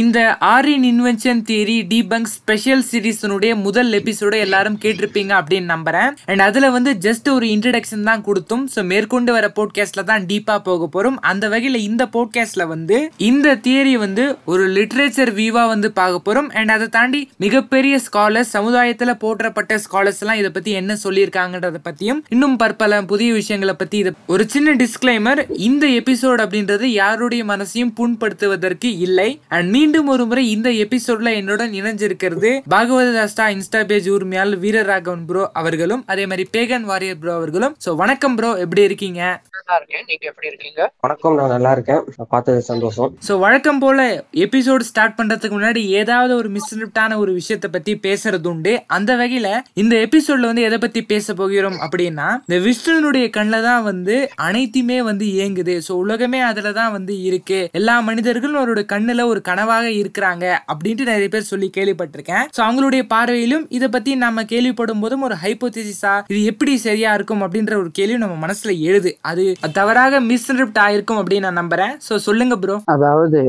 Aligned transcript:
இந்த 0.00 0.18
Aryan 0.52 0.84
invention 0.90 1.40
theory 1.48 1.76
debunk 1.90 2.30
special 2.36 2.82
சீரிஸினுடைய 2.88 3.52
முதல் 3.66 3.90
எபிசோட 3.98 4.34
எல்லாரும் 4.44 4.78
கேட்டிருப்பீங்க 4.84 5.32
அப்படின்னு 5.40 5.68
நம்புறேன். 5.72 6.10
அண்ட் 6.30 6.42
அதுல 6.46 6.70
வந்து 6.76 6.92
ஜஸ்ட் 7.04 7.28
ஒரு 7.34 7.46
இன்ட்ரடக்ஷன் 7.54 8.06
தான் 8.08 8.24
கொடுத்தோம். 8.28 8.64
ஸோ 8.74 8.82
மேற்கொண்டு 8.92 9.32
வர 9.36 9.48
போட்காஸ்ட்ல 9.58 10.04
தான் 10.08 10.24
டீப்பா 10.30 10.56
போக 10.68 10.88
போறோம். 10.94 11.18
அந்த 11.30 11.44
வகையில 11.52 11.82
இந்த 11.90 12.06
போட்காஸ்ட்ல 12.16 12.66
வந்து 12.72 12.96
இந்த 13.28 13.54
தியரி 13.66 13.94
வந்து 14.04 14.24
ஒரு 14.54 14.64
லிட்ரேச்சர் 14.78 15.32
வியூவா 15.38 15.64
வந்து 15.74 15.90
பார்க்க 16.00 16.26
போறோம். 16.26 16.48
அண்ட் 16.58 16.74
அதை 16.76 16.88
தாண்டி 16.96 17.20
மிகப்பெரிய 17.46 18.00
ஸ்காலர்ஸ் 18.06 18.52
சமுதாயத்துல 18.56 19.14
போற்றப்பட்ட 19.22 19.78
ஸ்காலர்ஸ் 19.86 20.20
எல்லாம் 20.24 20.42
இதை 20.42 20.52
பத்தி 20.58 20.74
என்ன 20.80 20.98
சொல்லியிருக்காங்கன்றத 21.04 21.82
பத்தியும் 21.88 22.20
இன்னும் 22.36 22.58
பற்பல 22.64 23.00
புதிய 23.14 23.30
விஷயங்களை 23.40 23.76
பத்தி 23.84 23.98
இதை 24.04 24.14
ஒரு 24.34 24.46
சின்ன 24.56 24.76
டிஸ்கிளைமர் 24.82 25.42
இந்த 25.68 25.84
எபிசோட் 26.00 26.44
அப்படின்றது 26.46 26.84
யாருடைய 27.00 27.44
மனசையும் 27.54 27.94
புண்படுத்துவதற்கு 28.00 28.90
இல்லை. 29.06 29.30
அண்ட் 29.54 29.70
நீ 29.70 29.82
மீண்டும் 29.84 30.10
ஒரு 30.12 30.24
முறை 30.28 30.42
இந்த 30.52 30.68
எபிசோட்ல 30.82 31.30
என்னுடன் 31.38 31.72
இணைஞ்சிருக்கிறது 31.78 32.50
பாகவத 32.72 33.08
தாஸ்டா 33.16 33.46
இன்ஸ்டா 33.54 33.80
பேஜ் 33.88 34.06
உரிமையாளர் 34.14 34.60
வீரராகவன் 34.62 35.24
ப்ரோ 35.28 35.42
அவர்களும் 35.60 36.02
அதே 36.12 36.24
மாதிரி 36.30 36.44
பேகன் 36.54 36.86
வாரியர் 36.90 37.18
ப்ரோ 37.22 37.32
அவர்களும். 37.38 37.74
ஸோ 37.84 37.90
வணக்கம் 38.02 38.36
ப்ரோ 38.38 38.50
எப்படி 38.64 38.82
இருக்கீங்க? 38.88 39.20
நல்லா 39.56 39.74
இருக்கேன். 39.78 40.04
நீங்க 40.10 40.24
எப்படி 40.30 40.46
இருக்கீங்க? 40.50 40.80
வணக்கம் 41.06 41.36
நான் 41.40 41.52
நல்லா 41.54 41.72
இருக்கேன். 41.76 42.00
பார்த்தது 42.34 42.62
சந்தோஷம். 42.70 43.10
வழக்கம் 43.44 43.80
போல 43.84 44.06
எபிசோட் 44.46 44.86
ஸ்டார்ட் 44.90 45.16
பண்றதுக்கு 45.18 45.56
முன்னாடி 45.58 45.82
ஏதாவது 46.00 46.32
ஒரு 46.40 46.50
மிஸ்கிரிப்டான 46.56 47.18
ஒரு 47.24 47.34
விஷயத்தை 47.40 47.70
பத்தி 47.76 47.94
பேசுறது 48.06 48.48
உண்டு. 48.52 48.74
அந்த 48.98 49.10
வகையில 49.22 49.50
இந்த 49.84 49.96
எபிசோட்ல 50.06 50.50
வந்து 50.52 50.66
எதை 50.68 50.80
பத்தி 50.86 51.02
பேச 51.12 51.36
போகிறோம் 51.42 51.78
அப்படின்னா 51.88 52.30
இந்த 52.46 52.60
விஷ்ணுனுடைய 52.68 53.26
கண்ணில் 53.36 53.68
தான் 53.68 53.84
வந்து 53.90 54.16
அனைத்துமே 54.48 54.98
வந்து 55.10 55.26
இயங்குது. 55.36 55.76
ஸோ 55.88 55.92
உலகமே 56.06 56.42
அதுல 56.50 56.74
தான் 56.80 56.96
வந்து 56.98 57.16
இருக்கு. 57.28 57.60
எல்லா 57.82 57.98
மனிதர்களும் 58.10 58.60
அவரோட 58.62 58.84
கண்ணுல 58.96 59.28
ஒரு 59.34 59.42
கனவாக 59.74 59.92
இருக்கிறாங்க 60.00 60.44
அப்படின்ட்டு 60.72 61.04
நிறைய 61.10 61.28
பேர் 61.32 61.48
சொல்லி 61.50 61.68
கேள்விப்பட்டிருக்கேன். 61.76 62.44
ஸோ 62.56 62.60
அவங்களுடைய 62.66 63.02
பார்வையிலும் 63.12 63.64
இதை 63.76 63.88
பத்தி 63.94 64.10
நம்ம 64.24 64.42
கேள்விப்படும் 64.52 65.02
போதும் 65.02 65.24
ஒரு 65.28 65.36
ஹைப்போதிசிஸா 65.42 66.12
இது 66.32 66.40
எப்படி 66.50 66.72
சரியா 66.86 67.10
இருக்கும் 67.18 67.42
அப்படின்ற 67.44 67.72
ஒரு 67.82 67.90
கேள்வி 67.98 68.18
நம்ம 68.24 68.36
மனசுல 68.44 68.72
எழுது. 68.88 69.10
அது 69.30 69.44
தவறாக 69.78 70.20
மிஸ்இன்டர்ப்ட் 70.30 70.80
ஆயிருக்கும் 70.84 71.20
அப்படின்னு 71.20 71.46
நான் 71.46 71.60
நம்புறேன். 71.62 71.94
ஸோ 72.08 72.16
சொல்லுங்க 72.26 72.56
ப்ரோ 72.64 72.76
அதாவது 72.94 73.40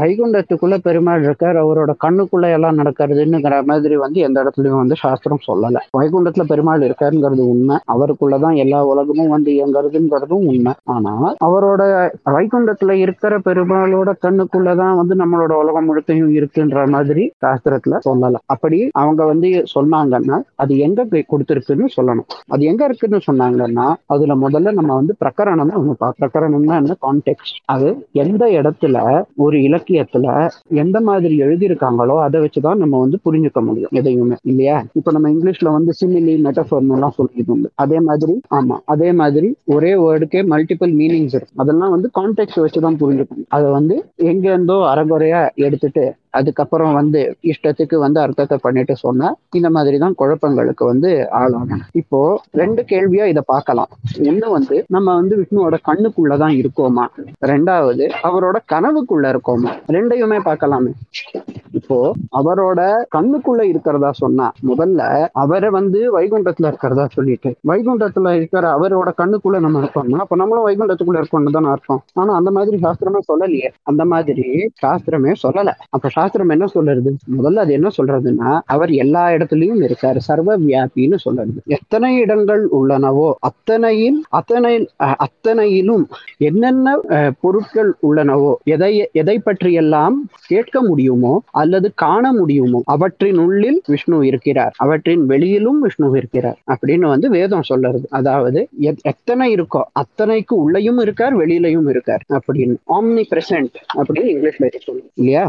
வைகுண்டத்துக்குள்ள 0.00 0.78
பெருமாள் 0.88 1.24
இருக்கார் 1.28 1.58
அவரோட 1.64 1.94
கண்ணுக்குள்ள 2.06 2.48
எல்லாம் 2.56 2.78
நடக்கிறதுங்கிற 2.80 3.56
மாதிரி 3.70 3.96
வந்து 4.04 4.20
எந்த 4.28 4.38
இடத்துலயும் 4.44 4.82
வந்து 4.82 4.98
சாஸ்திரம் 5.04 5.44
சொல்லல. 5.48 5.84
வைகுண்டத்துல 5.98 6.46
பெருமாள் 6.52 6.86
இருக்காருங்கிறது 6.88 7.44
உண்மை. 7.54 7.78
அவருக்குள்ளதான் 7.94 8.58
எல்லா 8.64 8.82
உலகமும் 8.92 9.34
வந்து 9.36 9.50
இயங்குறதுங்கிறதும் 9.56 10.46
உண்மை. 10.52 10.74
ஆனா 10.96 11.14
அவரோட 11.48 11.82
வைகுண்டத்துல 12.36 12.98
இருக்கிற 13.04 13.34
பெருமாளோட 13.48 14.10
கண்ணுக்குள்ளதான் 14.24 14.98
வந்து 15.00 15.14
நம்மளோட 15.22 15.52
உலகம் 15.70 15.88
முழுக்கையும் 15.88 16.32
இருக்குன்ற 16.32 16.88
மாதிரி 16.88 17.24
சாஸ்திரத்துல 17.40 17.98
சொல்லல 18.04 18.38
அப்படி 18.46 18.78
அவங்க 18.92 19.24
வந்து 19.24 19.48
சொன்னாங்கன்னா 19.74 20.36
அது 20.56 20.78
எங்க 20.78 21.04
போய் 21.04 21.24
சொல்லணும். 21.96 22.28
அது 22.46 22.62
எங்க 22.64 22.82
இருக்குன்னு 22.84 23.20
சொன்னாங்கன்னா 23.26 23.86
அதுல 24.06 24.34
முதல்ல 24.36 24.72
நம்ம 24.72 24.94
வந்து 24.94 25.14
பிரகரணம் 25.20 25.72
பா 25.98 26.08
பிரகரணம்னா 26.20 26.76
என்ன? 26.76 26.96
கான்டெக்ட் 27.02 27.50
அது 27.66 27.88
எந்த 28.14 28.44
இடத்துல 28.58 28.96
ஒரு 29.36 29.56
இலக்கியத்துல 29.58 30.26
எந்த 30.74 31.00
மாதிரி 31.00 31.34
எழுதியிருக்காங்களோ 31.40 32.16
அதை 32.20 32.40
வச்சுதான் 32.40 32.74
நம்ம 32.74 33.00
வந்து 33.00 33.18
புரிஞ்சுக்க 33.24 33.60
முடியும் 33.60 33.92
எதையுமே. 33.92 34.36
இல்லையா? 34.42 34.76
இப்ப 34.92 35.12
நம்ம 35.12 35.30
இங்கிலீஷ்ல 35.30 35.70
வந்து 35.72 35.92
சிமிலி 36.00 36.34
மெட்டஃபர்னு 36.46 36.92
எல்லாம் 36.92 37.14
சொல்லிட்டு 37.16 37.38
அதே 37.74 38.00
மாதிரி 38.00 38.18
ஆமா 38.54 38.76
அதே 38.84 39.12
மாதிரி 39.12 39.48
ஒரே 39.66 39.92
வேர்டுக்கே 39.96 40.40
மல்டிபிள் 40.52 40.92
மீனிங்ஸ் 41.00 41.36
இருக்கு. 41.36 41.54
அதெல்லாம் 41.56 41.90
வந்து 41.90 42.08
கான்டெக்ட் 42.18 42.60
வச்சுதான் 42.60 42.98
புரிஞ்சுக்கணும். 43.02 43.46
அதை 43.48 43.70
வந்து 43.70 43.96
எங்க 44.24 44.48
இருந்தோ 44.48 44.76
அறகுறையா 44.92 45.40
எடுத்துட்டு 45.64 46.04
அதுக்கப்புறம் 46.38 46.92
வந்து 46.98 47.20
இஷ்டத்துக்கு 47.52 47.96
வந்து 48.04 48.20
அர்த்தத்தை 48.20 48.58
பண்ணிட்டு 48.62 48.96
சொன்னா 48.96 49.28
இந்த 49.58 49.70
மாதிரி 49.76 49.98
தான் 50.04 50.16
குழப்பங்களுக்கு 50.20 50.84
வந்து 50.92 51.10
ஆளாகணும் 51.40 51.84
இப்போ 52.00 52.20
ரெண்டு 52.60 52.82
கேள்வியா 52.92 53.24
இதை 53.32 53.42
பார்க்கலாம். 53.46 53.90
ஒண்ணு 54.30 54.48
வந்து 54.56 54.76
நம்ம 54.96 55.14
வந்து 55.20 55.34
விஷ்ணுவோட 55.40 55.76
கண்ணுக்குள்ளதான் 55.88 56.54
இருக்கோமா? 56.60 57.06
ரெண்டாவது 57.52 58.06
அவரோட 58.28 58.56
கனவுக்குள்ள 58.74 59.26
இருக்கோமா? 59.34 59.72
ரெண்டையுமே 59.96 60.38
பார்க்கலாமே. 60.48 60.92
இப்போ 61.78 61.96
அவரோட 62.38 62.80
கண்ணுக்குள்ள 63.16 63.62
இருக்கிறதா 63.72 64.10
சொன்னா 64.22 64.46
முதல்ல 64.70 65.02
அவரை 65.42 65.68
வந்து 65.78 66.00
வைகுண்டத்துல 66.16 66.70
இருக்கிறதா 66.72 67.04
சொல்லிட்டு 67.16 67.50
வைகுண்டத்துல 67.70 68.32
இருக்கிற 68.38 68.64
அவரோட 68.78 69.10
கண்ணுக்குள்ள 69.20 69.58
நம்ம 69.66 69.80
இருக்கோம்னா 69.82 70.22
அப்ப 70.24 70.36
நம்மளும் 70.36 70.66
வைகுண்டத்துக்குள்ள 70.68 71.20
இருக்கோம்னு 71.22 71.54
தானே 71.56 71.70
அர்த்தம். 71.74 72.02
ஆனா 72.14 72.32
அந்த 72.34 72.50
மாதிரி 72.50 72.76
சாஸ்திரமே 72.86 73.20
சொல்லலையே. 73.30 73.68
அந்த 73.82 74.04
மாதிரி 74.04 74.46
சாஸ்திரமே 74.82 75.34
சொல்லல. 75.44 75.72
அப்ப 75.90 76.10
சாஸ்திரம் 76.20 76.54
என்ன 76.56 76.66
சொல்றது 76.76 77.10
முதல்ல 77.36 77.64
அது 77.64 77.72
என்ன 77.78 77.88
சொல்றதுன்னா 77.98 78.50
அவர் 78.74 78.90
எல்லா 79.04 79.24
இடத்துலயும் 79.36 79.82
இருக்காரு. 79.86 80.18
சர்வ 80.28 80.56
வியாபின்னு 80.64 81.18
சொல்றது 81.24 81.58
எத்தனை 81.76 82.10
இடங்கள் 82.24 82.62
உள்ளனவோ 82.78 83.28
அத்தனையில் 83.48 84.18
அத்தனை 84.38 84.72
அத்தனையிலும் 85.26 86.04
என்னென்ன 86.48 86.96
பொருட்கள் 87.42 87.90
உள்ளனவோ 88.08 88.52
எதை 88.74 88.92
எதை 89.20 89.36
பற்றியெல்லாம் 89.46 90.16
கேட்க 90.50 90.76
முடியுமோ 90.88 91.34
அல்லது 91.62 91.88
காண 92.04 92.24
முடியுமோ 92.38 92.80
அவற்றின் 92.94 93.40
உள்ளில் 93.44 93.80
விஷ்ணு 93.92 94.18
இருக்கிறார். 94.30 94.74
அவற்றின் 94.84 95.24
வெளியிலும் 95.32 95.80
விஷ்ணு 95.84 96.08
இருக்கிறார். 96.20 96.58
அப்படின்னு 96.72 97.06
வந்து 97.14 97.28
வேதம் 97.36 97.66
சொல்றது 97.70 98.00
அதாவது 98.18 98.60
எத்தனை 99.12 99.46
இருக்கோ 99.56 99.82
அத்தனைக்கு 100.02 100.54
உள்ளயும் 100.64 101.00
இருக்கார் 101.04 101.36
வெளியிலையும் 101.42 101.88
இருக்கார். 101.92 102.24
அப்படின்னு. 102.38 102.76
ஆம்னி 102.96 103.24
பிரசன்ட் 103.32 103.76
அப்படின்னு 103.98 104.32
இங்கிலீஷ்ல 104.34 104.68
சொல்லுவோம் 104.86 105.12
இல்லையா? 105.20 105.44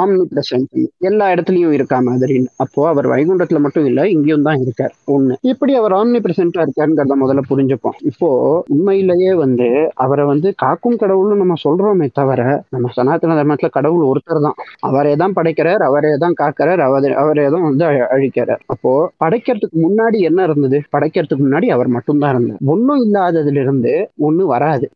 ஆம் 0.00 0.09
ஆம்னி 0.10 0.24
பிரசன்ட் 0.32 0.78
எல்லா 1.08 1.26
இடத்துலயும் 1.34 1.74
இருக்கா 1.76 1.98
மாதிரின்னு. 2.08 2.50
அப்போ 2.64 2.80
அவர் 2.92 3.06
வைகுண்டத்துல 3.12 3.58
மட்டும் 3.64 3.86
இல்ல 3.90 4.00
இங்கேயும் 4.14 4.46
தான் 4.48 4.60
இருக்கார். 4.64 4.92
ஒண்ணு. 5.14 5.34
இப்படி 5.52 5.72
அவர் 5.80 5.94
ஆம்னி 5.98 6.20
பிரசன்டா 6.26 6.62
இருக்காருங்கிறத 6.64 7.16
முதல்ல 7.22 7.42
புரிஞ்சுப்போம். 7.50 7.96
இப்போ 8.10 8.28
உண்மையிலேயே 8.74 9.32
வந்து 9.44 9.68
அவரை 10.04 10.24
வந்து 10.32 10.48
காக்கும் 10.64 10.98
கடவுள்னு 11.02 11.40
நம்ம 11.42 11.56
சொல்றோமே 11.66 12.08
தவிர 12.20 12.40
நம்ம 12.74 12.90
சனாதன 12.96 13.36
தர்மத்துல 13.40 13.70
கடவுள் 13.76 14.08
ஒருத்தர் 14.10 14.44
தான். 14.46 14.56
அவரே 14.88 15.14
தான் 15.22 15.36
படைக்கிறார் 15.38 15.84
அவரே 15.88 16.12
தான் 16.24 16.36
காக்கிறார் 16.40 16.82
அவர் 16.88 17.08
அவரே 17.22 17.46
தான் 17.54 17.66
வந்து 17.68 17.84
அழிக்கிறார். 18.14 18.62
அப்போ 18.74 18.92
படைக்கிறதுக்கு 19.24 19.78
முன்னாடி 19.86 20.18
என்ன 20.30 20.40
இருந்தது? 20.48 20.80
படைக்கிறதுக்கு 20.96 21.46
முன்னாடி 21.46 21.68
அவர் 21.76 21.90
மட்டும்தான் 21.96 22.32
இருந்தார். 22.34 22.62
ஒண்ணும் 22.74 23.02
இல்லாததுல 23.06 23.62
இருந்து 23.64 23.94
ஒண்ணு 24.28 24.42
வராது. 24.54 24.86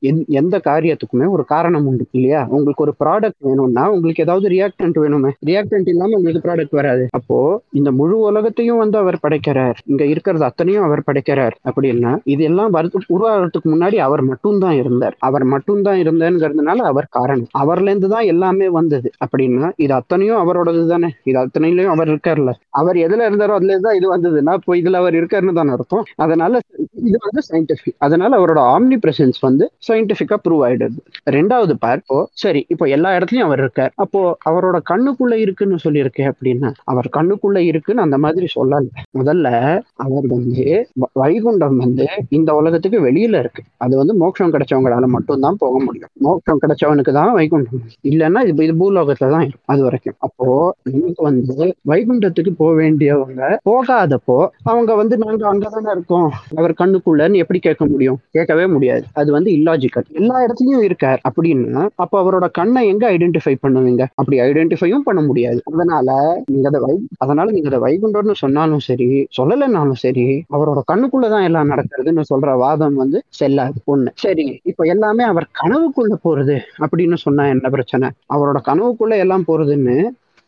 எந்த 0.40 0.54
காரியத்துக்குமே 0.68 1.28
ஒரு 1.36 1.44
காரணம் 1.54 1.86
உண்டு 1.90 2.04
இல்லையா? 2.18 2.42
உங்களுக்கு 2.56 2.84
ஒரு 2.86 2.94
ப்ராடக்ட் 3.02 3.42
வேணும்னா 3.48 3.84
உங்களுக்கு 3.94 4.24
ஏதாவது 4.26 4.46
ரியாக்டன்ட் 4.54 4.98
வேணுமே. 5.04 5.30
ரியாக்டன்ட் 5.50 5.90
இல்லாம 5.92 6.16
உங்களுக்கு 6.18 6.44
ப்ராடக்ட் 6.46 6.76
வராது. 6.80 7.04
அப்போ 7.18 7.38
இந்த 7.78 7.90
முழு 8.00 8.16
உலகத்தையும் 8.28 8.80
வந்து 8.82 8.98
அவர் 9.02 9.18
படைக்கிறார். 9.24 9.78
இங்க 9.92 10.04
இருக்கிறது 10.12 10.44
அத்தனையும் 10.48 10.86
அவர் 10.88 11.06
படைக்கிறார். 11.08 11.56
அப்படின்னா 11.70 12.12
இதெல்லாம் 12.34 12.72
வரது 12.76 13.02
உருவாகிறதுக்கு 13.14 13.68
முன்னாடி 13.74 13.96
அவர் 14.06 14.22
மட்டும்தான் 14.30 14.76
இருந்தார். 14.82 15.16
அவர் 15.28 15.44
மட்டும்தான் 15.54 15.98
இருந்தாருங்கிறதுனால 16.04 16.84
அவர் 16.92 17.08
காரணம். 17.18 17.48
அவர்ல 17.62 17.90
இருந்து 17.92 18.10
தான் 18.14 18.28
எல்லாமே 18.32 18.68
வந்தது. 18.78 19.08
அப்படின்னா 19.24 19.70
இது 19.84 19.94
அத்தனையும் 20.00 20.40
அவரோடது 20.42 20.84
தானே 20.92 21.10
இது 21.30 21.38
அத்தனையிலயும் 21.44 21.94
அவர் 21.94 22.12
இருக்கார்ல. 22.12 22.52
அவர் 22.80 22.98
எதுல 23.06 23.26
இருந்தாரோ 23.28 23.56
அதுல 23.58 23.78
தான் 23.86 23.98
இது 24.00 24.08
வந்ததுன்னா 24.14 24.54
இப்போ 24.60 24.74
இதுல 24.82 25.02
அவர் 25.02 25.18
இருக்காருன்னு 25.20 25.58
தானே 25.60 25.74
அர்த்தம். 25.76 26.06
அதனால 26.24 26.60
இது 27.08 27.18
வந்து 27.26 27.40
சயின்டிபிக் 27.50 27.98
அதனால 28.06 28.32
அவரோட 28.40 28.60
ஆம்னி 28.74 28.98
பிரசன்ஸ் 29.04 29.40
வந்து 29.48 29.64
சயின்டிபிக்கா 29.88 30.38
ப்ரூவ் 30.44 30.64
ஆயிடுது. 30.68 30.98
ரெண்டாவது 31.38 31.74
பார்ப்போ 31.84 32.14
இப்போ 32.14 32.18
சரி 32.42 32.60
இப்போ 32.72 32.84
எல்லா 32.94 33.10
இடத்துலயும் 33.16 33.46
அவர் 33.46 33.60
இருக்கார். 33.62 33.92
அப்போ 34.02 34.20
அவரோட 34.50 34.76
கண்ணுக்குள்ள 34.94 35.32
இருக்குன்னு 35.34 35.76
சொல்லியிருக்கேன் 35.84 36.32
அப்படின்னா 36.32 36.72
அவர் 36.84 37.08
கண்ணுக்குள்ள 37.16 37.58
இருக்குன்னு 37.58 38.02
அந்த 38.02 38.18
மாதிரி 38.18 38.46
சொல்லல. 38.54 38.86
முதல்ல 39.18 39.80
அவர் 39.94 40.26
வந்து 40.26 40.88
வ- 41.00 41.20
வைகுண்டம் 41.20 41.76
வந்து 41.76 42.06
இந்த 42.28 42.54
உலகத்துக்கு 42.54 43.06
வெளியில 43.06 43.38
இருக்கு. 43.38 43.62
அது 43.76 43.96
வந்து 43.96 44.14
மோட்சம் 44.14 44.52
கிடைச்சவங்களால 44.52 45.06
மட்டும்தான் 45.06 45.56
போக 45.58 45.84
முடியும். 45.84 46.08
மோட்சம் 46.12 46.58
கிடைச்சவனுக்கு 46.62 47.12
தான் 47.12 47.34
வைகுண்டம். 47.34 47.80
இல்லைன்னா 48.02 48.46
இது 48.46 48.64
இது 48.64 48.72
பூலோகத்துல 48.74 49.30
தான் 49.30 49.40
இருக்கும் 49.40 49.62
அது 49.64 49.82
வரைக்கும். 49.82 50.14
அப்போ 50.18 50.74
நமக்கு 50.82 51.22
வந்து 51.22 51.74
வைகுண்டத்துக்கு 51.88 52.50
போக 52.56 52.82
வேண்டியவங்க 52.82 53.56
போகாதப்போ 53.70 54.46
அவங்க 54.62 54.94
வந்து 54.94 55.18
நாங்க 55.18 55.54
அங்கதானே 55.54 55.90
இருக்கோம். 55.90 56.32
அவர் 56.56 56.74
கண்ணுக்குள்ளன்னு 56.78 57.34
எப்படி 57.34 57.58
கேட்க 57.58 57.86
முடியும்? 57.86 58.18
கேட்கவே 58.30 58.66
முடியாது. 58.66 59.04
அது 59.12 59.32
வந்து 59.32 59.50
இல்லாஜிக்கல் 59.50 60.08
எல்லா 60.12 60.46
இடத்துலயும் 60.46 60.82
இருக்கார். 60.82 61.20
அப்படின்னா 61.30 61.88
அப்ப 61.94 62.22
அவரோட 62.22 62.50
கண்ணை 62.50 62.88
எங்க 62.88 63.10
ஐடென்டிஃபை 63.10 63.54
பண்ணுவீங்க? 63.62 64.04
அப்படி 64.14 64.40
ஐடென்டிஃபை 64.40 64.83
ஐடென்டிஃபையும் 64.84 65.08
பண்ண 65.08 65.20
முடியாது. 65.20 65.60
அதனால 65.72 66.08
நீங்க 66.46 66.68
அதை 66.68 66.80
வை 66.80 67.08
அதனால 67.18 67.50
நீங்க 67.50 67.76
அதை 67.76 67.80
வைகுண்டம்னு 67.80 68.34
சொன்னாலும் 68.34 68.78
சரி 68.78 69.26
சொல்லலைன்னாலும் 69.36 70.00
சரி 70.04 70.44
அவரோட 70.52 70.80
கண்ணுக்குள்ளதான் 70.92 71.44
எல்லாம் 71.44 71.70
நடக்கிறதுன்னு 71.70 72.22
சொல்ற 72.34 72.56
வாதம் 72.56 72.94
வந்து 72.94 73.22
செல்லாது. 73.28 73.80
ஒண்ணு. 73.86 74.10
சரி 74.14 74.60
இப்ப 74.62 74.84
எல்லாமே 74.84 75.24
அவர் 75.24 75.48
கனவுக்குள்ள 75.64 76.14
போறது 76.24 76.56
அப்படின்னு 76.78 77.16
சொன்னா 77.16 77.46
என்ன 77.46 77.68
பிரச்சனை? 77.68 78.08
அவரோட 78.34 78.58
கனவுக்குள்ள 78.66 79.16
எல்லாம் 79.18 79.44
போறதுன்னு 79.48 79.96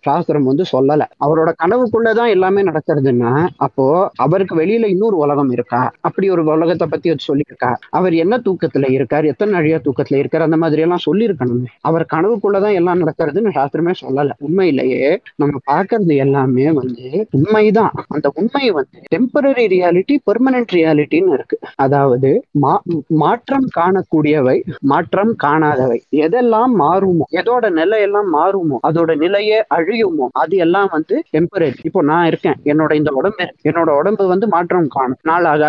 சாஸ்திரம் 0.07 0.45
வந்து 0.45 0.65
சொல்லல. 0.73 1.05
அவரோட 1.27 1.53
கனவுக்குள்ளதான் 1.65 2.29
எல்லாமே 2.29 2.63
நடக்கிறதுன்னா 2.63 3.47
அப்போ 3.57 4.11
அவருக்கு 4.15 4.57
வெளியில 4.57 4.87
இன்னொரு 4.87 5.17
உலகம் 5.17 5.51
இருக்கா? 5.51 5.93
அப்படி 6.01 6.31
ஒரு 6.31 6.45
உலகத்தை 6.45 6.89
பத்தி 6.91 7.11
அது 7.11 7.19
சொல்லியிருக்கா? 7.33 7.75
அவர் 7.91 8.15
என்ன 8.15 8.39
தூக்கத்துல 8.39 8.91
இருக்கார்? 8.91 9.25
எத்தனை 9.25 9.55
அழியா 9.55 9.77
தூக்கத்துல 9.77 10.15
இருக்கார்? 10.15 10.43
அந்த 10.43 10.57
மாதிரி 10.57 10.83
எல்லாம் 10.83 10.99
சொல்லியிருக்கணுமே. 11.11 11.65
அவர் 11.81 12.07
கனவுக்குள்ளதான் 12.13 12.73
எல்லாம் 12.73 13.07
நடக்கிறதுன்னு 13.07 13.51
சாஸ்திரமே 13.55 13.95
சொல்லல. 14.07 14.31
உண்மையிலேயே 14.39 15.21
நம்ம 15.37 15.59
பார்க்கறது 15.71 16.17
எல்லாமே 16.17 16.73
வந்து 16.73 17.29
உண்மைதான். 17.31 17.91
அந்த 18.09 18.33
உண்மை 18.35 18.71
வந்து 18.71 19.01
டெம்பரரி 19.17 19.67
ரியாலிட்டி 19.67 20.17
பெர்மனன்ட் 20.31 20.67
ரியாலிட்டின்னு 20.73 21.33
இருக்கு. 21.33 21.59
அதாவது 21.75 22.45
மா- 22.63 22.79
மாற்றம் 23.07 23.69
காணக்கூடியவை 23.79 24.63
மாற்றம் 24.81 25.37
காணாதவை. 25.45 26.01
எதெல்லாம் 26.17 26.67
மாறுமோ 26.79 27.25
எதோட 27.33 27.71
நிலையெல்லாம் 27.71 28.25
மாறுமோ 28.33 28.79
அதோட 28.89 29.17
நிலையே 29.17 29.65
அழியுமோ 29.97 30.27
அது 30.33 30.57
எல்லாம் 30.57 30.89
வந்து 30.93 31.23
டெம்பரரி 31.33 31.69
இப்போ 31.83 32.03
நான் 32.03 32.27
இருக்கேன். 32.27 32.57
என்னோட 32.65 32.93
இந்த 32.93 33.11
உடம்பு 33.13 33.45
என்னோட 33.69 33.91
உடம்பு 33.99 34.27
வந்து 34.27 34.49
மாற்றம் 34.49 34.89
காணும். 34.89 35.19
நாள் 35.23 35.45
ஆக 35.45 35.65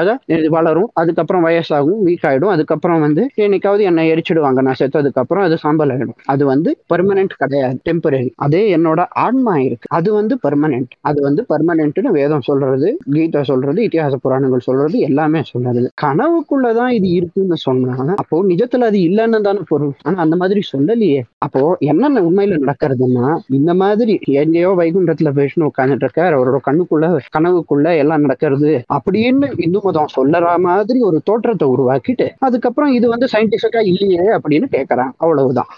வளரும். 0.56 0.90
அதுக்கப்புறம் 0.94 1.46
வயசாகும் 1.46 2.02
வீக் 2.08 2.26
ஆயிடும். 2.30 2.54
அதுக்கப்புறம் 2.56 3.00
வந்து 3.00 3.24
என்னைக்காவது 3.46 3.82
என்னை 3.90 4.04
எரிச்சிடுவாங்க. 4.14 4.62
நான் 4.68 4.80
செத்ததுக்கு 4.80 5.22
அப்புறம் 5.24 5.44
அது 5.44 5.58
சாம்பல் 5.58 5.90
ஆயிடும். 5.90 6.18
அது 6.26 6.46
வந்து 6.46 6.70
பெர்மனன்ட் 6.94 7.36
கிடையாது. 7.38 7.78
டெம்பரரி 7.90 8.30
அதே 8.38 8.78
என்னோட 8.78 9.02
ஆன்மா 9.26 9.56
இருக்கு. 9.60 9.88
அது 9.98 10.10
வந்து 10.14 10.36
பெர்மனன்ட் 10.46 10.94
அது 11.02 11.20
வந்து 11.22 11.42
பெர்மனன்ட்னு 11.52 12.12
வேதம் 12.12 12.42
சொல்றது 12.42 12.88
கீதா 13.16 13.42
சொல்றது 13.44 13.80
இதிகாச 13.88 14.16
புராணங்கள் 14.22 14.66
சொல்றது 14.68 14.98
எல்லாமே 15.10 15.42
சொல்றது. 15.44 15.66
கனவுக்குள்ளதான் 16.02 16.92
இது 16.92 17.10
இருக்குன்னு 17.12 17.58
சொன்னாங்க. 17.68 18.12
அப்போ 18.16 18.44
நிஜத்துல 18.44 18.88
அது 18.90 19.00
இல்லைன்னு 19.08 19.42
தானே 19.42 19.62
பொருள். 19.68 19.94
ஆனா 20.04 20.18
அந்த 20.18 20.36
மாதிரி 20.36 20.62
சொல்லலையே. 20.72 21.22
அப்போ 21.38 21.62
என்னென்ன 21.88 22.22
உண்மையில 22.22 22.60
நடக்கிறதுன்னா 22.64 23.26
இந்த 23.52 23.74
மாதிரி 23.74 24.14
எங்கேயோ 24.36 24.70
வைகுண்டத்துல 24.78 25.34
விஷ்ணு 25.34 25.68
உட்காந்துட்டு 25.68 26.02
இருக்கார் 26.02 26.34
அவரோட 26.34 26.60
கண்ணுக்குள்ள 26.66 27.20
கனவுக்குள்ள 27.34 27.98
எல்லாம் 27.98 28.22
நடக்கிறது 28.22 28.72
அப்படின்னு 28.94 29.50
இந்து 29.58 29.82
மதம் 29.84 30.16
சொல்லற 30.18 30.58
மாதிரி 30.60 31.00
ஒரு 31.00 31.22
தோற்றத்தை 31.26 31.68
உருவாக்கிட்டு 31.68 32.28
அதுக்கப்புறம் 32.40 32.94
இது 32.94 33.08
வந்து 33.10 33.28
சயின்டிபிக்கா 33.32 33.84
இல்லையே 33.86 34.26
அப்படின்னு 34.38 34.68
கேட்கறான் 34.72 35.14
அவ்வளவுதான். 35.18 35.72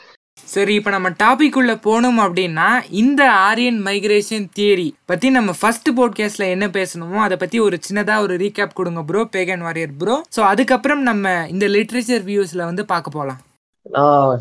சரி 0.47 0.73
இப்போ 0.75 0.89
நம்ம 0.89 1.09
டாபிக் 1.23 1.57
உள்ள 1.57 1.73
போனோம் 1.83 2.19
அப்படின்னா 2.19 2.67
இந்த 2.89 3.31
ஆரியன் 3.31 3.79
மைக்ரேஷன் 3.85 4.47
தியரி 4.55 4.93
பத்தி 5.05 5.29
நம்ம 5.29 5.53
ஃபர்ஸ்ட் 5.61 5.89
போட்காஸ்ட்ல 5.97 6.47
என்ன 6.49 6.67
பேசணுமோ 6.67 7.15
அதை 7.15 7.37
பத்தி 7.37 7.59
ஒரு 7.59 7.79
சின்னதா 7.89 8.21
ஒரு 8.21 8.35
ரீகேப் 8.37 8.73
கொடுங்க 8.73 9.03
bro 9.03 9.29
pagan 9.33 9.59
warrior 9.59 9.93
bro 9.97 10.21
so 10.37 10.39
அதுக்கப்புறம் 10.43 11.01
நம்ம 11.01 11.45
இந்த 11.47 11.67
லிட்ரேச்சர் 11.67 12.25
வியூஸ்ல 12.25 12.63
வந்து 12.65 12.85
பார்க்க 12.85 13.09
போகலாம் 13.11 13.41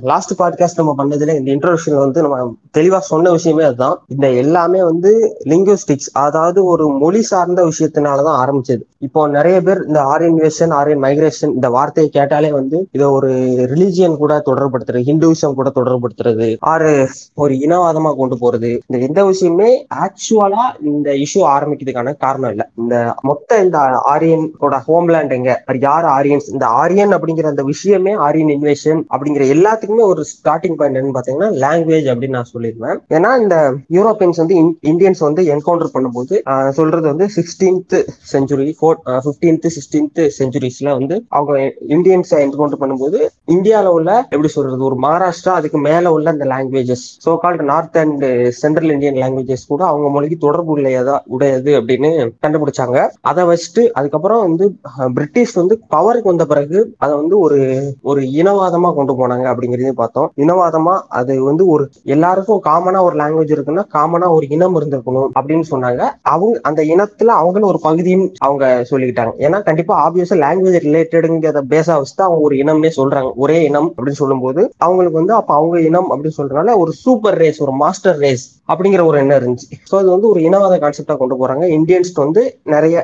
லாஸ்ட் 0.02 0.40
பாட்காஸ்ட் 0.40 0.76
நம்ம 0.76 0.94
பண்ணதுல 0.98 1.38
இந்த 1.38 1.52
இன்ட்ரோடக்ஷன் 1.52 1.98
வந்து 1.98 2.22
நம்ம 2.22 2.56
தெளிவா 2.78 2.98
சொன்ன 2.98 3.30
விஷயமே 3.30 3.62
அதுதான். 3.62 4.02
இந்த 4.06 4.30
எல்லாமே 4.30 4.82
வந்து 4.82 5.40
லிங்குவிஸ்டிக்ஸ் 5.44 6.10
அதாவது 6.12 6.64
ஒரு 6.64 6.88
மொழி 6.88 7.22
சார்ந்த 7.22 7.64
விஷயத்தினாலதான் 7.64 8.38
ஆரம்பிச்சது. 8.44 8.80
இப்போ 8.98 9.28
நிறைய 9.28 9.60
பேர் 9.60 9.84
இந்த 9.86 10.00
ஆரியன்வேஷன் 10.02 10.70
ஆரியன் 10.70 11.02
மைக்ரேஷன் 11.02 11.54
இந்த 11.54 11.70
வார்த்தையை 11.70 12.12
கேட்டாலே 12.12 12.52
வந்து 12.52 12.88
இதை 12.92 13.06
ஒரு 13.06 13.30
ரிலீஜியன் 13.74 14.16
கூட 14.16 14.42
தொடர்படுத்துறது 14.46 15.02
ஹிந்துவிசம் 15.08 15.54
கூட 15.54 15.72
தொடர்படுத்துறது 15.74 16.56
ஆறு 16.60 17.08
ஒரு 17.34 17.54
இனவாதமா 17.54 18.16
கொண்டு 18.16 18.36
போறது. 18.36 18.78
இந்த 18.86 19.06
எந்த 19.06 19.24
விஷயமே 19.24 19.86
ஆக்சுவலா 19.94 20.64
இந்த 20.82 21.10
இஷ்யூ 21.10 21.40
ஆரம்பிக்கிறதுக்கான 21.40 22.16
காரணம் 22.16 22.50
இல்லை. 22.50 22.66
இந்த 22.74 23.14
மொத்த 23.22 23.62
இந்த 23.62 23.78
ஆரியனோட 24.14 24.78
ஹோம்லேண்ட் 24.88 25.30
எங்க? 25.30 25.62
யார் 25.80 26.04
ஆரியன்ஸ் 26.04 26.48
இந்த 26.52 26.66
ஆரியன் 26.66 27.14
அப்படிங்கிற 27.14 27.46
அந்த 27.46 27.62
விஷயமே 27.62 28.12
ஆரியன் 28.12 28.60
இன்வேஷன் 28.60 29.02
அப்படிங்கிற 29.14 29.37
எல்லாத்துக்குமே 29.44 30.04
ஒரு 30.04 30.24
ஸ்டார்டிங் 30.32 30.74
பாயிண்ட் 30.74 30.96
என்னன்னு 30.96 31.16
பாத்தீங்கன்னா 31.18 31.48
லாங்குவேஜ் 31.64 32.08
அப்படின்னு 32.12 32.28
நான் 32.28 32.50
சொல்லிடுவேன் 32.54 32.98
ஏன்னா 33.08 33.40
இந்த 33.40 33.56
யூரோப்பியன்ஸ் 33.92 34.36
வந்து 34.36 34.56
இந்தியன்ஸ் 34.82 35.18
வந்து 35.18 35.42
என்கவுண்டர் 35.42 35.94
பண்ணும்போது 35.94 36.34
சொல்றது 36.70 37.06
வந்து 37.06 37.28
sixteenth 37.36 37.96
century 38.32 38.74
for 38.80 38.98
fifteenth 39.24 39.68
sixteenth 39.76 40.22
செஞ்சுரிஸ்ல 40.38 40.88
வந்து 40.98 41.24
அவங்க 41.28 41.52
இந்தியன்ஸ் 41.88 42.32
என்கவுண்டர் 42.38 42.82
பண்ணும்போது 42.82 43.20
இந்தியாவில் 43.44 43.90
உள்ள 43.90 44.16
எப்படி 44.28 44.48
சொல்றது 44.48 44.84
ஒரு 44.84 44.96
மகாராஷ்டிரா 45.02 45.48
அதுக்கு 45.48 45.78
மேல 45.78 46.12
உள்ள 46.12 46.30
அந்த 46.30 46.44
languages 46.44 47.06
so 47.24 47.36
called 47.38 47.64
north 47.64 47.98
and 47.98 48.50
central 48.50 48.90
Indian 48.90 49.14
languages 49.14 49.66
கூட 49.68 49.84
அவங்க 49.84 50.08
மொழிக்கு 50.08 50.36
தொடர்பு 50.36 50.76
உடையதா 50.78 51.18
உடையது 51.24 51.80
அப்படின்னு 51.80 52.10
கண்டுபிடிச்சாங்க. 52.46 53.08
அதை 53.20 53.44
வச்சுட்டு 53.44 53.88
அதுக்கப்புறம் 53.90 54.40
வந்து 54.40 54.76
பிரிட்டிஷ் 55.14 55.52
வந்து 55.52 55.80
பவருக்கு 55.90 56.22
வந்த 56.22 56.46
பிறகு 56.46 56.94
அதை 56.98 57.16
வந்து 57.16 57.38
ஒரு 57.38 57.58
ஒரு 58.02 58.20
இனவாதமா 58.20 58.94
கொண்டு 58.94 59.14
போனாங்க 59.20 59.46
அப்படிங்கறதையும் 59.52 60.00
பார்த்தோம். 60.02 60.28
இனவாதமா 60.44 60.94
அது 61.20 61.34
வந்து 61.50 61.66
ஒரு 61.74 61.84
எல்லாருக்கும் 62.14 62.62
காமனா 62.68 63.02
ஒரு 63.08 63.16
லாங்குவேஜ் 63.22 63.54
இருக்குன்னா 63.56 63.84
காமனா 63.96 64.28
ஒரு 64.36 64.46
இனம் 64.56 64.76
இருந்திருக்கணும் 64.80 65.28
அப்படின்னு 65.38 65.66
சொன்னாங்க. 65.72 66.02
அவங்க 66.34 66.60
அந்த 66.70 66.80
இனத்துல 66.94 67.36
அவங்களும் 67.42 67.70
ஒரு 67.72 67.80
பகுதியும் 67.86 68.26
அவங்க 68.46 68.64
சொல்லிக்கிட்டாங்க. 68.90 69.34
ஏன்னா 69.46 69.60
கண்டிப்பா 69.68 69.94
ஆப்வியஸா 70.04 70.38
லாங்குவேஜ் 70.44 70.84
ரிலேட்டடுங்கிறத 70.88 71.62
பேச 71.74 71.86
வச்சுட்டு 72.00 72.26
அவங்க 72.28 72.42
ஒரு 72.48 72.56
இனம்னே 72.62 72.92
சொல்றாங்க. 73.00 73.30
ஒரே 73.44 73.58
இனம் 73.70 73.90
அப்படின்னு 73.96 74.22
சொல்லும்போது 74.22 74.62
அவங்களுக்கு 74.86 75.20
வந்து 75.20 75.34
அப்ப 75.40 75.52
அவங்க 75.60 75.76
இனம் 75.88 76.08
அப்படின்னு 76.12 76.38
சொல்றதுனால 76.40 76.76
ஒரு 76.84 76.92
சூப்பர் 77.02 77.38
ரேஸ் 77.42 77.60
ஒரு 77.66 77.74
மாஸ்டர் 77.82 78.18
ரேஸ் 78.24 78.46
அப்படிங்கிற 78.72 79.02
ஒரு 79.10 79.16
எண்ணம் 79.20 79.38
இருந்துச்சு. 79.40 79.68
ஸோ 79.90 79.94
அது 80.00 80.08
வந்து 80.14 80.26
ஒரு 80.32 80.40
இனவாத 80.48 80.74
கான்செப்டா 80.82 81.14
கொண்டு 81.20 81.36
போறாங்க. 81.40 81.64
இந்தியன்ஸ் 81.76 82.10
வந்து 82.24 82.42
நிறைய 82.74 82.96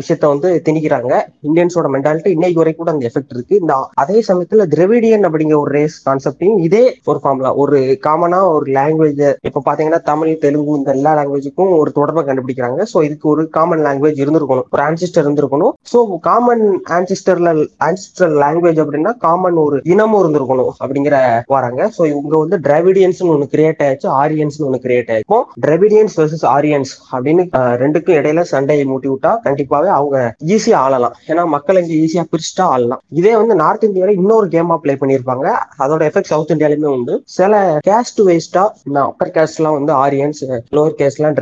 விஷயத்த 0.00 0.24
வந்து 0.32 0.48
திணிக்கிறாங்க. 0.68 1.12
இந்தியன்ஸோட 1.48 1.88
மென்டாலிட்டி 1.94 2.30
இன்னைக்கு 2.36 2.60
வரைக்கும் 2.60 2.82
கூட 2.82 2.92
அந்த 2.94 3.06
எஃபெக்ட் 3.10 3.34
இருக்கு. 3.36 3.54
இந்த 3.62 3.74
அதே 4.02 4.18
சமயத்துல 4.28 4.66
திரவிடியன் 4.74 5.26
அப்படிங்கிற 5.28 5.58
ஒரு 5.62 5.70
ரேஸ் 5.78 5.96
கான்செப்டையும் 6.08 6.60
இதே 6.66 6.84
ஒரு 7.10 7.18
ஃபார்முலா 7.22 7.52
ஒரு 7.62 7.78
காமனா 8.06 8.40
ஒரு 8.56 8.66
லாங்குவேஜ் 8.78 9.22
இப்ப 9.48 9.62
பாத்தீங்கன்னா 9.68 10.00
தமிழ் 10.10 10.40
தெலுங்கு 10.44 10.78
இந்த 10.80 10.90
எல்லா 10.96 11.12
லாங்குவேஜுக்கும் 11.18 11.72
ஒரு 11.80 11.90
தொடர்பை 11.98 12.22
கண்டுபிடிக்கிறாங்க. 12.28 12.80
ஸோ 12.92 12.98
இதுக்கு 13.08 13.26
ஒரு 13.34 13.42
காமன் 13.56 13.84
லாங்குவேஜ் 13.86 14.22
இருந்திருக்கணும். 14.24 14.66
ஒரு 14.74 14.82
ஆன்சிஸ்டர் 14.88 15.24
இருந்திருக்கணும். 15.26 15.74
ஸோ 15.92 15.98
காமன் 16.28 16.64
ஆன்சிஸ்டர்ல 16.96 17.50
ஆன்சிஸ்டர் 17.88 18.34
லாங்குவேஜ் 18.44 18.80
அப்படின்னா 18.84 19.12
காமன் 19.26 19.58
ஒரு 19.66 19.78
இனமும் 19.94 20.20
இருந்திருக்கணும் 20.22 20.72
அப்படிங்கிற 20.82 21.16
வராங்க. 21.54 21.80
ஸோ 21.96 22.02
இவங்க 22.12 22.34
வந்து 22.44 22.58
டிராவிடியன்ஸ் 22.66 23.22
ஒன்று 23.34 23.50
கிரியேட் 23.54 23.82
ஆயிடுச்சு 23.86 24.08
ஆரியன்ஸ் 24.22 24.58
ஒன்று 24.66 24.82
கிரியேட் 24.86 25.12
ஆயிருக்கும் 25.14 25.44
டிராவிடியன்ஸ் 25.66 26.16
வெர்சஸ் 26.20 26.46
ஆரியன்ஸ் 26.56 26.92
அப்படின்னு 27.12 27.44
ரெண்டுக்கும் 27.82 28.18
இடையில 28.20 28.44
சண்டையை 28.52 28.84
மூட்டி 28.92 29.08
விட்டா 29.12 29.32
கண்டிப்பாவே 29.46 29.90
அவங்க 29.98 30.16
ஈஸியா 30.56 30.78
ஆளலாம். 30.86 31.16
ஏன்னா 31.30 31.44
மக்கள் 31.56 31.80
இங்க 31.82 31.94
ஈஸியா 32.04 32.24
பிரிச்சுட்டா 32.32 32.66
ஆளலாம். 32.74 33.02
இதே 33.20 33.34
வந்து 33.40 33.54
நார்த் 33.62 33.86
இந்தியாவில 33.88 34.16
இன்னொரு 34.20 34.48
கேமா 34.54 34.76
ப்ளே 34.84 34.96
பண்ணியிருப்பாங்க. 35.02 35.46
அதோட 35.84 36.02
எஃபெக்ட் 36.10 36.30
சவுத் 36.32 36.52
இந்தியாலுமே 36.54 36.88
உண்டு. 36.96 37.14
சில 37.36 37.62
கேஸ்ட் 37.88 38.20
வேஸ்டா 38.28 38.64
இந்த 38.88 38.98
அப்பர் 39.08 39.32
கேஸ்ட் 39.36 39.58
எல்லாம் 39.60 39.76
வந்து 39.78 39.92
ஆரியன்ஸ் 40.04 40.42
லோவர் 40.76 40.96
கேஸ்ட் 41.00 41.20
எல்லாம் 41.20 41.38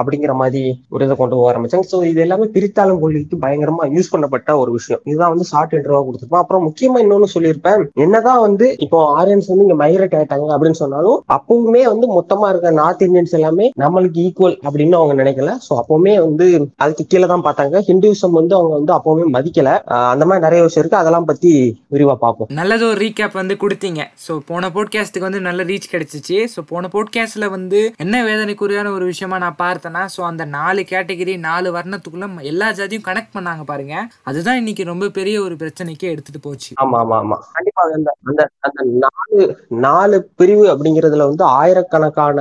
அப்படிங்கிற 0.00 0.32
மாதிரி 0.42 0.62
ஒரு 0.94 1.04
இதை 1.06 1.16
கொண்டு 1.20 1.36
போக 1.38 1.50
ஆரம்பிச்சாங்க. 1.52 1.86
ஸோ 1.92 1.98
இது 2.10 2.20
எல்லாமே 2.26 2.46
பிரித்தாலும் 2.54 3.00
கொள்கைக்கு 3.02 3.36
பயங்கரமா 3.44 3.84
யூஸ் 3.96 4.12
பண்ணப்பட்ட 4.14 4.56
ஒரு 4.62 4.70
விஷயம். 4.78 5.00
இதுதான் 5.10 5.32
வந்து 5.34 5.46
ஷார்ட் 5.52 5.74
இன்டர்வா 5.78 6.00
கொடுத்துருப்போம். 6.06 6.42
அப்புறம் 6.44 6.64
முக்கியமா 6.68 6.98
இன்னொன்னு 7.04 7.28
சொல்லியிருப்பேன். 7.34 7.82
என்னதான் 8.04 8.42
வந்து 8.46 8.66
இப்போ 8.86 8.98
ஆரியன்ஸ் 9.20 9.50
வந்து 9.52 9.66
இங்க 9.66 9.76
மைக்ரேட் 9.82 10.16
ஆயிட்டாங்க 10.18 10.48
அப்படின்னு 10.56 10.80
சொன்னாலும் 10.82 11.18
அப்பவுமே 11.36 11.82
வந்து 11.92 12.08
மொத்தமா 12.16 12.48
இருக்க 12.52 12.70
நார்த் 12.80 13.04
இந்தியன்ஸ் 13.08 13.36
எல்லாமே 13.38 13.68
நம்மளுக்கு 13.84 14.20
ஈக்குவல் 14.26 14.56
அப்படின்னு 14.66 14.98
அவங்க 15.00 15.16
நினைக்கல. 15.22 15.52
ஸோ 15.66 15.72
அப்பவுமே 15.82 16.14
வந்து 16.26 16.46
அதுக்கு 16.84 17.04
கீழே 17.12 17.28
தான் 17.32 17.46
பார்த்தாங்க. 17.46 17.76
ஹிந்துவிசம் 17.90 18.38
வந்து 18.40 18.56
அவங்க 18.58 18.74
வந்து 18.80 18.94
அப்பவுமே 18.98 19.26
மதிக்கல. 19.36 19.70
அந்த 20.12 20.24
மாதிரி 20.28 20.46
நிறைய 20.46 20.60
விஷயம் 20.66 20.84
இருக்கு. 20.84 21.00
அதெல்லாம் 21.02 21.28
பத்தி 21.30 21.52
விரிவா 21.94 22.16
பார்ப்போம். 22.24 22.50
நல்லது 22.60 22.84
ஒரு 22.90 22.98
ரீகேப் 23.04 23.31
வந்து 23.40 23.54
கொடுத்தீங்க. 23.62 24.00
ஸோ 24.26 24.32
போன 24.50 24.70
போட்காஸ்ட்டுக்கு 24.76 25.28
வந்து 25.28 25.40
நல்ல 25.48 25.62
ரீச் 25.70 25.90
கிடைச்சிச்சு. 25.92 26.38
ஸோ 26.54 26.60
போன 26.70 26.90
போட்காஸ்ட்ல 26.94 27.48
வந்து 27.56 27.80
என்ன 28.04 28.22
வேதனைக்குரியான 28.28 28.92
ஒரு 28.96 29.04
விஷயமா 29.12 29.38
நான் 29.44 29.58
பார்த்தேன்னா 29.64 30.02
ஸோ 30.14 30.20
அந்த 30.30 30.44
நாலு 30.58 30.82
கேட்டகரி 30.92 31.34
நாலு 31.48 31.68
வர்ணத்துக்குள்ள 31.76 32.28
எல்லா 32.52 32.68
ஜாதியும் 32.78 33.06
கனெக்ட் 33.08 33.34
பண்ணாங்க 33.36 33.64
பாருங்க. 33.70 33.94
அதுதான் 34.30 34.60
இன்னைக்கு 34.62 34.84
ரொம்ப 34.92 35.08
பெரிய 35.18 35.36
ஒரு 35.46 35.56
பிரச்சனைக்கே 35.62 36.12
எடுத்துட்டு 36.14 36.42
போச்சு. 36.46 36.70
ஆமா 36.84 36.98
ஆமா 37.04 37.16
ஆமா. 37.22 37.38
கண்டிப்பா 37.56 37.82
அந்த 37.98 38.10
அந்த 38.28 38.42
அந்த 38.68 38.82
நாலு 39.06 39.38
நாலு 39.86 40.16
பிரிவு 40.40 40.64
அப்படிங்கறதுல 40.74 41.26
வந்து 41.30 41.44
ஆயிரக்கணக்கான 41.60 42.38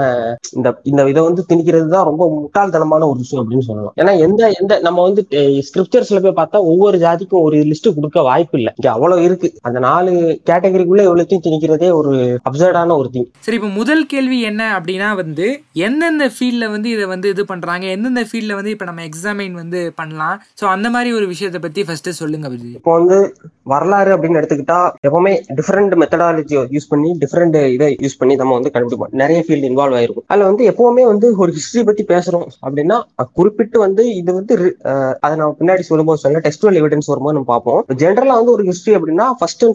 இந்த 0.57 0.69
இந்த 0.91 1.07
இதை 1.13 1.21
வந்து 1.29 1.45
திணிக்கிறது 1.49 1.87
தான் 1.95 2.07
ரொம்ப 2.09 2.23
முட்டாள்தனமான 2.37 3.07
ஒரு 3.11 3.19
விஷயம் 3.23 3.43
அப்படின்னு 3.43 3.67
சொல்லலாம். 3.69 3.95
ஏன்னா 4.01 4.13
எந்த 4.27 4.41
எந்த 4.61 4.73
நம்ம 4.87 5.03
வந்து 5.07 5.21
ஸ்கிரிப்சர்ஸ்ல 5.67 6.21
போய் 6.25 6.39
பார்த்தா 6.39 6.63
ஒவ்வொரு 6.71 6.97
ஜாதிக்கும் 7.05 7.45
ஒரு 7.47 7.57
லிஸ்ட் 7.71 7.95
கொடுக்க 7.95 8.21
வாய்ப்பு 8.29 8.57
இல்லை. 8.59 8.73
இங்க 8.79 8.89
அவ்வளவு 8.95 9.25
இருக்கு. 9.27 9.49
அந்த 9.69 9.79
நாலு 9.89 10.11
கேட்டகரிக்குள்ள 10.81 11.03
எவ்வளோத்தையும் 11.09 11.45
திணிக்கிறதே 11.45 11.89
ஒரு 11.99 12.13
அப்சர்டான 12.49 12.95
ஒரு 13.01 13.09
திங் 13.13 13.27
சரி 13.45 13.57
இப்போ 13.59 13.69
முதல் 13.79 14.03
கேள்வி 14.13 14.39
என்ன 14.51 14.61
அப்படின்னா 14.77 15.09
வந்து 15.21 15.47
எந்தெந்த 15.87 16.25
ஃபீல்ட்ல 16.35 16.65
வந்து 16.75 16.89
இதை 16.95 17.05
வந்து 17.13 17.27
இது 17.33 17.43
பண்றாங்க? 17.51 17.85
எந்தெந்த 17.95 18.23
ஃபீல்ட்ல 18.29 18.55
வந்து 18.59 18.73
இப்போ 18.75 18.85
நம்ம 18.89 19.03
எக்ஸாமைன் 19.09 19.55
வந்து 19.61 19.79
பண்ணலாம்? 19.99 20.37
ஸோ 20.59 20.65
அந்த 20.75 20.87
மாதிரி 20.95 21.09
ஒரு 21.19 21.25
விஷயத்தை 21.33 21.61
பத்தி 21.65 21.83
ஃபர்ஸ்ட் 21.87 22.11
சொல்லுங்க 22.21 22.49
இப்போ 22.77 22.93
வந்து 22.99 23.17
வரலாறு 23.71 24.11
அப்படின்னு 24.13 24.39
எடுத்துக்கிட்டா 24.39 24.77
எப்பவுமே 25.07 25.33
டிஃப்ரெண்ட் 25.57 25.93
மெத்தடாலஜி 26.01 26.55
யூஸ் 26.75 26.89
பண்ணி 26.91 27.09
டிஃப்ரெண்ட் 27.23 27.57
இதை 27.75 27.87
யூஸ் 28.05 28.17
பண்ணி 28.21 28.33
நம்ம 28.41 28.55
வந்து 28.57 28.71
கண்டுபிடிப்போம். 28.73 29.11
நிறைய 29.21 29.39
ஃபீல்டு 29.45 29.67
இன்வால்வ் 29.69 29.97
ஆயிருக்கும். 29.99 30.25
அதுல 30.31 30.47
வந்து 30.49 30.63
எப்பவுமே 30.71 31.03
வந்து 31.11 31.27
ஒரு 31.43 31.51
ஹிஸ்டரி 31.57 31.83
பத்தி 31.89 32.03
பேசுறோம் 32.13 32.47
அப்படின்னா 32.65 32.97
குறிப்பிட்டு 33.37 33.77
வந்து 33.85 34.03
இது 34.21 34.31
வந்து 34.39 34.55
அதை 35.23 35.33
நம்ம 35.41 35.51
பின்னாடி 35.59 35.83
சொல்லும்போது 35.89 36.21
சொல்ல 36.23 36.41
டெக்ஸ்டுவல் 36.47 36.79
எவிடன்ஸ் 36.81 37.11
வரும்போது 37.11 37.35
நம்ம 37.37 37.49
பார்ப்போம். 37.53 37.81
ஜென்ரலா 38.03 38.37
வந்து 38.41 38.55
ஒரு 38.57 38.65
ஹிஸ்டரி 38.69 38.95
அப்படின்னா 38.99 39.27
ஃபர்ஸ்ட் 39.39 39.65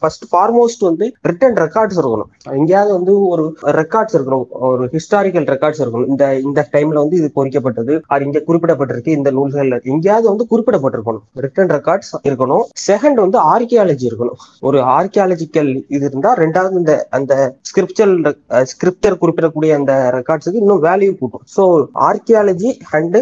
ஃபர்ஸ்ட் 0.00 0.26
ஃபார்மோஸ்ட் 0.40 0.82
வந்து 0.88 1.06
ரிட்டன் 1.28 1.56
ரெக்கார்ட்ஸ் 1.62 1.98
இருக்கணும். 2.00 2.28
எங்கேயாவது 2.58 2.92
வந்து 2.98 3.12
ஒரு 3.32 3.44
ரெக்கார்ட்ஸ் 3.80 4.14
இருக்கணும் 4.16 4.44
ஒரு 4.68 4.84
ஹிஸ்டாரிக்கல் 4.94 5.46
ரெக்கார்ட்ஸ் 5.52 5.80
இருக்கணும். 5.82 6.08
இந்த 6.12 6.24
இந்த 6.48 6.60
டைம்ல 6.74 6.96
வந்து 7.04 7.16
இது 7.20 7.28
பொறிக்கப்பட்டது 7.38 7.94
அது 8.14 8.24
இங்க 8.28 8.42
குறிப்பிடப்பட்டிருக்கு 8.48 9.16
இந்த 9.18 9.30
நூல்கள் 9.38 9.72
எங்கேயாவது 9.92 10.26
வந்து 10.30 10.44
குறிப்பிடப்பட்டிருக்கணும். 10.52 11.24
ரிட்டன் 11.44 11.72
ரெக்கார்ட்ஸ் 11.76 12.12
இருக்கணும். 12.28 12.64
செகண்ட் 12.88 13.18
வந்து 13.24 13.38
ஆர்கியாலஜி 13.54 14.06
இருக்கணும். 14.10 14.38
ஒரு 14.68 14.78
ஆர்கியாலஜிக்கல் 14.96 15.70
இது 15.96 16.04
இருந்தா 16.10 16.32
ரெண்டாவது 16.42 16.78
இந்த 16.82 16.94
அந்த 17.18 17.32
ஸ்கிரிப்சல் 17.70 18.14
ஸ்கிரிப்டர் 18.72 19.18
குறிப்பிடக்கூடிய 19.22 19.74
அந்த 19.80 19.92
ரெக்கார்ட்ஸுக்கு 20.18 20.62
இன்னும் 20.64 20.82
வேல்யூ 20.88 21.10
கூட்டும். 21.20 21.44
So 21.56 21.64
archaeology 22.08 22.72
and 22.98 23.18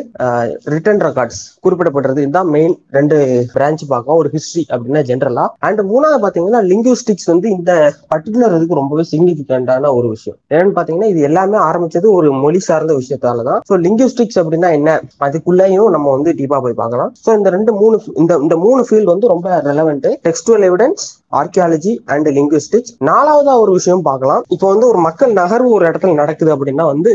written 0.74 1.02
records 1.08 1.42
குறிப்பிடப்படுறது 1.66 2.22
இதுதான் 2.26 2.52
மெயின் 2.58 2.76
ரெண்டு 2.98 3.18
பிரான்ச் 3.56 3.84
பார்க்கும் 3.94 4.18
ஒரு 4.22 4.30
ஹிஸ்டரி 4.36 4.64
அப்படின்னா 4.72 5.02
ஜென்ரலா 5.10 5.46
அண்ட் 5.68 5.82
மூணாவது 5.92 6.22
பாத்தீங்கன்னா 6.24 6.62
லாஜிஸ்டிக்ஸ் 7.08 7.30
வந்து 7.32 7.48
இந்த 7.56 7.72
பர்டிகுலர் 8.12 8.54
இதுக்கு 8.56 8.78
ரொம்பவே 8.80 9.04
சிக்னிபிகண்டான 9.10 9.90
ஒரு 9.98 10.08
விஷயம். 10.14 10.36
என்னன்னு 10.52 10.74
பாத்தீங்கன்னா 10.78 11.08
இது 11.12 11.20
எல்லாமே 11.28 11.58
ஆரம்பிச்சது 11.68 12.06
ஒரு 12.18 12.28
மொழி 12.42 12.60
சார்ந்த 12.68 12.92
விஷயத்தால 13.00 13.44
தான் 13.48 13.60
ஸோ 13.68 13.76
லிங்குவிஸ்டிக்ஸ் 13.84 14.38
அப்படின்னா 14.42 14.70
என்ன? 14.78 14.90
அதுக்குள்ளேயும் 15.26 15.90
நம்ம 15.96 16.10
வந்து 16.16 16.32
டீப்பா 16.40 16.58
போய் 16.64 16.78
பார்க்கலாம். 16.82 17.12
ஸோ 17.24 17.30
இந்த 17.38 17.50
ரெண்டு 17.56 17.74
மூணு 17.80 17.98
இந்த 18.22 18.34
இந்த 18.44 18.56
மூணு 18.66 18.82
ஃபீல்ட் 18.88 19.12
வந்து 19.14 19.32
ரொம்ப 19.34 19.48
relevant 19.70 20.08
textual 20.28 20.66
evidence 20.70 21.04
archaeology 21.40 21.92
and 22.12 22.28
linguistics 22.38 22.92
நாலாவதா 23.08 23.54
ஒரு 23.62 23.72
விஷயம் 23.78 24.04
பார்க்கலாம். 24.08 24.42
இப்போ 24.54 24.66
வந்து 24.72 24.86
ஒரு 24.92 25.00
மக்கள் 25.06 25.32
நகர்வு 25.40 25.70
ஒரு 25.76 25.84
இடத்துல 25.90 26.14
நடக்குது 26.20 26.50
அப்படின்னா 26.54 26.86
வந்து 26.92 27.12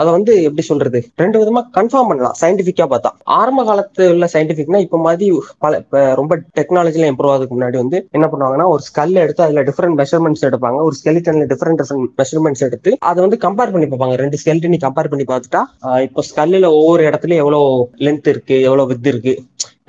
அதை 0.00 0.10
வந்து 0.16 0.32
எப்படி 0.48 0.64
சொல்றது? 0.70 1.00
ரெண்டு 1.22 1.38
விதமா 1.42 1.62
கன்ஃபார்ம் 1.78 2.10
பண்ணலாம். 2.10 2.36
சயின்டிபிக்கா 2.42 2.86
பார்த்தா. 2.92 3.12
ஆரம்ப 3.38 3.64
காலத்துல 3.70 4.10
உள்ள 4.14 4.28
சயின்டிபிக்னா 4.34 4.80
இப்ப 4.86 5.00
மாதிரி 5.06 5.28
பல 5.64 5.82
ரொம்ப 6.20 6.38
டெக்னாலஜில 6.60 7.08
இம்ப்ரூவ் 7.12 7.32
ஆகுதுக்கு 7.34 7.56
முன்னாடி 7.58 7.76
வந்து 7.82 7.98
என்ன 8.18 8.28
பண்ணுவாங்கன்னா 8.32 8.68
ஒரு 8.74 8.82
ஸ்கல் 8.88 9.22
எடுத்து 9.24 9.44
அதுல 9.46 9.64
டிஃபரெண்ட் 9.70 9.98
மெஷர்மெண்ட்ஸ் 10.02 10.46
எடுப்பாங்க. 10.50 10.78
ஒரு 10.88 10.96
ஸ்கெலிட்டன்ல 11.00 11.46
டிஃபரெண்ட் 11.54 11.80
டிஃபரெண்ட் 11.82 12.14
மெஷர்மெண்ட்ஸ் 12.22 12.64
எடுத்து 12.68 12.92
அதை 13.10 13.18
வந்து 13.26 13.38
கம்பேர் 13.46 13.74
பண்ணி 13.74 13.88
பார்ப்பாங்க. 13.92 14.16
ரெண்டு 14.24 14.38
ஸ்கெலிட்டனி 14.42 14.80
கம்பேர் 14.86 15.10
பண்ணி 15.14 15.26
பார்த்துட்டா 15.32 15.62
இப்போ 16.06 16.22
ஸ்கல்லில் 16.30 16.68
ஒவ்வொரு 16.78 17.02
இடத்துலயும் 17.10 17.42
எவ்வளவு 17.44 17.68
லென்த் 18.06 18.30
இருக்கு 18.34 18.56
எவ்வளவு 18.68 18.90
வித் 18.92 19.10
இருக்கு. 19.12 19.34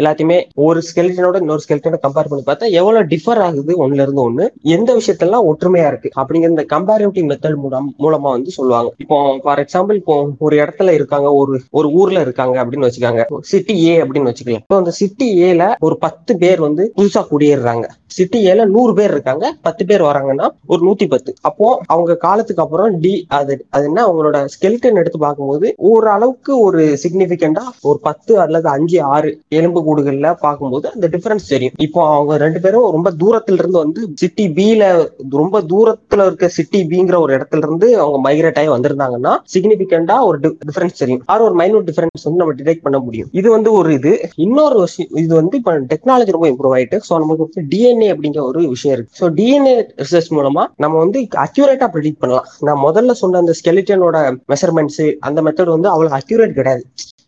எல்லாத்தையுமே 0.01 0.37
ஒரு 0.67 0.79
ஸ்கெல்டனோட 0.89 1.41
இன்னொரு 1.43 1.63
ஸ்கெல்டனோட 1.65 1.99
கம்பேர் 2.05 2.29
பண்ணி 2.29 2.45
பார்த்தா 2.47 2.71
எவ்வளவு 2.81 3.09
டிஃபர் 3.13 3.41
ஆகுது 3.47 3.71
ஒண்ணுல 3.83 4.05
இருந்து 4.05 4.25
ஒண்ணு 4.27 4.45
எந்த 4.75 4.89
விஷயத்தெல்லாம் 4.99 5.47
ஒற்றுமையா 5.51 5.87
இருக்கு? 5.91 6.09
அப்படிங்கிற 6.21 6.53
இந்த 6.55 6.65
கம்பேரிட்டிவ் 6.75 7.27
மெத்தட் 7.31 7.59
மூலம் 7.63 7.89
மூலமா 8.03 8.29
வந்து 8.37 8.51
சொல்லுவாங்க. 8.57 8.91
இப்போ 9.03 9.17
ஃபார் 9.43 9.61
எக்ஸாம்பிள் 9.63 9.99
இப்போ 10.01 10.15
ஒரு 10.45 10.55
இடத்துல 10.63 10.93
இருக்காங்க 10.99 11.29
ஒரு 11.41 11.53
ஒரு 11.79 11.87
ஊர்ல 11.99 12.21
இருக்காங்க 12.25 12.55
அப்படின்னு 12.63 12.87
வச்சுக்காங்க. 12.87 13.23
சிட்டி 13.51 13.75
ஏ 13.87 13.95
அப்படின்னு 14.03 14.31
வச்சுக்கலாம். 14.31 14.63
இப்போ 14.65 14.77
அந்த 14.81 14.93
சிட்டி 15.01 15.27
ஏல 15.49 15.63
ஒரு 15.87 15.97
பத்து 16.05 16.31
பேர் 16.43 16.61
வந்து 16.67 16.85
புதுசா 16.99 17.23
குடியேறாங்க 17.31 17.87
சிட்டி 18.17 18.39
ஏல 18.51 18.61
நூறு 18.75 18.93
பேர் 18.97 19.13
இருக்காங்க 19.15 19.45
பத்து 19.65 19.83
பேர் 19.89 20.01
வராங்கன்னா 20.07 20.47
ஒரு 20.71 20.81
நூத்தி 20.87 21.05
பத்து. 21.13 21.31
அப்போ 21.49 21.67
அவங்க 21.93 22.13
காலத்துக்கு 22.25 22.63
அப்புறம் 22.63 22.97
டி 23.03 23.13
அது 23.37 23.53
அது 23.75 23.85
என்ன? 23.89 23.99
அவங்களோட 24.07 24.37
ஸ்கெல்டன் 24.53 24.99
எடுத்து 25.01 25.19
பார்க்கும்போது 25.19 25.67
ஓரளவுக்கு 25.91 26.53
ஒரு 26.67 26.81
சிக்னிபிகண்டா 27.03 27.63
ஒரு 27.89 27.99
பத்து 28.07 28.33
அல்லது 28.45 28.67
அஞ்சு 28.75 28.97
ஆறு 29.13 29.29
எலும்பு 29.59 29.81
கூடுகள்ல 29.91 30.33
பார்க்கும்போது 30.45 30.87
அந்த 30.95 31.05
டிஃபரன்ஸ் 31.15 31.47
தெரியும். 31.53 31.77
இப்போ 31.87 32.01
அவங்க 32.15 32.33
ரெண்டு 32.45 32.59
பேரும் 32.65 32.89
ரொம்ப 32.97 33.09
தூரத்துல 33.23 33.61
இருந்து 33.61 33.79
வந்து 33.83 34.01
சிட்டி 34.21 34.47
பில 34.57 34.83
ரொம்ப 35.41 35.61
தூரத்துல 35.71 36.25
இருக்க 36.29 36.47
சிட்டி 36.57 36.79
பிங்கிற 36.91 37.15
ஒரு 37.25 37.31
இடத்துல 37.37 37.65
இருந்து 37.67 37.87
அவங்க 38.03 38.17
மைக்ரேட் 38.27 38.59
ஆகி 38.61 38.69
வந்திருந்தாங்கன்னா 38.75 39.33
சிக்னிபிகண்டா 39.53 40.15
ஒரு 40.29 40.37
டிஃபரன்ஸ் 40.67 40.99
தெரியும். 41.01 41.21
ஆர் 41.33 41.45
ஒரு 41.47 41.55
மைனூட் 41.61 41.87
டிஃபரன்ஸ் 41.89 42.25
வந்து 42.27 42.41
நம்ம 42.41 42.55
டிடெக்ட் 42.59 42.85
பண்ண 42.85 42.99
முடியும். 43.05 43.29
இது 43.39 43.47
வந்து 43.55 43.69
ஒரு 43.79 43.89
இது. 43.99 44.13
இன்னொரு 44.45 44.77
விஷயம் 44.85 45.11
இது 45.23 45.33
வந்து 45.41 45.57
இப்போ 45.61 45.73
டெக்னாலஜி 45.93 46.35
ரொம்ப 46.37 46.49
இம்ப்ரூவ் 46.51 46.75
ஆயிட்டு 46.77 46.99
ஸோ 47.07 47.19
நமக்கு 47.23 47.45
வந்து 47.47 47.63
டிஎன்ஏ 47.73 48.09
அப்படிங்கிற 48.15 48.43
ஒரு 48.51 48.61
விஷயம் 48.75 48.95
இருக்கு. 48.97 49.15
ஸோ 49.21 49.27
டிஎன்ஏ 49.39 49.75
ரிசர்ச் 50.03 50.31
மூலமா 50.37 50.65
நம்ம 50.85 50.97
வந்து 51.05 51.21
அக்யூரேட்டா 51.45 51.89
ப்ரெடிக்ட் 51.95 52.21
பண்ணலாம். 52.23 52.49
நான் 52.69 52.83
முதல்ல 52.87 53.15
சொன்ன 53.23 53.41
அந்த 53.43 53.55
ஸ்கெலிட்டனோட 53.61 54.17
மெஷர்மெண்ட்ஸ் 54.53 55.03
அந்த 55.29 55.41
மெத்தட் 55.47 55.75
வந்து 55.75 55.91
அவ்வளவு 55.93 56.17
அக்யூரேட் 56.19 56.57
கிடையாது. 56.59 56.83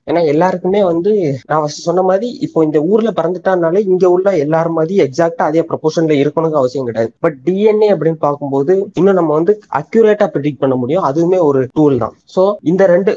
ஏன்னா 0.08 0.22
எல்லாருக்குமே 0.32 0.80
வந்து 0.92 1.12
நான் 1.52 1.68
சொன்ன 1.76 2.04
மாதிரி 2.10 2.28
இப்போ 2.46 2.64
இந்த 2.68 2.80
ஊர்ல 2.92 3.10
பிறந்துட்டானாலே 3.20 3.82
இங்க 3.92 4.06
உள்ள 4.16 4.30
எல்லாரும் 4.46 4.78
மாதிரி 4.80 4.96
எக்ஸாக்டா 5.06 5.44
அதே 5.50 5.64
ப்ரொபோஷன்ல 5.70 6.16
இருக்கணுங்க 6.22 6.58
அவசியம் 6.62 6.88
கிடையாது. 6.90 7.12
பட் 7.26 7.38
டிஎன்ஏ 7.46 7.90
அப்படின்னு 7.96 8.20
பார்க்கும்போது 8.28 8.74
இன்னும் 9.00 9.20
நம்ம 9.20 9.34
வந்து 9.40 9.56
அக்யூரேட்டா 9.82 10.28
ப்ரிடிக்ட் 10.36 10.62
பண்ண 10.64 10.78
முடியும். 10.82 11.06
அதுவுமே 11.10 11.40
ஒரு 11.50 11.62
டூல் 11.78 12.02
தான். 12.04 12.16
ஸோ 12.36 12.44
இந்த 12.72 12.86
ரெண்டு 12.96 13.14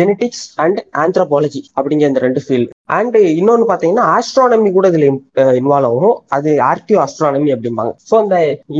ஜெனட்டிக்ஸ் 0.00 0.44
அண்ட் 0.64 0.80
ஆந்த்ரோபாலஜி 1.04 1.62
அப்படிங்கிற 1.76 2.10
இந்த 2.12 2.24
ரெண்டு 2.26 2.42
ஃபீல்டு 2.46 2.72
அண்ட் 2.96 3.16
இன்னொன்னு 3.38 3.64
பாத்தீங்கன்னா 3.70 4.04
ஆஸ்ட்ரானமி 4.16 4.70
கூட 4.76 4.86
இதுல 4.92 5.06
இன்வால்வ் 5.60 5.88
ஆகும். 5.90 6.16
அது 6.36 6.50
ஆர்கியோ 6.70 6.98
ஆஸ்ட்ரானமி 7.04 7.50
அப்படிம்பாங்க. 7.54 7.92
ஸோ 8.08 8.14
அந்த 8.22 8.36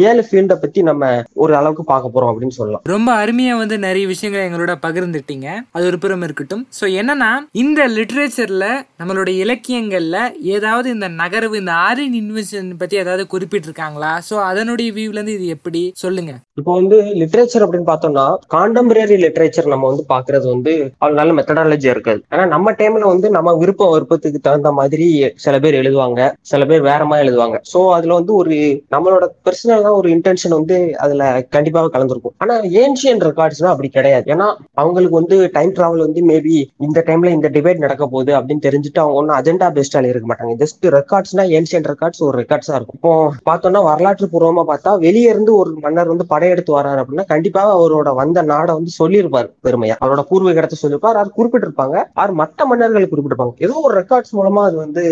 ஏழு 0.08 0.22
ஃபீல்டை 0.28 0.56
பத்தி 0.64 0.82
நம்ம 0.90 1.10
ஒரு 1.44 1.52
அளவுக்கு 1.60 1.84
பார்க்க 1.92 2.12
போறோம் 2.14 2.30
அப்படின்னு 2.32 2.56
சொல்லலாம். 2.58 2.84
ரொம்ப 2.94 3.10
அருமையா 3.22 3.54
வந்து 3.62 3.78
நிறைய 3.86 4.06
விஷயங்களை 4.12 4.42
எங்களோட 4.48 4.74
பகிர்ந்துட்டீங்க 4.86 5.48
அது 5.76 5.84
ஒரு 5.90 6.00
புறம் 6.04 6.24
இருக்கட்டும். 6.28 6.64
ஸோ 6.78 6.84
என்னன்னா 7.00 7.30
இந்த 7.64 7.80
லிட்ரேச்சர்ல 7.96 8.66
நம்மளோட 9.00 9.30
இலக்கியங்கள்ல 9.44 10.16
ஏதாவது 10.56 10.88
இந்த 10.96 11.08
நகர்வு 11.22 11.56
இந்த 11.62 11.74
ஆரியன் 11.88 12.16
இன்வென்ஷன் 12.22 12.70
பத்தி 12.82 12.96
ஏதாவது 13.02 13.24
குறிப்பிட்டிருக்காங்களா? 13.34 14.12
ஸோ 14.28 14.34
அதனுடைய 14.50 14.90
வியூல 14.98 15.18
இருந்து 15.18 15.36
இது 15.38 15.48
எப்படி? 15.56 15.82
சொல்லுங்க. 16.04 16.32
இப்போ 16.60 16.72
வந்து 16.80 16.98
லிட்ரேச்சர் 17.22 17.64
அப்படின்னு 17.64 17.90
பார்த்தோம்னா 17.90 18.26
காண்டெம்பரரி 18.54 19.16
லிட்ரேச்சர் 19.24 19.72
நம்ம 19.72 19.88
வந்து 19.90 20.04
பாக்குறது 20.14 20.46
வந்து 20.54 20.72
அவ்வளவு 21.00 21.20
நல்ல 21.20 21.32
மெத்தடாலஜியா 21.38 21.94
இருக்காது. 21.94 22.20
ஆனா 22.32 22.44
நம்ம 22.54 22.72
டைம்ல 22.80 23.06
வந்து 23.12 23.30
நம்ம 23.36 23.54
விருப்பம் 23.62 23.94
விருப்பத்துக்கு 23.96 24.40
தகுந்த 24.48 24.72
மாதிரி 24.80 25.08
சில 25.44 25.54
பேர் 25.64 25.80
எழுதுவாங்க 25.82 26.20
சில 26.52 26.62
பேர் 26.70 26.82
வேற 26.90 27.02
மாதிரி 27.10 27.24
எழுதுவாங்க. 27.26 27.58
சோ 27.72 27.80
அதுல 27.96 28.16
வந்து 28.20 28.32
ஒரு 28.40 28.54
நம்மளோட 28.94 29.24
பர்சனலா 29.46 29.92
ஒரு 30.00 30.08
இன்டென்ஷன் 30.16 30.56
வந்து 30.58 30.76
அதுல 31.04 31.24
கண்டிப்பாக 31.56 31.90
கலந்துருக்கும். 31.94 32.34
ஆனா 32.44 32.54
ஏன்ஷியன் 32.82 33.22
ரெக்கார்ட்ஸ்னா 33.28 33.72
அப்படி 33.74 33.90
கிடையாது. 33.98 34.26
ஏன்னா 34.34 34.48
அவங்களுக்கு 34.82 35.18
வந்து 35.20 35.36
டைம் 35.56 35.74
டிராவல் 35.78 36.04
வந்து 36.06 36.22
மேபி 36.30 36.56
இந்த 36.86 36.98
டைம்ல 37.08 37.30
இந்த 37.36 37.48
டிபேட் 37.56 37.84
நடக்க 37.84 38.04
போகுது 38.14 38.32
அப்படின்னு 38.38 38.64
தெரிஞ்சுட்டு 38.68 39.02
அவங்க 39.02 39.18
ஒன்றும் 39.20 39.36
அஜெண்டா 39.38 39.68
பேஸ்டால 39.76 40.10
இருக்க 40.12 40.28
மாட்டாங்க. 40.30 40.54
ஜஸ்ட் 40.62 40.84
ரெக்கார்ட்ஸ்னா 40.98 41.44
ஏன்ஷியன் 41.58 41.88
ரெக்கார்ட்ஸ் 41.92 42.22
ஒரு 42.28 42.36
ரெக்கார்ட்ஸா 42.42 42.74
இருக்கும். 42.78 42.98
இப்போ 43.00 43.12
பார்த்தோம்னா 43.50 43.82
வரலாற்று 43.90 44.28
பூர்வமா 44.34 44.64
பார்த்தா 44.72 44.92
வெளியே 45.06 45.28
இருந்து 45.34 45.52
ஒரு 45.60 45.70
மன்னர் 45.84 46.12
வந்து 46.12 46.26
படையெடுத்து 46.32 46.72
வராரு 46.78 47.00
அப்படின்னா 47.02 47.26
கண்டிப்பாக 47.32 47.74
அவரோட 47.78 48.08
வந்த 48.20 48.44
நாடை 48.52 48.72
வந்து 48.78 48.92
சொல்லியிருப்பார் 49.00 49.50
பெருமையா. 49.66 49.96
அவரோட 50.02 50.24
பூர்வீக 50.30 50.62
இடத்தை 50.62 50.78
சொல்லியிருப்பார் 50.82 51.20
அவர் 51.20 51.36
குறிப்பிட்டிருப்பாங்க 51.38 51.96
அவர் 52.20 52.32
மற்ற 52.42 52.66
மன்னர்கள் 52.70 53.10
குறிப்பிட்டிருப்பாங்க. 53.12 53.54
ஏதோ 53.66 53.76
ஒரு 53.86 53.94
ரெக்கார்ட்ஸ் 54.00 54.34
மூலமா 54.36 54.62
அது 54.68 54.76
வந்து 54.76 55.02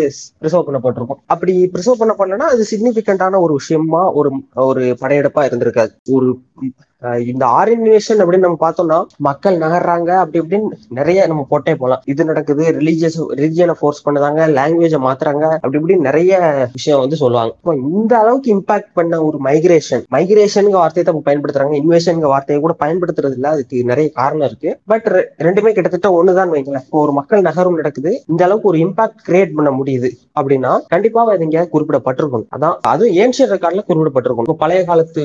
ப்ரிசர்வ் 0.41 0.67
பண்ணப்பட்டிருக்கும். 0.67 1.21
அப்படி 1.25 1.53
ப்ரிசர்வ் 1.73 2.01
பண்ணப்படலன்னா 2.01 2.47
அது 2.53 2.65
சிக்னிபிகண்டான 2.71 3.39
ஒரு 3.39 3.53
விஷயமா 3.53 4.01
ஒரு 4.13 4.31
ஒரு 4.69 4.83
படையெடுப்பா 5.01 5.41
இருந்திருக்காது. 5.47 5.93
ஒரு 6.09 6.29
இந்த 7.31 7.43
ஆரியன்வேஷன் 7.59 8.21
அப்படின்னு 8.21 8.45
நம்ம 8.47 8.59
பார்த்தோம்னா 8.63 8.99
மக்கள் 9.27 9.57
நகர்றாங்க 9.63 10.11
அப்படி 10.21 10.39
இப்படின்னு 10.41 10.77
நிறைய 10.99 11.25
நம்ம 11.31 11.41
போட்டே 11.51 11.73
போகலாம் 11.81 12.03
இது 12.11 12.29
நடக்குது 12.29 12.63
ரிலீஜியஸ் 12.77 13.17
ரிலீஜியனை 13.39 13.75
ஃபோர்ஸ் 13.79 14.03
பண்ணுதாங்க 14.05 14.41
லாங்குவேஜை 14.57 14.99
மாத்துறாங்க 15.07 15.45
அப்படி 15.61 15.79
இப்படி 15.79 15.97
நிறைய 16.07 16.39
விஷயம் 16.77 17.01
வந்து 17.03 17.19
சொல்லுவாங்க. 17.23 17.53
இப்போ 17.59 17.73
இந்த 17.89 18.13
அளவுக்கு 18.21 18.49
இம்பாக்ட் 18.55 18.91
பண்ண 18.99 19.19
ஒரு 19.27 19.39
மைக்ரேஷன் 19.47 20.03
மைக்ரேஷனுங்க 20.15 20.79
வார்த்தையை 20.83 21.05
தான் 21.09 21.25
பயன்படுத்துறாங்க. 21.27 21.75
இன்வேஷனுங்க 21.81 22.29
வார்த்தையை 22.33 22.59
கூட 22.65 22.75
பயன்படுத்துறது 22.83 23.37
இல்லை 23.39 23.51
அதுக்கு 23.55 23.83
நிறைய 23.91 24.07
காரணம் 24.19 24.47
இருக்கு. 24.49 24.71
பட் 24.93 25.09
ரெண்டுமே 25.47 25.73
கிட்டத்தட்ட 25.77 26.11
ஒண்ணுதான் 26.19 26.53
வைங்களேன். 26.55 26.85
இப்போ 26.87 27.01
ஒரு 27.05 27.15
மக்கள் 27.19 27.45
நகரம் 27.49 27.79
நடக்குது 27.81 28.13
இந்த 28.31 28.41
அளவுக்கு 28.47 28.71
ஒரு 28.73 28.81
இம்பாக்ட் 28.85 29.21
கிரியேட் 29.27 29.55
பண்ண 29.59 29.71
முடியுது 29.79 30.11
அப்படின்னா 30.39 30.73
கண்டிப்பாக 30.95 31.35
அது 31.35 31.45
இங்கே 31.49 31.63
குறிப்பிடப்பட்டிருக்கும். 31.75 32.47
அதான் 32.55 32.75
அதுவும் 32.93 33.15
ஏன்ஷியன் 33.23 33.53
ரெக்கார்ட்ல 33.55 33.85
குறிப்பிடப்பட்டிருக்கும். 33.89 34.47
இப்போ 34.47 34.57
பழைய 34.65 34.81
காலத்து 34.91 35.23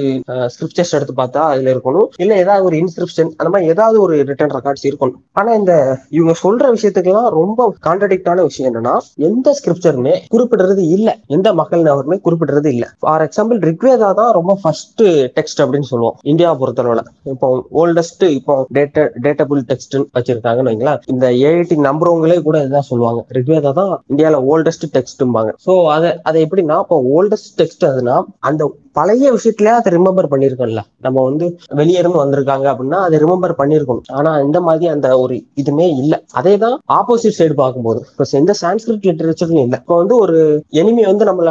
ஸ்கிரிப்சர்ஸ் 0.54 0.94
எடுத்து 0.98 1.16
பார்த்தா 1.22 1.42
அதுல 1.60 1.74
இருக்கணும். 1.74 2.08
இல்ல 2.24 2.32
ஏதாவது 2.44 2.66
ஒரு 2.68 2.76
இன்ஸ்கிரிப்ஷன் 2.82 3.30
அந்த 3.40 3.48
மாதிரி 3.52 3.70
ஏதாவது 3.74 3.96
ஒரு 4.04 4.14
ரிட்டர்ன் 4.30 4.54
ரெக்கார்ட்ஸ் 4.56 4.86
இருக்கணும். 4.90 5.18
ஆனா 5.40 5.50
இந்த 5.60 5.72
இவங்க 6.18 6.34
சொல்ற 6.44 6.64
விஷயத்துக்கெல்லாம் 6.76 7.30
ரொம்ப 7.40 7.60
கான்ட்ரடிக்டான 7.86 8.44
விஷயம் 8.48 8.68
என்னன்னா 8.70 8.94
எந்த 9.28 9.54
ஸ்கிரிப்சருமே 9.58 10.14
குறிப்பிடுறது 10.34 10.82
இல்ல. 10.96 11.08
எந்த 11.36 11.48
மக்கள் 11.60 11.86
நபருமே 11.88 12.18
குறிப்பிடுறது 12.26 12.68
இல்ல. 12.74 12.86
ஃபார் 13.04 13.24
எக்ஸாம்பிள் 13.26 13.60
ரிக்வேதா 13.68 14.10
தான் 14.20 14.32
ரொம்ப 14.38 14.52
ஃபர்ஸ்ட் 14.62 15.04
டெக்ஸ்ட் 15.38 15.62
அப்படின்னு 15.64 15.90
சொல்லுவோம். 15.92 16.16
இந்தியா 16.32 16.50
பொறுத்தளவுல. 16.62 17.04
இப்போ 17.32 17.48
ஓல்டஸ்ட் 17.82 18.24
இப்போ 18.38 18.54
டேட்டா 18.78 19.04
டேட்டபிள் 19.26 19.62
டெக்ஸ்ட் 19.70 19.96
வச்சிருக்காங்கன்னு 20.18 20.70
வைங்களேன். 20.72 21.00
இந்த 21.14 21.26
ஏஐடி 21.48 21.78
நம்புறவங்களே 21.88 22.38
கூட 22.48 22.58
இதுதான் 22.64 22.88
சொல்லுவாங்க. 22.90 23.20
ரிக்வேதா 23.38 23.72
தான் 23.80 23.94
இந்தியாவில் 24.12 24.46
ஓல்டஸ்ட் 24.52 24.86
டெக்ஸ்ட்பாங்க 24.96 25.52
சோ 25.66 25.72
அதை 25.96 26.10
அதை 26.28 26.38
எப்படின்னா 26.46 26.78
இப்போ 26.84 26.98
ஓல்டஸ்ட் 27.16 27.54
டெக்ஸ்ட் 27.60 27.84
அதுனா 27.90 28.16
அந்த 28.48 28.62
பழைய 28.98 29.26
விஷயத்துல 29.36 29.72
அதை 29.78 29.88
ரிமெம்பர் 29.96 30.30
பண்ணிருக்கோம்ல. 30.32 30.82
நம்ம 31.06 31.22
வந்து 31.28 31.46
வெளியே 31.80 31.98
இருந்து 32.02 32.22
வந்திருக்காங்க 32.22 32.66
அப்படின்னா 32.72 32.98
அதை 33.06 33.16
ரிமெம்பர் 33.24 33.54
பண்ணிருக்கோம். 33.60 34.00
ஆனா 34.18 34.30
இந்த 34.46 34.58
மாதிரி 34.66 34.86
அந்த 34.94 35.08
ஒரு 35.22 35.36
இதுமே 35.62 35.86
இல்ல. 36.02 36.14
அதே 36.40 36.54
தான் 36.64 36.76
ஆப்போசிட் 36.98 37.36
சைடு 37.38 37.54
பார்க்கும்போது. 37.62 38.00
இப்போ 38.12 38.26
எந்த 38.40 38.54
சான்ஸ்கிரிட் 38.62 39.06
லிட்டரேச்சரும் 39.08 39.62
இல்ல. 39.66 39.76
இப்போ 39.84 39.96
வந்து 40.02 40.16
ஒரு 40.24 40.38
எனிமி 40.80 41.04
வந்து 41.10 41.24
நம்மள 41.30 41.50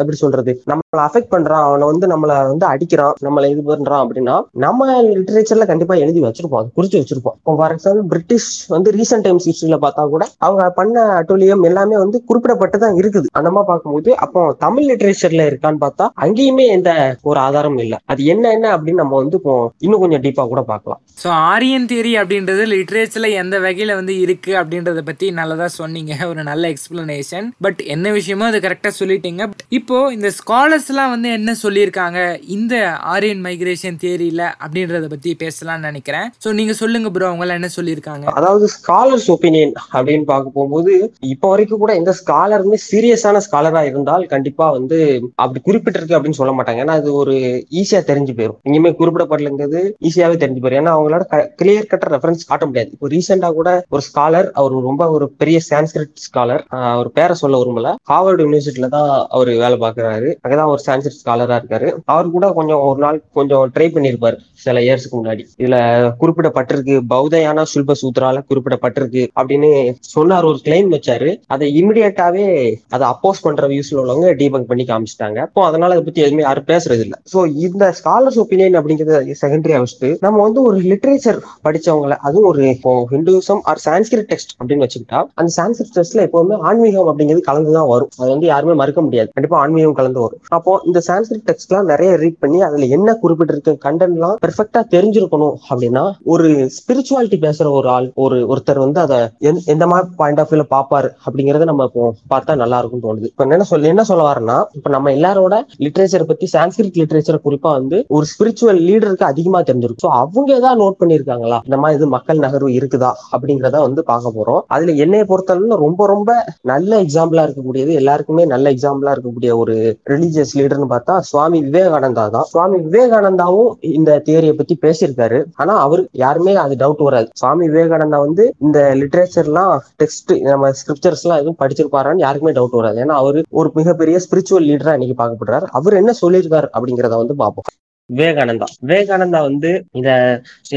எப்படி 0.00 0.18
சொல்றது? 0.22 0.54
நம்மள 0.72 1.00
அஃபெக்ட் 1.08 1.32
பண்றான். 1.34 1.64
அவனை 1.68 1.86
வந்து 1.92 2.06
நம்மள 2.12 2.32
வந்து 2.52 2.66
அடிக்கிறான். 2.72 3.16
நம்மள 3.26 3.50
இது 3.54 3.64
பண்றான் 3.70 4.02
அப்படின்னா 4.04 4.36
நம்ம 4.66 4.88
லிட்டரேச்சர்ல 5.10 5.66
கண்டிப்பா 5.72 5.96
எழுதி 6.04 6.22
வச்சிருப்போம். 6.26 6.62
அது 6.62 6.74
குறிச்சு 6.78 7.00
வச்சிருப்போம். 7.00 7.36
இப்போ 7.40 7.54
ஃபார் 7.60 7.74
எக்ஸாம்பிள் 7.76 8.08
பிரிட்டிஷ் 8.12 8.50
வந்து 8.74 8.90
ரீசெண்ட் 8.98 9.26
டைம்ஸ் 9.28 9.48
ஹிஸ்டரியில 9.50 9.78
பார்த்தா 9.86 10.08
கூட 10.14 10.24
அவங்க 10.46 10.70
பண்ண 10.80 11.06
அட்டோலியம் 11.20 11.66
எல்லாமே 11.70 11.96
வந்து 12.04 12.20
குறிப்பிடப்பட்டு 12.28 12.78
தான் 12.84 12.98
இருக்குது. 13.02 13.26
அந்த 13.38 13.50
மாதிரி 13.54 13.70
பார்க்கும்போது 13.72 14.10
அப்போ 14.24 14.40
தமிழ் 14.64 14.88
லிட்டரேச்சர்ல 14.90 15.44
இருக்கான்னு 15.50 15.82
பார்த்தா 15.84 16.06
அங்கேயும் 16.24 16.43
எங்கேயுமே 16.44 16.64
எந்த 16.76 16.90
ஒரு 17.28 17.38
ஆதாரமும் 17.44 17.82
இல்லை. 17.84 17.98
அது 18.12 18.20
என்ன 18.32 18.50
என்ன 18.56 18.66
அப்படின்னு 18.74 19.02
நம்ம 19.02 19.18
வந்து 19.22 19.38
இன்னும் 19.84 20.02
கொஞ்சம் 20.02 20.22
டீப்பா 20.24 20.44
கூட 20.52 20.62
பார்க்கலாம். 20.70 21.00
ஸோ 21.22 21.28
ஆரியன் 21.52 21.86
தியரி 21.90 22.12
அப்படின்றது 22.20 22.62
லிட்ரேச்சர்ல 22.72 23.28
எந்த 23.42 23.56
வகையில 23.64 23.94
வந்து 24.00 24.14
இருக்கு 24.24 24.52
அப்படின்றத 24.60 25.00
பத்தி 25.08 25.26
நல்லதா 25.40 25.68
சொன்னீங்க. 25.80 26.12
ஒரு 26.30 26.42
நல்ல 26.48 26.64
எக்ஸ்பிளனேஷன் 26.74 27.46
பட் 27.64 27.80
என்ன 27.94 28.12
விஷயமோ 28.18 28.46
அது 28.50 28.58
கரெக்டா 28.66 28.90
சொல்லிட்டீங்க. 29.00 29.42
இப்போ 29.78 29.96
இந்த 30.16 30.28
ஸ்காலர்ஸ் 30.38 30.88
எல்லாம் 30.92 31.12
வந்து 31.14 31.28
என்ன 31.38 31.54
சொல்லியிருக்காங்க? 31.62 32.18
இந்த 32.56 32.74
ஆரியன் 33.14 33.42
மைக்ரேஷன் 33.46 33.98
தியரியில 34.04 34.42
அப்படின்றத 34.64 35.08
பத்தி 35.14 35.32
பேசலாம்னு 35.44 35.88
நினைக்கிறேன். 35.90 36.28
ஸோ 36.44 36.50
நீங்க 36.60 36.74
சொல்லுங்க 36.82 37.10
ப்ரோ 37.16 37.28
அவங்க 37.30 37.58
என்ன 37.60 37.70
சொல்லியிருக்காங்க? 37.78 38.26
அதாவது 38.40 38.68
ஸ்காலர்ஸ் 38.76 39.28
ஒப்பீனியன் 39.36 39.74
அப்படின்னு 39.96 40.26
பார்க்க 40.32 40.56
போகும்போது 40.58 40.92
இப்போ 41.34 41.48
வரைக்கும் 41.54 41.82
கூட 41.84 41.94
எந்த 42.02 42.14
ஸ்காலருமே 42.22 42.78
சீரியஸான 42.88 43.42
ஸ்காலரா 43.48 43.84
இருந்தால் 43.92 44.26
கண்டிப்பா 44.34 44.68
வந்து 44.78 44.98
அப்படி 45.42 45.60
குறிப்பிட்டிருக்கு 45.68 46.16
அப்படின்னு 46.18 46.33
சொல்ல 46.40 46.52
மாட்டாங்க. 46.56 46.82
ஏன்னா 46.84 46.96
அது 47.00 47.10
ஒரு 47.22 47.34
ஈஸியா 47.80 48.00
தெரிஞ்சு 48.10 48.34
போயிடும் 48.38 48.58
எங்கேயுமே 48.66 48.92
குறிப்பிடப்படலங்கிறது 49.00 49.80
ஈஸியாவே 50.08 50.36
தெரிஞ்சு 50.42 50.62
போயிடும் 50.62 50.80
ஏன்னா 50.82 50.94
அவங்களோட 50.96 51.24
கிளியர் 51.62 51.90
கட்ட 51.92 52.08
ரெஃபரன்ஸ் 52.14 52.48
காட்ட 52.50 52.64
முடியாது. 52.70 52.90
இப்போ 52.94 53.08
ரீசெண்டா 53.14 53.50
கூட 53.60 53.70
ஒரு 53.94 54.02
ஸ்காலர் 54.08 54.48
அவர் 54.60 54.78
ரொம்ப 54.88 55.02
ஒரு 55.16 55.28
பெரிய 55.42 55.60
சான்ஸ்கிரிட் 55.70 56.14
ஸ்காலர் 56.26 56.64
அவர் 56.94 57.10
பேரை 57.18 57.36
சொல்ல 57.42 57.62
விரும்பல. 57.62 57.90
ஹார்வர்டு 58.12 58.44
யூனிவர்சிட்டியில 58.46 58.90
தான் 58.96 59.10
அவர் 59.36 59.50
வேலை 59.64 59.78
பார்க்கறாரு. 59.84 60.30
அங்கதான் 60.44 60.72
ஒரு 60.74 60.82
சான்ஸ்கிரிட் 60.86 61.20
ஸ்காலரா 61.22 61.58
இருக்காரு. 61.60 61.90
அவர் 62.14 62.32
கூட 62.36 62.46
கொஞ்சம் 62.58 62.82
ஒரு 62.90 63.00
நாள் 63.04 63.20
கொஞ்சம் 63.38 63.72
ட்ரை 63.76 63.88
பண்ணியிருப்பார் 63.94 64.38
சில 64.64 64.80
இயர்ஸ்க்கு 64.86 65.18
முன்னாடி. 65.18 65.42
இதுல 65.62 65.76
குறிப்பிடப்பட்டிருக்கு 66.20 66.94
பௌதயான 67.14 67.64
சுல்ப 67.72 67.94
சூத்ரால 68.02 68.42
குறிப்பிடப்பட்டிருக்கு 68.50 69.22
அப்படின்னு 69.40 69.70
சொன்னார் 70.14 70.48
ஒரு 70.50 70.58
கிளைம் 70.66 70.90
வச்சாரு. 70.96 71.30
அதை 71.54 71.66
இமிடியேட்டாவே 71.80 72.46
அதை 72.94 73.04
அப்போஸ் 73.12 73.44
பண்ற 73.46 73.68
வியூஸ்ல 73.72 74.00
உள்ளவங்க 74.02 74.30
டீபங்க் 74.40 74.70
பண்ணி 74.70 74.84
காமிச்சிட்டாங்க. 74.90 75.38
அப்போ 75.48 75.62
அதனால 75.70 75.94
அதை 75.94 76.04
பத்தி 76.04 76.23
எதுவுமே 76.24 76.42
யாரும் 76.42 76.64
பேசுறது 76.66 77.00
இல்ல 77.00 77.16
சோ 77.32 77.38
இந்த 77.58 77.94
ஸ்காலர்ஸ் 77.98 78.40
ஒப்பீனியன் 78.42 78.78
அப்படிங்கிறது 78.78 79.12
செகண்டரியா 79.42 79.78
வச்சுட்டு 79.78 80.10
நம்ம 80.20 80.42
வந்து 80.42 80.62
ஒரு 80.62 80.78
லிட்ரேச்சர் 80.82 81.38
படிச்சவங்கள 81.64 82.16
அதுவும் 82.20 82.48
ஒரு 82.48 82.68
இப்போ 82.68 83.08
ஹிந்துசம் 83.10 83.60
ஆர் 83.62 83.80
சான்ஸ்கிரிட் 83.84 84.28
டெக்ஸ்ட் 84.30 84.54
அப்படின்னு 84.58 84.86
வச்சுக்கிட்டா 84.86 85.20
அந்த 85.34 85.50
சான்ஸ்கிரிட் 85.56 85.94
டெக்ஸ்ட்ல 85.96 86.22
எப்பவுமே 86.24 86.58
ஆன்மீகம் 86.60 87.08
அப்படிங்கிறது 87.08 87.40
கலந்துதான் 87.40 87.88
வரும். 87.88 88.08
அது 88.18 88.30
வந்து 88.30 88.46
யாருமே 88.46 88.72
மறுக்க 88.72 89.00
முடியாது. 89.00 89.28
கண்டிப்பா 89.32 89.58
ஆன்மீகம் 89.58 89.92
கலந்து 89.92 90.20
வரும். 90.20 90.40
அப்போ 90.48 90.80
இந்த 90.84 91.00
சான்ஸ்கிரிட் 91.06 91.46
டெக்ஸ்ட் 91.46 91.68
எல்லாம் 91.68 91.86
நிறைய 91.86 92.16
ரீட் 92.16 92.38
பண்ணி 92.38 92.62
அதுல 92.62 92.84
என்ன 92.88 93.18
குறிப்பிட்டிருக்கு 93.22 93.72
கண்டென்ட் 93.84 94.12
எல்லாம் 94.12 94.36
பெர்ஃபெக்டா 94.46 94.80
தெரிஞ்சிருக்கணும் 94.90 95.56
அப்படின்னா 95.70 96.04
ஒரு 96.24 96.48
ஸ்பிரிச்சுவாலிட்டி 96.76 97.38
பேசுற 97.46 97.70
ஒரு 97.70 97.88
ஆள் 97.88 98.10
ஒரு 98.14 98.46
ஒருத்தர் 98.46 98.78
வந்து 98.78 99.00
அதை 99.00 99.18
எந்த- 99.38 99.62
எந்த 99.66 99.86
மாதிரி 99.86 100.10
பாயிண்ட் 100.16 100.40
ஆஃப் 100.40 100.52
வியூல 100.52 100.64
பாப்பாரு 100.70 101.08
அப்படிங்கறத 101.26 101.64
நம்ம 101.64 101.84
இப்போ 101.84 102.02
பார்த்தா 102.30 102.56
நல்லா 102.56 102.78
இருக்கும்னு 102.78 103.08
தோணுது. 103.08 103.24
இப்ப 103.24 103.44
என்ன 103.44 103.62
சொல்ல 103.62 103.88
என்ன 103.88 104.04
சொல்ல 104.04 104.32
வரேன்னா 104.32 104.64
இப்ப 104.72 104.90
நம்ம 104.90 105.10
எல்லாரோட 105.10 105.54
லிட்ரேச்சர் 105.78 106.13
பத்தி 106.22 106.46
சான்ஸ்கிரிட் 106.54 106.98
லிட்ரேச்சர் 107.00 107.44
குறிப்பா 107.46 107.70
வந்து 107.78 108.04
ஒரு 108.16 108.26
ஸ்பிரிச்சுவல் 108.32 108.80
லீடருக்கு 108.88 109.24
அதிகமா 109.32 109.60
தெரிஞ்சிருக்கும். 109.68 110.04
ஸோ 110.06 110.10
அவங்க 110.22 110.50
ஏதாவது 110.60 110.80
நோட் 110.82 111.00
பண்ணிருக்காங்களா? 111.00 111.58
இந்த 111.64 111.76
மாதிரி 111.76 111.98
இது 112.00 112.08
மக்கள் 112.16 112.42
நகர்வு 112.44 112.70
இருக்குதா? 112.78 113.10
அப்படிங்கறத 113.34 113.80
வந்து 113.86 114.02
பார்க்க 114.10 114.36
போறோம். 114.38 114.60
அதுல 114.74 114.92
என்னைய 115.04 115.24
பொறுத்தளவுல 115.30 115.78
ரொம்ப 115.84 116.06
ரொம்ப 116.06 116.30
நல்ல 116.72 117.00
எக்ஸாம்பிளா 117.04 117.44
இருக்கக்கூடியது 117.46 117.92
எல்லாருக்குமே 118.00 118.44
நல்ல 118.54 118.72
எக்ஸாம்பிளா 118.74 119.14
இருக்கக்கூடிய 119.16 119.50
ஒரு 119.56 119.74
ரிலீஜியஸ் 120.12 120.54
லீடர்னு 120.60 120.88
பார்த்தா 120.94 121.18
சுவாமி 121.30 121.60
விவேகானந்தா 121.68 122.26
தான். 122.36 122.46
சுவாமி 122.52 122.78
விவேகானந்தாவும் 122.86 123.70
இந்த 123.98 124.20
தியரியை 124.28 124.54
பத்தி 124.60 124.78
பேசியிருக்காரு. 124.84 125.40
ஆனா 125.56 125.74
அவர் 125.86 126.02
யாருமே 126.12 126.54
அது 126.64 126.74
டவுட் 126.82 127.02
வராது. 127.08 127.28
சுவாமி 127.40 127.68
விவேகானந்தா 127.68 128.18
வந்து 128.26 128.54
இந்த 128.66 128.78
லிட்ரேச்சர்லாம் 129.00 129.74
டெக்ஸ்ட் 130.02 130.32
நம்ம 130.50 130.70
ஸ்கிரிப்சர்ஸ் 130.80 131.24
எல்லாம் 131.24 131.40
எதுவும் 131.42 131.58
படிச்சிருப்பாரான்னு 131.62 132.24
யாருக்குமே 132.26 132.52
டவுட் 132.58 132.78
வராது. 132.80 132.98
ஏன்னா 133.04 133.14
அவரு 133.22 133.42
ஒரு 133.60 133.70
மிகப்பெரிய 133.78 134.16
ஸ்பிரிச்சுவல் 134.26 134.66
லீடரா 134.70 134.94
இன்னைக்கு 134.96 135.16
பார்க்கப்படுறாரு. 135.20 135.66
அவர் 135.78 135.98
என்ன 136.04 136.14
சொல்லியிருக்காரு 136.22 136.68
அப்படிங்கறத 136.76 137.16
வந்து 137.16 137.36
பார்ப்போம். 137.36 137.68
விவேகானந்தா. 138.10 138.66
விவேகானந்தா 138.86 139.38
வந்து 139.48 139.70
இத 139.98 140.08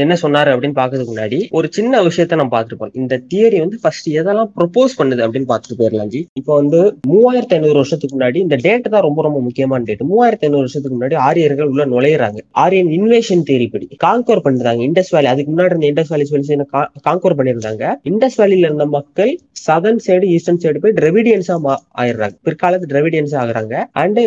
என்ன 0.02 0.14
சொன்னாரு 0.22 0.50
அப்படின்னு 0.52 0.78
பாக்குறதுக்கு 0.78 1.12
முன்னாடி 1.14 1.38
ஒரு 1.58 1.68
சின்ன 1.76 2.00
விஷயத்த 2.06 2.38
நம்ம 2.40 2.52
பார்த்துருப்போம் 2.54 2.94
இந்த 3.00 3.18
தியரி 3.32 3.58
வந்து 3.64 3.78
ஃபர்ஸ்ட் 3.82 4.08
எதெல்லாம் 4.18 4.50
ப்ரொபோஸ் 4.58 4.96
பண்ணுது 5.00 5.24
அப்படின்னு 5.26 5.48
பார்த்துட்டு 5.50 5.78
போயிடலாம் 5.80 6.12
ஜி. 6.14 6.20
இப்போ 6.40 6.52
வந்து 6.60 6.80
மூவாயிரத்தி 7.10 7.54
ஐநூறு 7.58 7.76
வருஷத்துக்கு 7.80 8.14
முன்னாடி 8.16 8.38
இந்த 8.46 8.58
டேட் 8.66 8.88
தான் 8.94 9.04
ரொம்ப 9.08 9.22
ரொம்ப 9.26 9.40
முக்கியமான 9.48 9.84
டேட் 9.90 10.04
மூவாயிரத்தி 10.12 10.46
ஐநூறு 10.48 10.64
வருஷத்துக்கு 10.64 10.96
முன்னாடி 10.98 11.18
ஆரியர்கள் 11.28 11.70
உள்ள 11.72 11.86
நுழையிறாங்க. 11.94 12.40
ஆரியன் 12.64 12.90
இன்வேஷன் 12.98 13.44
தியரி 13.50 13.68
படி 13.74 13.88
காங்கோர் 14.06 14.44
பண்றாங்க. 14.48 14.82
இண்டஸ் 14.88 15.12
வேலி 15.16 15.30
அதுக்கு 15.32 15.52
முன்னாடி 15.52 15.72
இருந்த 15.74 15.88
இண்டஸ் 15.92 16.12
வேலி 16.14 16.26
சொல்லி 16.32 16.58
காங்கோர் 17.08 17.38
பண்ணியிருந்தாங்க. 17.40 17.84
இண்டஸ் 18.12 18.40
வேலியில 18.42 18.70
இருந்த 18.70 18.86
மக்கள் 18.96 19.32
சதர்ன் 19.66 20.02
சைடு 20.06 20.26
ஈஸ்டர்ன் 20.34 20.62
சைடு 20.64 20.82
போய் 20.82 20.96
டிரெவிடியன்ஸா 20.98 21.54
ஆயிடுறாங்க. 22.00 22.34
பிற்காலத்து 22.48 22.90
டிரெவிடியன்ஸ் 22.94 23.36
ஆகுறாங்க. 23.42 23.74
அண்ட் 24.02 24.20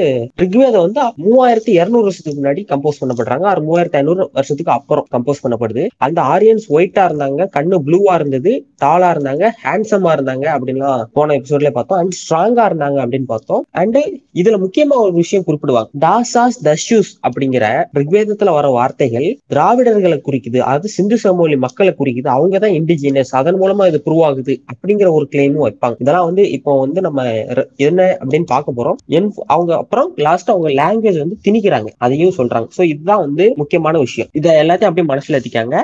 ரிக்வேதம் 0.44 0.86
வந்து 0.88 1.02
மூவாயிரத்தி 1.26 1.72
இருநூறு 1.82 2.06
வருஷத்துக்கு 2.08 2.40
முன்னாடி 2.42 2.62
கம்போஸ் 2.72 2.90
பண்ணப்படுறாங்க. 3.01 3.43
ஆறு 3.43 3.62
மூவாயிரத்தி 3.62 3.91
ஐநூறு 3.91 4.30
வருஷத்துக்கு 4.34 4.71
அப்புறம் 4.71 5.08
கம்போஸ் 5.12 5.45
பண்ணப்படுது. 5.47 5.88
அந்த 5.97 6.21
ஆரியன்ஸ் 6.21 6.71
ஒயிட்டா 6.71 7.10
இருந்தாங்க 7.10 7.47
கண்ணு 7.58 7.77
ப்ளூவா 7.86 8.13
இருந்தது 8.13 8.65
டாலா 8.86 9.12
இருந்தாங்க 9.12 9.49
ஹேண்ட்ஸமா 9.63 10.12
இருந்தாங்க 10.15 10.60
அப்படின்லாம் 10.60 11.04
போன 11.04 11.36
எபிசோட்ல 11.36 11.69
பார்த்தோம். 11.69 11.99
அண்ட் 11.99 12.15
ஸ்ட்ராங்கா 12.30 12.62
இருந்தாங்க 12.62 12.95
அப்படின்னு 12.95 13.23
பார்த்தோம். 13.23 13.65
அண்ட் 13.71 13.97
இதுல 14.34 14.63
முக்கியமா 14.63 14.95
ஒரு 14.95 15.13
விஷயம் 15.13 15.45
குறிப்பிடுவாங்க. 15.47 15.88
டாசாஸ் 15.99 16.63
தஷ்யூஸ் 16.63 17.30
அப்படிங்கிற 17.30 17.86
ரிக்வேதத்துல 17.93 18.51
வர 18.51 18.67
வார்த்தைகள் 18.67 19.39
திராவிடர்களை 19.49 20.21
குறிக்குது 20.25 20.58
அது 20.58 20.88
சிந்து 20.88 21.17
சமவெளி 21.17 21.58
மக்களை 21.58 21.95
குறிக்குது 21.99 22.27
அவங்க 22.27 22.60
தான் 22.60 22.69
இண்டிஜினியஸ் 22.69 23.25
அதன் 23.32 23.62
மூலமா 23.62 23.88
இது 23.88 24.01
ப்ரூவ் 24.06 24.21
ஆகுது 24.21 24.62
அப்படிங்கிற 24.73 25.12
ஒரு 25.12 25.27
கிளைமும் 25.32 25.69
வைப்பாங்க. 25.69 25.95
இதெல்லாம் 25.99 26.25
வந்து 26.25 26.51
இப்போ 26.51 26.80
வந்து 26.80 27.01
நம்ம 27.01 27.43
என்ன 27.75 28.17
அப்படின்னு 28.19 28.43
பார்க்க 28.43 28.73
போறோம். 28.77 28.95
என்- 29.10 29.30
அவங்க 29.45 29.75
அப்புறம் 29.75 30.13
லாஸ்ட் 30.15 30.49
அவங்க 30.49 30.69
லாங்குவேஜ் 30.69 31.17
வந்து 31.17 31.38
திணிக்கிறாங்க. 31.47 31.88
அதையும் 31.97 32.34
சொல்றாங்க. 32.38 32.67
சோ 32.82 32.86
இதுதான் 32.91 33.24
வந்து 33.26 33.46
முக்கியமான 33.62 33.96
விஷயம். 34.06 34.30
இதை 34.39 34.52
எல்லாத்தையும் 34.62 34.89
அப்படியே 34.89 35.08
மனசுல 35.13 35.38
ஏத்திக்காங்க. 35.39 35.76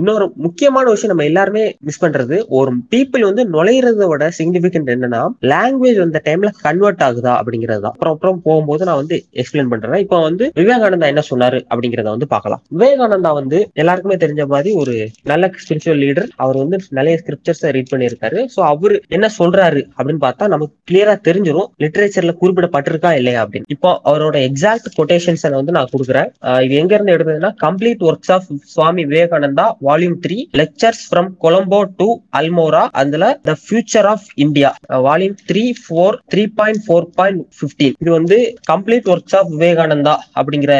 இன்னொரு 0.00 0.24
முக்கியமான 0.46 0.86
விஷயம் 0.94 1.12
நம்ம 1.12 1.24
எல்லாருமே 1.30 1.62
மிஸ் 1.86 2.02
பண்றது 2.02 2.36
ஒரு 2.58 2.70
பீப்புள் 2.92 3.24
வந்து 3.28 3.42
நுழையிறதோட 3.54 4.08
விட 4.12 4.26
சிக்னிபிகன்ட் 4.38 4.90
என்னன்னா 4.94 5.22
லாங்குவேஜ் 5.52 5.98
அந்த 6.04 6.20
டைம்ல 6.26 6.50
கன்வெர்ட் 6.64 7.02
ஆகுதா 7.06 7.32
அப்படிங்கிறது 7.40 7.82
தான். 7.84 7.94
அப்புறம் 7.96 8.14
அப்புறம் 8.16 8.38
போகும்போது 8.46 8.82
நான் 8.88 9.00
வந்து 9.00 9.16
எக்ஸ்பிளைன் 9.42 9.70
பண்றேன். 9.72 10.02
இப்போ 10.04 10.18
வந்து 10.26 10.44
விவேகானந்தா 10.60 11.08
என்ன 11.12 11.22
சொன்னாரு 11.30 11.60
அப்படிங்கறத 11.70 12.08
வந்து 12.14 12.28
பார்க்கலாம். 12.34 12.62
விவேகானந்தா 12.74 13.32
வந்து 13.40 13.60
எல்லாருக்குமே 13.82 14.18
தெரிஞ்ச 14.24 14.44
மாதிரி 14.54 14.72
ஒரு 14.82 14.94
நல்ல 15.32 15.50
ஸ்பிரிச்சுவல் 15.64 16.00
லீடர் 16.04 16.28
அவர் 16.44 16.60
வந்து 16.62 16.78
நிறைய 17.00 17.14
ஸ்கிரிப்சர்ஸ் 17.22 17.64
ரீட் 17.76 17.92
பண்ணியிருக்காரு. 17.94 18.40
ஸோ 18.56 18.62
அவர் 18.72 18.96
என்ன 19.18 19.30
சொல்றாரு 19.40 19.82
அப்படின்னு 19.96 20.24
பார்த்தா 20.26 20.50
நமக்கு 20.54 20.76
கிளியரா 20.90 21.16
தெரிஞ்சிடும் 21.30 21.70
லிட்ரேச்சர்ல 21.84 22.34
குறிப்பிடப்பட்டிருக்கா 22.42 23.12
இல்லையா 23.20 23.42
அப்படின்னு. 23.44 23.70
இப்போ 23.76 23.92
அவரோட 24.10 24.36
எக்ஸாக்ட் 24.50 24.88
கொட்டேஷன்ஸ் 25.00 25.42
வந்து 25.58 25.74
நான் 25.76 25.92
கொடுக்குறேன். 25.92 26.28
இது 26.64 26.74
எங்க 26.74 26.92
இருந்து 26.94 27.14
எடுத்ததுன்னா 27.14 27.50
complete 27.60 28.02
works 28.04 28.32
of 28.34 28.48
Swami 28.72 29.04
Vivekananda 29.04 29.66
volume 29.80 30.18
three 30.24 30.38
lectures 30.54 31.02
from 31.08 31.30
Colombo 31.44 31.80
to 31.98 32.08
Almora 32.38 32.84
அதுல 32.94 33.26
the 33.42 33.54
future 33.62 34.08
of 34.12 34.28
India 34.44 34.70
volume 35.06 35.36
three 35.46 35.64
four 35.82 36.18
three 36.32 36.44
point 36.54 36.82
four 36.86 37.10
point 37.18 37.42
fifteen 37.60 37.98
இது 38.00 38.10
வந்து 38.10 38.38
கம்ப்ளீட் 38.66 39.10
ஒர்க்ஸ் 39.14 39.36
ஆஃப் 39.36 39.52
விவேகானந்தா 39.54 40.16
அப்படிங்கிற 40.36 40.74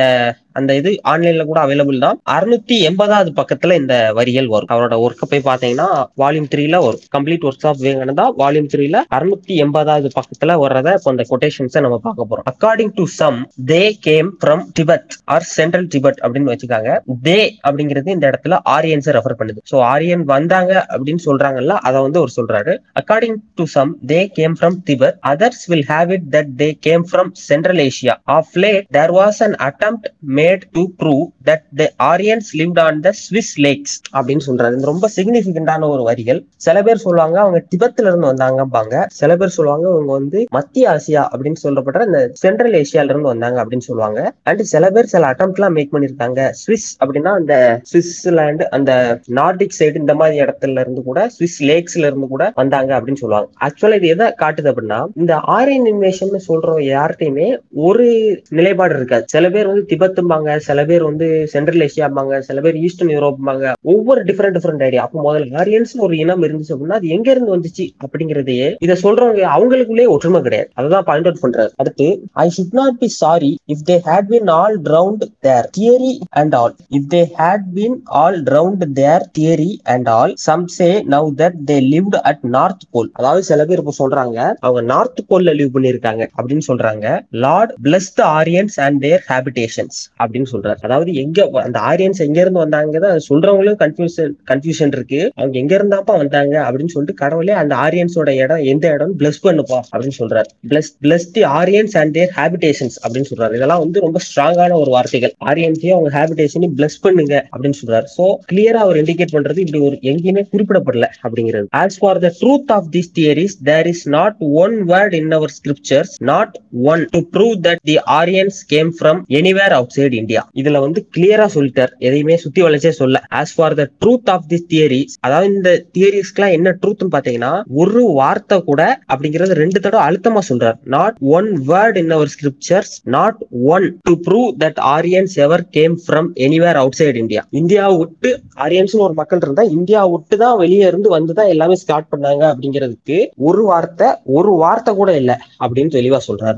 அந்த 0.58 0.70
இது 0.80 0.90
ஆன்லைன்ல 1.12 1.44
கூட 1.50 1.58
அவைலபிள் 1.66 1.98
தான். 2.04 2.18
அறுநூத்தி 2.34 2.76
எண்பதாவது 2.88 3.30
பக்கத்துல 3.38 3.76
இந்த 3.80 3.94
வரிகள் 4.18 4.48
வரும். 4.54 4.70
அவரோட 4.74 4.94
ஒர்க்கை 5.04 5.26
போய் 5.30 5.44
பாத்தீங்கன்னா 5.48 5.88
வால்யூம் 6.22 6.48
த்ரீல 6.52 6.78
வரும். 6.86 7.02
Complete 7.16 7.46
work 7.48 7.66
of 7.70 7.80
Vivekananda 7.82 8.26
volume 8.42 8.68
த்ரீல 8.74 9.02
அறுநூத்தி 9.16 9.54
எண்பதாவது 9.64 10.10
பக்கத்துல 10.18 10.56
வர்றத 10.64 10.94
இப்போ 10.98 11.12
இந்த 11.14 11.26
கொட்டேஷன்ஸை 11.32 11.82
நம்ம 11.86 11.98
பார்க்க 12.06 12.28
போறோம். 12.30 12.46
According 12.52 12.92
to 12.98 13.06
some 13.20 13.38
they 13.72 13.82
came 14.08 14.30
from 14.42 14.62
Tibet 14.80 15.16
or 15.36 15.46
central 15.56 15.88
Tibet 15.94 16.20
அப்படின்னு 16.22 16.52
வச்சுக்காங்க. 16.52 16.90
தே 17.28 17.38
அப்படிங்கிறது 17.66 18.14
இந்த 18.16 18.26
இடத்துல 18.32 18.60
ஆரியன்ஸை 18.76 19.14
ரெஃபர் 19.18 19.38
பண்ணுது. 19.40 19.62
ஸோ 19.72 19.76
ஆரியன் 19.92 20.24
வந்தாங்க 20.34 20.72
அப்படின்னு 20.92 21.24
சொல்றாங்கல்ல 21.28 21.76
அதை 21.88 22.00
வந்து 22.06 22.20
அவர் 22.22 22.36
சொல்றாரு. 22.38 22.74
According 23.02 23.38
to 23.60 23.66
some 23.76 23.92
they 24.12 24.20
came 24.40 24.56
from 24.60 24.78
Tibet 24.90 25.18
others 25.32 25.64
will 25.72 25.86
have 25.94 26.12
it 26.18 26.28
that 26.36 26.54
they 26.62 26.70
came 26.88 27.06
from 27.10 27.32
central 27.50 27.82
Asia 27.88 28.16
of 28.38 28.54
late 28.64 28.88
there 28.98 29.14
was 29.20 29.40
an 29.46 29.56
attempt 29.68 30.04
made 30.44 30.64
to 30.76 30.85
prove 31.02 31.24
that 31.50 31.64
the 31.80 31.90
Aryans 32.11 32.50
lived 32.59 32.80
on 32.87 33.00
the 33.07 33.12
Swiss 33.22 33.54
lakes 33.66 33.96
அப்படின்னு 34.16 34.44
சொல்றாரு. 34.46 34.74
இது 34.76 34.90
ரொம்ப 34.92 35.09
சிக்னிபிகண்டான 35.16 35.88
ஒரு 35.88 36.02
வரிகள். 36.02 36.40
சில 36.57 36.83
பேர் 36.83 37.04
சொல்லுவாங்க 37.07 37.40
அவங்க 37.40 37.64
திபத்துல 37.72 38.11
இருந்து 38.11 38.30
வந்தாங்கம்பாங்க. 38.33 39.04
சில 39.20 39.37
பேர் 39.37 39.54
சொல்லுவாங்க 39.59 39.87
அவங்க 39.90 40.12
வந்து 40.12 40.44
மத்திய 40.50 40.88
ஆசியா 40.94 41.22
அப்படின்னு 41.33 41.61
சொல்லப்படுற 41.62 42.07
இந்த 42.07 42.20
சென்ட்ரல் 42.33 42.72
ஏசியால 42.72 43.12
இருந்து 43.12 43.33
வந்தாங்க 43.33 43.64
அப்படின்னு 43.64 43.87
சொல்லுவாங்க. 43.88 44.20
அண்ட் 44.42 44.62
சில 44.62 44.90
பேர் 44.90 45.12
சில 45.14 45.26
அட்டம் 45.26 45.54
எல்லாம் 45.54 45.72
மேக் 45.72 45.92
பண்ணிருக்காங்க 45.94 46.50
ஸ்விஸ் 46.61 46.88
அப்படின்னா 47.04 47.33
அந்த 47.40 47.80
சுவிட்சர்லாந்து 47.92 48.64
அந்த 48.78 49.20
நார்டிக் 49.30 49.76
சைடு 49.78 49.96
இந்த 49.96 50.14
மாதிரி 50.14 50.42
இடத்துல 50.44 50.80
இருந்து 50.80 51.02
கூட 51.02 51.20
ஸ்விஸ் 51.37 51.59
லேக்ஸ்ல 51.61 52.07
இருந்து 52.11 52.28
கூட 52.35 52.52
வந்தாங்க 52.54 53.00
அப்படின்னு 53.00 53.22
சொல்லுவாங்க. 53.22 53.48
ஆக்சுவலா 53.66 53.94
இது 53.94 54.09
எதை 54.09 54.26
காட்டுது 54.42 54.70
அப்படின்னா 54.72 55.00
இந்த 55.14 55.35
ஆரியன் 55.37 55.88
இன்வேஷன் 55.94 56.33
சொல்ற 56.48 56.76
யார்கிட்டயுமே 56.92 57.48
ஒரு 57.88 58.07
நிலைப்பாடு 58.48 58.94
இருக்காது. 58.94 59.24
சில 59.26 59.50
பேர் 59.50 59.66
வந்து 59.66 59.87
திபெத்தும்பாங்க 59.92 60.33
வெஸ்டர்ன்பாங்க 60.34 60.56
சில 60.66 60.80
பேர் 60.84 61.02
வந்து 61.02 61.26
சென்ட்ரல் 61.52 61.84
ஏசியாம்பாங்க 61.86 62.38
சில 62.38 62.60
பேர் 62.60 62.76
ஈஸ்டர்ன் 62.84 63.12
யூரோப்பாங்க 63.14 63.72
ஒவ்வொரு 63.92 64.20
டிஃப்ரெண்ட் 64.24 64.56
டிஃப்ரெண்ட் 64.56 64.84
ஐடியா 64.86 65.02
அப்போ 65.06 65.18
முதல்ல 65.26 65.58
ஆரியன்ஸ் 65.62 65.94
ஒரு 65.98 66.14
இனம் 66.16 66.44
இருந்துச்சு 66.46 66.74
அப்படின்னா 66.74 66.98
அது 67.00 67.12
எங்க 67.16 67.28
இருந்து 67.30 67.54
வந்துச்சு 67.56 67.86
அப்படிங்கறதையே 68.04 68.68
இதை 68.78 68.96
சொல்றவங்க 69.02 69.42
அவங்களுக்குள்ளே 69.56 70.06
ஒற்றுமை 70.14 70.40
கிடையாது. 70.42 70.68
அதுதான் 70.74 71.06
பாயிண்ட் 71.08 71.28
அவுட் 71.28 71.42
பண்றாரு. 71.44 71.70
அடுத்து 71.76 72.08
I 72.44 72.46
should 72.56 72.76
not 72.80 72.98
be 72.98 73.08
sorry 73.20 73.52
if 73.74 73.84
they 73.90 73.96
had 74.08 74.28
been 74.34 74.50
all 74.58 74.76
round 74.94 75.24
their 75.40 75.68
theory 75.78 76.14
and 76.42 76.54
all 76.54 76.74
if 76.98 77.08
they 77.14 77.22
had 77.40 77.68
been 77.78 77.96
all 78.22 78.38
round 78.56 78.84
their 79.00 79.26
theory 79.38 79.70
and 79.94 80.10
all 80.18 80.34
some 80.48 80.66
say 80.78 80.90
now 81.16 81.28
that 81.42 81.58
they 81.70 81.78
lived 81.92 82.18
at 82.30 82.44
north 82.56 82.86
pole 82.90 83.10
அதாவது 83.12 83.42
சில 83.42 83.64
பேர் 83.64 83.82
இப்ப 83.84 83.96
சொல்றாங்க 84.02 84.38
அவங்க 84.60 84.82
north 84.92 85.22
போல்ல 85.30 85.56
live 85.60 85.74
பண்ணிருக்காங்க 85.76 86.22
அப்படின்னு 86.38 86.66
சொல்றாங்க. 86.70 87.06
Lord 87.44 87.72
bless 87.82 88.10
the 88.14 88.22
Aryans 88.40 88.76
and 88.86 89.00
their 89.00 89.22
habitations 89.28 89.98
அப்படின்னு 90.24 90.50
சொல்றாரு. 90.54 90.78
அதாவது 90.88 91.10
எங்க 91.24 91.48
அந்த 91.66 91.78
ஆரியன்ஸ் 91.92 92.22
எங்க 92.26 92.38
இருந்து 92.44 92.62
வந்தாங்க 92.64 93.12
சொல்றவங்களும் 93.28 93.78
கன்ஃபியூஷன் 93.84 94.34
கன்ஃபியூஷன் 94.50 94.92
இருக்கு. 94.96 95.20
அவங்க 95.40 95.56
எங்க 95.62 95.72
இருந்தாப்பா 95.78 96.16
வந்தாங்க 96.22 96.54
அப்படின்னு 96.66 96.94
சொல்லிட்டு 96.94 97.20
கடவுளே 97.22 97.54
அந்த 97.62 97.74
ஆரியன்ஸோட 97.87 98.30
இடம் 98.44 98.62
எந்த 98.72 98.87
இடம் 98.96 99.14
பிளஸ் 99.20 99.40
பண்ணுப்பா 99.46 99.78
அப்படின்னு 99.92 100.18
சொல்றாரு. 100.20 100.48
Bless 100.70 100.90
bless 101.06 101.28
the 101.37 101.44
Aryans 101.60 101.96
and 102.02 102.14
their 102.18 102.32
habitations 102.38 102.96
அப்படின்னு 103.04 103.30
சொல்றாரு. 103.32 103.56
இதெல்லாம் 103.60 103.82
வந்து 103.84 104.04
ரொம்ப 104.06 104.20
ஸ்ட்ராங்கான 104.26 104.78
ஒரு 104.82 104.92
வார்த்தைகள். 104.96 105.34
ஆரியன்ஸையும் 105.50 105.96
அவங்க 105.96 106.12
ஹேபிடேஷனையும் 106.18 106.76
பிளஸ் 106.80 106.98
பண்ணுங்க 107.06 107.34
அப்படின்னு 107.52 107.78
சொல்றாரு. 107.82 108.06
சோ 108.16 108.26
கிளியரா 108.52 108.80
அவர் 108.87 109.00
இண்டிகேட் 109.02 109.34
பண்றது 109.37 109.62
இப்படி 109.64 109.82
ஒரு 109.88 109.98
எங்கேயுமே 110.12 110.44
குறிப்பிடப்படல 110.52 111.08
அப்படிங்கிறது. 111.26 111.66
As 111.82 111.98
for 112.00 112.20
the 112.26 112.30
truth 112.40 112.72
of 112.76 112.88
this 112.96 113.10
theories 113.18 113.56
there 113.70 113.88
is 113.92 114.04
not 114.16 114.37
one 114.64 114.76
word 114.92 115.16
in 115.20 115.32
our 115.38 115.54
scriptures 115.58 116.14
not 116.32 116.54
one 116.92 117.04
to 117.14 117.20
prove 117.37 117.54
that 117.66 117.82
the 117.90 117.96
Aryans 118.20 118.60
came 118.74 118.92
from 118.98 119.20
anywhere 119.40 119.74
outside 119.96 120.13
India 120.22 120.42
இதுல 120.61 120.81
வந்து 120.85 121.00
கிளியரா 121.16 121.46
சொல்லிட்டார். 121.57 121.92
எதையுமே 122.07 122.37
சுத்தி 122.44 122.61
வளைச்சே 122.66 122.92
சொல்ல. 123.00 123.22
As 123.40 123.55
for 123.57 123.77
the 123.81 123.85
truth 124.03 124.31
of 124.35 124.46
this 124.53 124.66
theories 124.72 125.14
அதாவது 125.27 125.48
இந்த 125.55 125.70
தியரிஸ்க்குலாம் 125.96 126.55
என்ன 126.59 126.74
ட்ரூத்னு 126.83 127.11
பாத்தீங்கன்னா 127.16 127.53
ஒரு 127.83 128.03
வார்த்தை 128.20 128.59
கூட 128.70 128.83
அப்படிங்கறது 129.12 129.59
ரெண்டு 129.62 129.79
தடவை 129.85 130.03
அழுத்தமா 130.09 130.42
சொல்றார். 130.50 130.79
Not 130.96 131.16
one 131.38 131.48
word 131.70 131.98
in 132.03 132.14
our 132.16 132.33
scriptures 132.35 132.94
not 133.16 133.40
one 133.74 133.87
to 134.09 134.14
prove 134.29 134.50
that 134.64 134.81
Aryans 134.94 135.37
ever 135.46 135.64
came 135.79 135.96
from 136.05 136.31
anywhere 136.46 136.81
outside 137.00 137.20
India 137.22 137.42
India 137.61 137.85
விட்டு 138.00 138.33
ஆரியன்ஸ் 138.66 138.96
ஒரு 139.07 139.14
மக்கள் 139.20 139.42
இருந்தா 139.44 139.66
இந்தியா 139.77 140.03
விட்டு 140.12 140.37
தான் 140.44 140.59
வெளியே 140.62 140.85
இருந்து 140.90 141.09
வந்துதான் 141.16 141.53
எல்லாமே 141.55 141.77
ஸ்டார்ட் 141.83 142.11
பண்ணாங்க 142.12 142.42
அப்படிங்கிறதுக்கு 142.53 143.18
ஒரு 143.48 143.62
வார்த்தை 143.70 144.09
ஒரு 144.38 144.53
வார்த்தை 144.62 144.92
கூட 145.00 145.11
இல்ல 145.20 145.33
அப்படின்னு 145.64 145.92
தெளிவா 145.98 146.20
சொல்றாரு 146.29 146.53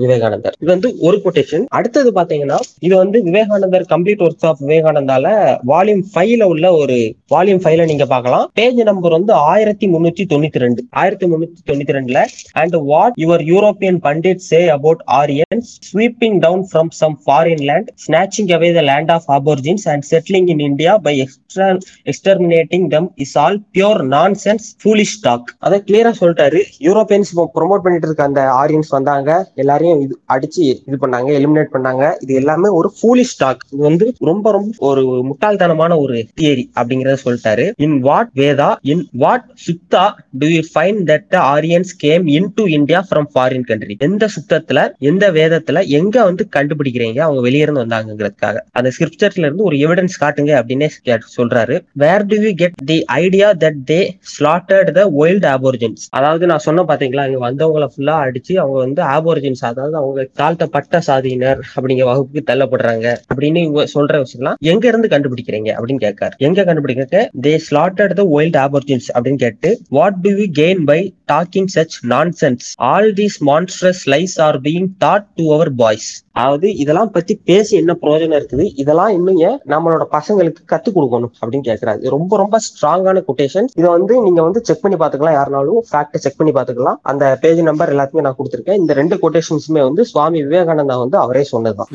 விவேகானந்தர். 0.00 0.56
இது 0.62 0.70
வந்து 0.72 0.88
ஒரு 1.06 1.16
கொட்டேஷன் 1.24 1.64
அடுத்தது 1.78 2.10
பாத்தீங்கன்னா 2.18 2.58
இது 2.86 2.94
வந்து 2.96 3.18
விவேகானந்தர் 3.22 3.86
கம்ப்ளீட் 3.92 4.22
ஒர்க்ஸ் 4.26 4.46
ஆஃப் 4.50 4.60
விவேகானந்தால 4.64 5.26
வால்யூம் 5.72 6.04
ஃபைவ்ல 6.12 6.44
உள்ள 6.52 6.66
ஒரு 6.80 6.96
வால்யூம் 7.34 7.62
ஃபைவ்ல 7.64 7.84
நீங்க 7.90 8.06
பார்க்கலாம். 8.12 8.46
பேஜ் 8.60 8.80
நம்பர் 8.90 9.16
வந்து 9.16 9.32
ஆயிரத்தி 9.52 9.86
முன்னூத்தி 9.94 10.24
தொண்ணூத்தி 10.32 10.62
ரெண்டு. 10.64 10.82
ஆயிரத்தி 11.02 11.26
முன்னூத்தி 11.32 11.62
தொண்ணூத்தி 11.70 11.96
ரெண்டுல 11.98 12.22
and 12.62 12.76
what 12.90 13.16
your 13.24 13.44
European 13.52 14.00
pundit 14.06 14.44
say 14.50 14.60
about 14.76 15.02
Aryans 15.20 15.70
sweeping 15.90 16.38
down 16.46 16.64
from 16.72 16.90
some 17.00 17.16
foreign 17.24 17.64
land 17.70 17.90
snatching 18.06 18.52
away 18.58 18.70
the 18.78 18.84
land 18.90 19.12
of 19.16 19.28
aborigines 19.38 19.86
and 19.94 20.06
settling 20.12 20.50
in 20.54 20.64
India 20.68 20.94
by 21.06 21.14
extra 21.24 21.68
exterminating 22.12 22.86
them 22.94 23.08
is 23.24 23.36
all 23.44 23.58
pure 23.76 24.02
nonsense 24.44 24.68
foolish 24.82 25.16
talk 25.26 25.50
அதை 25.66 25.78
கிளியரா 25.88 26.12
சொல்லிட்டாரு. 26.20 26.60
Europeans 26.88 27.30
இப்போ 27.32 27.46
promote 27.58 27.84
பண்ணிட்டு 27.84 28.08
இருக்க 28.08 28.24
அந்த 28.30 28.42
Aryans 28.60 28.94
வந்தாங்க. 28.96 29.30
எல்லாரையும் 29.62 30.00
இது 30.04 30.14
அடிச்சு 30.34 30.64
இது 30.88 30.96
பண்ணாங்க 31.04 31.30
எலிமினேட் 31.40 31.74
பண்ணாங்க. 31.76 32.04
இது 32.24 32.34
எல்லாமே 32.42 32.63
ஒரு 32.70 32.92
ஃபூலிஷ் 32.94 33.36
டாக் 33.38 33.62
இது 33.70 33.82
வந்து 33.82 34.06
ரொம்ப 34.20 34.50
ரொம்ப 34.50 34.72
ஒரு 34.86 35.02
முட்டாள்தனமான 35.24 35.98
ஒரு 35.98 36.16
தியரி 36.40 36.64
அப்படிங்கறத 36.74 37.16
சொல்லிட்டாரு. 37.24 37.72
In 37.78 37.98
what 38.00 38.30
Veda 38.34 38.70
in 38.84 39.08
what 39.14 39.46
Sukta 39.66 40.04
do 40.38 40.46
you 40.46 40.62
find 40.70 41.02
that 41.06 41.26
the 41.28 41.38
Aryans 41.54 41.92
came 41.98 42.26
into 42.54 42.66
India 42.70 43.04
from 43.10 43.28
foreign 43.34 43.64
country 43.64 43.96
எந்த 44.00 44.28
சுத்தத்துல 44.36 44.78
எந்த 45.04 45.32
வேதத்துல 45.32 45.52
எங்க 45.94 46.24
வந்து 46.24 46.48
கண்டுபிடிக்கிறீங்க? 46.56 47.18
அவங்க 47.18 47.40
வெளியே 47.40 47.62
இருந்து 47.62 47.84
வந்தாங்கிறதுக்காக 47.84 48.56
அந்த 48.72 48.90
ஸ்கிரிப்டர்ல 48.90 49.44
இருந்து 49.44 49.62
ஒரு 49.62 49.76
எவிடன்ஸ் 49.78 50.20
காட்டுங்க 50.20 50.52
அப்படின்னே 50.58 50.88
கே- 51.04 51.12
சொல்றாரு. 51.36 51.74
Where 51.96 52.26
do 52.26 52.36
you 52.40 52.52
get 52.54 52.76
the 52.84 52.98
idea 53.16 53.48
that 53.56 53.80
they 53.86 54.00
slaughtered 54.32 54.90
the 54.90 55.06
wild 55.14 55.46
aborigines 55.46 56.04
அதாவது 56.10 56.46
நான் 56.46 56.58
சொன்ன 56.58 56.84
பாத்தீங்களா 56.84 57.26
இங்க 57.26 57.40
வந்தவங்கள 57.40 57.88
ஃபுல்லா 57.92 58.16
அடிச்சு 58.24 58.54
அவங்க 58.58 58.78
வந்து 58.78 59.02
ஆபோர்ஜின்ஸ் 59.14 59.64
அதாவது 59.64 59.96
அவங்க 59.96 60.20
தாழ்த்தப்பட்ட 60.34 61.00
சாதியினர் 61.06 61.60
அப்படிங்கிற 61.74 62.04
வகுப்புக்கு 62.04 62.42
தள்ளப்படுறாங்க 62.54 63.16
அப்படின்னு 63.34 63.62
இவங்க 63.66 63.84
சொல்ற 63.94 64.22
விஷயம்லாம் 64.24 64.58
எங்க 64.58 64.88
இருந்து 64.88 65.08
கண்டுபிடிக்கிறீங்க 65.08 65.70
அப்படின்னு 65.76 66.02
கேட்காரு. 66.06 66.34
எங்க 66.38 66.64
கண்டுபிடிக்க 66.64 67.30
they 67.42 67.54
slotted 67.70 68.12
the 68.12 68.26
wild 68.36 68.56
aborigines 68.56 69.08
அப்படின்னு 69.14 69.42
கேட்டு 69.46 69.78
what 69.88 70.20
do 70.26 70.30
you 70.30 70.46
gain 70.62 70.84
by 70.84 71.00
talking 71.32 71.70
such 71.74 71.96
nonsense 72.08 72.66
all 72.90 73.12
these 73.12 73.38
monsters 73.46 74.04
lies 74.14 74.36
are 74.46 74.60
being 74.60 74.88
taught 74.98 75.26
to 75.34 75.46
our 75.54 75.72
boys 75.74 76.10
அதாவது 76.32 76.68
இதெல்லாம் 76.82 77.10
பத்தி 77.10 77.34
பேசி 77.48 77.76
என்ன 77.76 77.92
பிரயோஜனம் 78.00 78.38
இருக்குது? 78.38 78.64
இதெல்லாம் 78.82 79.12
இன்னும் 79.16 79.60
நம்மளோட 79.72 80.04
பசங்களுக்கு 80.14 80.62
கத்து 80.72 80.90
கொடுக்கணும் 80.94 81.32
அப்படின்னு 81.40 81.66
கேட்கறாரு. 81.68 82.00
ரொம்ப 82.14 82.36
ரொம்ப 82.36 82.58
ஸ்ட்ராங்கான 82.66 83.22
கொட்டேஷன் 83.28 83.68
இதை 83.74 83.88
வந்து 83.96 84.14
நீங்க 84.22 84.42
வந்து 84.42 84.60
செக் 84.68 84.80
பண்ணி 84.80 84.96
பாத்துக்கலாம் 85.02 85.36
யாருனாலும். 85.38 85.78
ஃபேக்ட் 85.90 86.22
செக் 86.24 86.36
பண்ணி 86.36 86.52
பாத்துக்கலாம் 86.56 86.98
அந்த 87.12 87.38
பேஜ் 87.40 87.60
நம்பர் 87.68 87.92
எல்லாத்தையுமே 87.94 88.24
நான் 88.26 88.36
கொடுத்துருக்கேன். 88.38 88.80
இந்த 88.82 88.92
ரெண்டு 89.00 89.18
கொட்டேஷன்ஸுமே 89.22 89.82
வந்து 89.88 90.04
சுவாமி 90.04 90.42
விவேகானந்தா 90.44 90.96
வந்து 91.04 91.18
அவரே 91.18 91.42
சொன்னதுதான். 91.52 91.90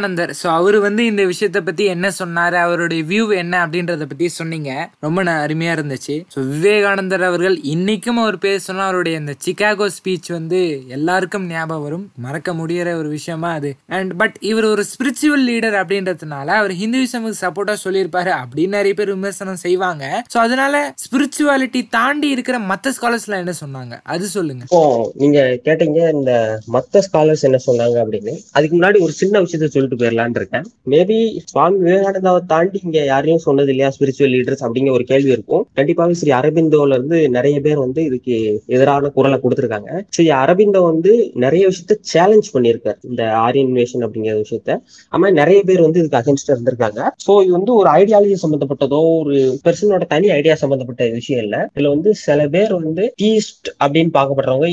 விவேகானந்தர் 0.00 0.32
ஸோ 0.40 0.46
அவர் 0.58 0.76
வந்து 0.84 1.02
இந்த 1.10 1.22
விஷயத்தை 1.30 1.60
பத்தி 1.66 1.84
என்ன 1.94 2.06
சொன்னாரு 2.18 2.56
அவருடைய 2.66 3.00
வியூ 3.10 3.24
என்ன 3.42 3.54
அப்படின்றத 3.64 4.04
பத்தி 4.10 4.26
சொன்னீங்க. 4.40 4.70
ரொம்ப 5.04 5.18
அருமையாக 5.22 5.46
அருமையா 5.46 5.72
இருந்துச்சு. 5.76 6.14
ஸோ 6.34 6.38
விவேகானந்தர் 6.52 7.24
அவர்கள் 7.28 7.56
இன்னைக்கும் 7.74 8.20
அவர் 8.22 8.38
பேர் 8.44 8.64
சொன்னா 8.66 8.84
அவருடைய 8.88 9.14
இந்த 9.22 9.32
சிகாகோ 9.44 9.86
ஸ்பீச் 9.96 10.28
வந்து 10.36 10.60
எல்லாருக்கும் 10.96 11.46
ஞாபகம் 11.52 11.84
வரும். 11.86 12.06
மறக்க 12.26 12.52
முடியற 12.60 12.88
ஒரு 13.00 13.08
விஷயமா 13.16 13.50
அது. 13.58 13.70
அண்ட் 13.98 14.12
பட் 14.22 14.36
இவர் 14.50 14.68
ஒரு 14.72 14.84
ஸ்பிரிச்சுவல் 14.92 15.44
லீடர் 15.50 15.76
அப்படின்றதுனால 15.82 16.48
அவர் 16.60 16.74
ஹிந்துவிசமுக்கு 16.82 17.42
சப்போர்ட்டா 17.44 17.76
சொல்லியிருப்பாரு 17.84 18.32
அப்படின்னு 18.40 18.78
நிறைய 18.78 18.94
பேர் 19.00 19.14
விமர்சனம் 19.16 19.62
செய்வாங்க. 19.66 20.04
ஸோ 20.34 20.38
அதனால 20.46 20.82
ஸ்பிரிச்சுவாலிட்டி 21.04 21.82
தாண்டி 21.98 22.30
இருக்கிற 22.36 22.58
மத்த 22.72 22.94
ஸ்காலர்ஸ்லாம் 22.98 23.44
என்ன 23.44 23.56
சொன்னாங்க? 23.62 23.94
அது 24.14 24.24
சொல்லுங்க. 24.36 24.64
இப்போ 24.68 24.82
நீங்க 25.24 25.40
கேட்டீங்க 25.68 26.00
இந்த 26.18 26.32
மற்ற 26.76 27.04
ஸ்காலர்ஸ் 27.08 27.46
என்ன 27.50 27.60
சொன்னாங்க 27.68 27.98
அப்படின்னு. 28.04 28.34
அதுக்கு 28.56 28.74
முன்னாடி 28.78 28.98
ஒரு 29.08 29.14
சின்ன 29.22 29.44
விஷயத்த 29.46 29.68
சொல்லிட்டு 29.90 30.00
போயிடலான் 30.02 30.36
இருக்கேன். 30.40 30.66
மேபி 30.92 31.18
சுவாமி 31.50 31.78
விவேகானந்தாவை 31.86 32.40
தாண்டி 32.52 32.78
இங்க 32.86 32.98
யாரையும் 33.12 33.42
சொன்னது 33.46 33.70
இல்லையா? 33.72 33.88
ஸ்பிரிச்சுவல் 33.96 34.32
லீடர்ஸ் 34.34 34.64
அப்படிங்கிற 34.66 34.94
ஒரு 34.98 35.04
கேள்வி 35.10 35.30
இருக்கும். 35.36 35.64
கண்டிப்பாக 35.78 36.16
ஸ்ரீ 36.20 36.30
அரபிந்தோல 36.40 36.96
இருந்து 36.98 37.18
நிறைய 37.36 37.56
பேர் 37.66 37.80
வந்து 37.84 38.00
இதுக்கு 38.08 38.36
எதிரான 38.74 39.10
குரலை 39.16 39.38
கொடுத்துருக்காங்க. 39.44 39.90
ஸ்ரீ 40.16 40.26
அரபிந்தோ 40.42 40.82
வந்து 40.90 41.12
நிறைய 41.44 41.62
விஷயத்த 41.70 41.96
சேலஞ்ச் 42.12 42.50
பண்ணியிருக்காரு. 42.54 42.98
இந்த 43.10 43.22
ஆரியன் 43.44 43.70
இன்வேஷன் 43.70 44.04
அப்படிங்கிற 44.06 44.36
விஷயத்த. 44.44 44.78
ஆமா 45.12 45.30
நிறைய 45.40 45.60
பேர் 45.70 45.86
வந்து 45.86 46.00
இதுக்கு 46.02 46.20
அகேன்ஸ்டா 46.20 46.54
இருந்திருக்காங்க. 46.56 47.00
ஸோ 47.26 47.32
இது 47.44 47.54
வந்து 47.58 47.74
ஒரு 47.80 47.88
ஐடியாலஜி 48.00 48.36
சம்பந்தப்பட்டதோ 48.44 49.00
ஒரு 49.20 49.36
பெர்சனோட 49.66 50.04
தனி 50.14 50.28
ஐடியா 50.38 50.56
சம்பந்தப்பட்ட 50.64 51.02
விஷயம் 51.18 51.42
இல்ல. 51.46 51.56
இதுல 51.76 51.92
வந்து 51.94 52.10
சில 52.24 52.40
பேர் 52.54 52.72
வந்து 52.80 53.04
டீஸ்ட் 53.22 53.68
அப்படின்னு 53.82 54.12
பார்க்கப்படுறவங்க 54.18 54.68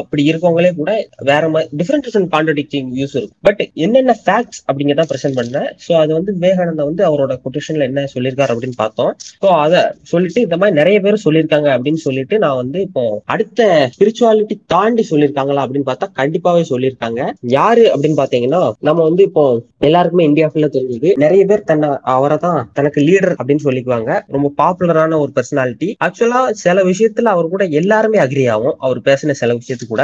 அப்படி 0.00 0.22
இருக்கவங்களே 0.30 0.70
கூட 0.80 0.90
வேற 1.30 1.44
மாதிரி 1.54 1.70
டிஃப்ரெண்ட் 1.80 2.04
டிஃப்ரெண்ட் 2.06 2.30
கான்ட்ரடிக்டிங் 2.34 2.88
வியூஸ் 2.96 3.16
இருக்கும் 3.18 3.40
பட் 3.48 3.62
என்னென்ன 3.84 4.12
ஃபேக்ட் 4.24 4.53
ஃபேக்ட்ஸ் 4.54 4.60
அப்படிங்கிறத 4.68 5.06
ப்ரெசென்ட் 5.10 5.38
பண்ணேன். 5.40 5.68
ஸோ 5.84 5.92
அது 6.02 6.10
வந்து 6.18 6.30
விவேகானந்தா 6.38 6.84
வந்து 6.90 7.02
அவரோட 7.08 7.32
கொட்டேஷன்ல 7.44 7.86
என்ன 7.90 8.04
சொல்லியிருக்காரு 8.14 8.52
அப்படின்னு 8.54 8.78
பார்த்தோம். 8.82 9.12
ஸோ 9.42 9.48
அதை 9.64 9.80
சொல்லிட்டு 10.12 10.40
இந்த 10.46 10.56
மாதிரி 10.60 10.76
நிறைய 10.80 10.96
பேர் 11.04 11.24
சொல்லியிருக்காங்க 11.26 11.68
அப்படின்னு 11.76 12.00
சொல்லிட்டு 12.06 12.38
நான் 12.44 12.58
வந்து 12.62 12.78
இப்போ 12.88 13.04
அடுத்த 13.34 13.68
ஸ்பிரிச்சுவாலிட்டி 13.94 14.56
தாண்டி 14.74 15.04
சொல்லியிருக்காங்களா 15.12 15.64
அப்படின்னு 15.64 15.88
பார்த்தா 15.90 16.08
கண்டிப்பாவே 16.20 16.64
சொல்லியிருக்காங்க. 16.72 17.20
யாரு 17.58 17.84
அப்படின்னு 17.92 18.20
பாத்தீங்கன்னா 18.22 18.62
நம்ம 18.88 19.00
வந்து 19.08 19.22
இப்போ 19.30 19.44
எல்லாருக்குமே 19.88 20.26
இந்தியா 20.30 20.46
ஃபுல்லா 20.50 20.70
தெரிஞ்சது. 20.76 21.08
நிறைய 21.24 21.42
பேர் 21.50 21.68
தன்னை 21.70 21.90
அவரை 22.16 22.38
தான் 22.46 22.60
தனக்கு 22.78 22.98
லீடர் 23.08 23.36
அப்படின்னு 23.38 23.66
சொல்லிக்குவாங்க. 23.68 24.10
ரொம்ப 24.36 24.48
பாப்புலரான 24.62 25.18
ஒரு 25.24 25.30
பர்சனாலிட்டி 25.38 25.88
ஆக்சுவலா 26.06 26.40
சில 26.64 26.78
விஷயத்துல 26.90 27.32
அவர் 27.34 27.52
கூட 27.54 27.64
எல்லாருமே 27.80 28.18
அக்ரி 28.24 28.44
ஆகும். 28.54 28.76
அவர் 28.86 29.00
பேசின 29.08 29.36
சில 29.42 29.52
விஷயத்து 29.60 29.86
கூட 29.92 30.02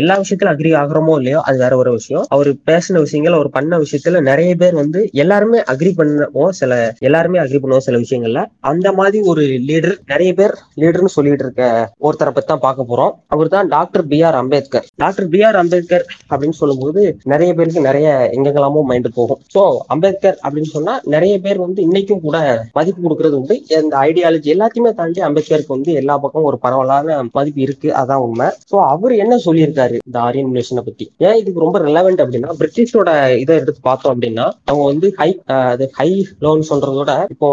எல்லா 0.00 0.14
விஷயத்துல 0.22 0.52
அக்ரி 0.54 0.70
ஆகிறோமோ 0.82 1.14
இல்லையோ 1.20 1.40
அது 1.48 1.56
வேற 1.64 1.74
ஒரு 1.82 1.90
விஷயம். 1.98 2.24
அவர் 2.34 2.50
பேசின 2.70 3.00
விஷயங்கள் 3.06 3.36
அவர் 3.38 3.50
பண்ண 3.56 3.78
விஷயத்துல 3.84 4.20
நிறைய 4.30 4.50
பேர் 4.62 4.76
வந்து 4.82 5.00
எல்லாருமே 5.22 5.60
அக்ரி 5.72 5.92
பண்ணுவோம். 5.98 6.52
சில 6.60 6.72
எல்லாருமே 7.08 7.40
அக்ரி 7.44 7.60
பண்ணுவோம் 7.62 7.86
சில 7.88 7.98
விஷயங்கள்ல. 8.04 8.42
அந்த 8.72 8.88
மாதிரி 8.98 9.20
ஒரு 9.32 9.44
லீடர் 9.68 9.96
நிறைய 10.12 10.30
பேர் 10.40 10.54
லீடர்னு 10.82 11.14
சொல்லிட்டு 11.16 11.46
இருக்க 11.46 11.62
ஒருத்தரை 12.06 12.32
பத்தி 12.34 12.50
தான் 12.52 12.64
பார்க்க 12.66 12.90
போறோம். 12.90 13.12
அவர் 13.34 13.52
தான் 13.56 13.68
doctor 13.76 14.04
B 14.12 14.18
R 14.28 14.38
Ambedkar. 14.42 14.86
Doctor 15.02 15.28
B 15.34 15.40
R 15.48 15.58
Ambedkar 15.62 16.04
அப்படின்னு 16.30 16.58
சொல்லும்போது 16.60 17.00
நிறைய 17.32 17.50
பேருக்கு 17.58 17.86
நிறைய 17.88 18.08
எங்கெங்கெல்லாமோ 18.36 18.82
மைண்ட் 18.90 19.08
போகும். 19.18 19.40
ஸோ 19.54 19.62
அம்பேத்கர் 19.94 20.38
அப்படின்னு 20.44 20.70
சொன்னா 20.76 20.94
நிறைய 21.14 21.34
பேர் 21.44 21.58
வந்து 21.66 21.80
இன்னைக்கும் 21.88 22.24
கூட 22.26 22.36
மதிப்பு 22.78 23.00
கொடுக்கறது 23.04 23.38
உண்டு. 23.40 23.54
இந்த 23.80 23.94
ஐடியாலஜி 24.08 24.48
எல்லாத்தையுமே 24.56 24.92
தாண்டி 25.00 25.20
அம்பேத்கருக்கு 25.28 25.76
வந்து 25.76 25.92
எல்லா 26.00 26.14
பக்கம் 26.24 26.48
ஒரு 26.50 26.58
பரவலான 26.64 27.16
மதிப்பு 27.36 27.60
இருக்கு. 27.66 27.88
அதான் 28.00 28.22
உண்மை. 28.26 28.48
ஸோ 28.70 28.76
அவர் 28.92 29.14
என்ன 29.22 29.34
சொல்லியிருக்காரு 29.46 29.96
இந்த 30.06 30.18
ஆரியன் 30.26 30.54
நேஷனை 30.56 30.82
பத்தி? 30.88 31.04
ஏன் 31.26 31.38
இதுக்கு 31.40 31.64
ரொம்ப 31.64 31.78
ரெலவெண்ட் 31.88 32.22
அப்படின்னா 32.24 32.56
பிரிட்டிஷோட 32.60 33.10
இதை 33.42 33.56
எடுத்து 33.62 33.71
எடுத்து 33.72 33.88
பார்த்தோம் 33.88 34.12
அப்படின்னா 34.14 34.46
அவங்க 34.70 34.84
வந்து 34.92 35.08
ஹை 35.20 35.28
அது 35.72 35.84
ஹை 35.98 36.08
லோன் 36.44 36.62
சொல்றதோட 36.70 37.10
இப்போ 37.34 37.48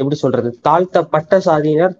எப்படி 0.00 0.16
சொல்றது? 0.24 0.48
தாழ்த்தப்பட்ட 0.68 1.40
சாதியினர் 1.48 1.94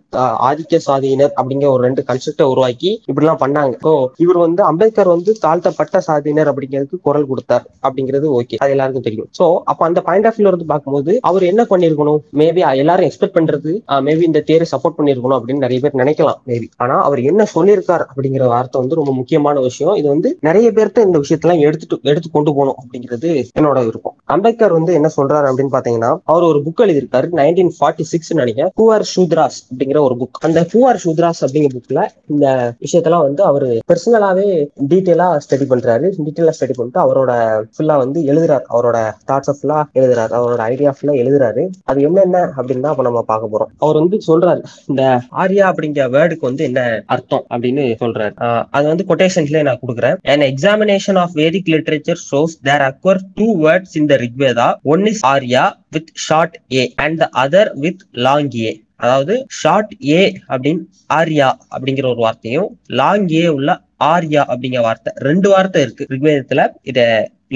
ஆதிக்க 0.49 0.81
சாதியினர் 0.89 1.33
அப்படிங்கிற 1.39 1.69
ஒரு 1.75 1.83
ரெண்டு 1.89 2.03
கன்செப்டை 2.09 2.47
உருவாக்கி 2.53 2.91
இப்படிலாம் 3.11 3.43
பண்ணாங்க. 3.45 3.75
ஸோ 3.87 3.93
இவர் 4.25 4.39
வந்து 4.47 4.63
அம்பேத்கர் 4.71 5.13
வந்து 5.15 5.33
தாழ்த்தப்பட்ட 5.45 6.03
சாதியினர் 6.09 6.51
அப்படிங்கிறதுக்கு 6.53 6.99
குரல் 7.09 7.29
கொடுத்தார் 7.31 7.65
அப்படிங்கிறது 7.87 8.27
ஓகே. 8.39 8.59
அது 8.63 8.75
எல்லாருக்கும் 8.77 9.07
தெரியும். 9.09 9.29
ஸோ 9.39 9.47
அப்ப 9.71 9.81
அந்த 9.89 10.01
பாயிண்ட் 10.09 10.29
ஆஃப் 10.29 10.37
வியூல 10.39 10.53
இருந்து 10.53 10.69
பார்க்கும்போது 10.73 11.13
அவர் 11.31 11.49
என்ன 11.53 11.63
பண்ணிருக்கணும் 11.73 12.21
மேபி 12.43 12.63
எல்லாரும் 12.83 13.09
எக்ஸ்பெக்ட் 13.09 13.37
பண்றது 13.39 13.73
மேபி 14.09 14.25
இந்த 14.31 14.43
தேரை 14.51 14.67
சப்போர்ட் 14.75 14.99
பண்ணிருக்கணும் 14.99 15.39
அப்படின்னு 15.39 15.65
நிறைய 15.67 15.81
பேர் 15.85 16.01
நினைக்கலாம் 16.03 16.41
மேபி 16.51 16.69
ஆனா 16.85 16.97
அவர் 17.09 17.21
என்ன 17.31 17.47
சொல்லியிருக்கார் 17.55 18.07
அப்படிங்கிற 18.11 18.47
வார்த்தை 18.55 18.81
வந்து 18.83 18.99
ரொம்ப 19.01 19.13
முக்கியமான 19.21 19.61
விஷயம். 19.69 19.95
இது 20.01 20.09
வந்து 20.15 20.29
நிறைய 20.49 20.69
பேர்த்த 20.77 21.07
இந்த 21.09 21.19
விஷயத்தெல்லாம் 21.25 21.65
எடுத்துட்டு 21.67 22.11
எடுத்து 22.13 22.29
கொண்டு 22.37 22.51
போகணும் 22.57 22.79
அப்படிங்கிறது 22.81 23.31
என்னோட 23.63 23.81
இருக்கும். 23.91 24.17
அம்பேத்கர் 24.35 24.77
வந்து 24.79 24.93
என்ன 24.99 25.09
சொல்றாரு 25.17 25.47
அப்படின்னு 25.49 25.75
பாத்தீங்கன்னா 25.75 26.11
அவர் 26.33 26.45
ஒரு 26.51 26.59
புக் 26.67 26.83
எழுதியிருக்காரு 26.85 27.27
நைன்டீன் 27.41 27.73
ஃபார்ட்டி 27.79 28.05
சிக்ஸ் 28.13 28.31
நினைக்கிறேன். 28.41 28.71
பூஆர் 28.81 29.05
சூத்ராஸ் 29.15 29.59
அப்படிங்கிற 29.71 29.99
ஒரு 30.09 30.15
புக் 30.21 30.41
அந்த 30.49 30.61
பூஆர் 30.73 31.01
சூத்ராஸ் 31.05 31.43
அப்படிங்கிற 31.47 31.73
புக்ல 31.79 32.03
இந்த 32.33 32.47
விஷயத்தெல்லாம் 32.85 33.27
வந்து 33.27 33.43
அவர் 33.51 33.67
பர்சனலாவே 33.93 34.47
டீட்டெயிலா 34.93 35.29
ஸ்டடி 35.45 35.67
பண்றாரு. 35.73 36.07
டீட்டெயிலா 36.27 36.55
ஸ்டடி 36.59 36.77
பண்ணிட்டு 36.79 37.03
அவரோட 37.05 37.33
ஃபுல்லா 37.75 37.97
வந்து 38.05 38.21
எழுதுறாரு. 38.33 38.65
அவரோட 38.75 38.99
தாட்ஸ் 39.31 39.57
ஃபுல்லா 39.59 39.79
எழுதுறாரு. 40.01 40.33
அவரோட 40.41 40.63
ஐடியா 40.73 40.93
ஃபுல்லா 40.97 41.17
எழுதுறாரு. 41.25 41.65
அது 41.91 42.01
என்னென்ன 42.09 42.45
அப்படின்னு 42.57 42.87
தான் 42.87 43.07
நம்ம 43.09 43.25
பார்க்க 43.33 43.53
போறோம். 43.55 43.71
அவர் 43.85 44.01
வந்து 44.03 44.19
சொல்றாரு 44.31 44.63
இந்த 44.87 45.05
ஆர்யா 45.43 45.67
அப்படிங்கிற 45.73 46.05
வேர்டுக்கு 46.17 46.49
வந்து 46.51 46.65
என்ன 46.69 46.81
அர்த்தம் 47.15 47.45
அப்படின்னு 47.53 47.85
சொல்றாரு. 48.03 48.35
அது 48.77 48.87
வந்து 48.91 49.05
கொட்டேஷன்ஸ்ல 49.09 49.63
நான் 49.69 49.81
கொடுக்குறேன். 49.85 50.17
And 50.33 50.47
examination 50.51 51.19
of 51.23 51.35
Vedic 51.41 51.71
literature 51.75 52.21
shows 52.31 52.55
there 52.69 52.85
occur 52.89 53.21
two 53.43 53.53
words 53.59 53.97
in 53.97 54.07
the 54.07 54.19
rigveda. 54.19 54.67
One 54.85 55.07
is 55.07 55.21
arya 55.25 55.65
with 55.93 56.09
short 56.17 56.53
a 56.73 56.95
and 56.99 57.19
the 57.19 57.29
other 57.37 57.67
with 57.77 58.01
long 58.23 58.49
a. 58.63 58.73
அதாவது 59.01 59.35
ஷார்ட் 59.61 59.93
ஏ 60.09 60.21
அப்படின்னு 60.49 60.83
ஆர்யா 61.11 61.49
அப்படிங்கிற 61.73 62.07
ஒரு 62.07 62.21
வார்த்தையும் 62.21 62.69
லாங் 62.99 63.27
ஏ 63.33 63.47
உள்ள 63.49 63.71
ஆர்யா 64.07 64.43
அப்படிங்கிற 64.49 64.83
வார்த்தை 64.83 65.13
ரெண்டு 65.21 65.49
வார்த்தை 65.49 65.81
இருக்கு 65.83 66.05
ரிக்வேதத்துல 66.11 66.65
இத 66.83 67.01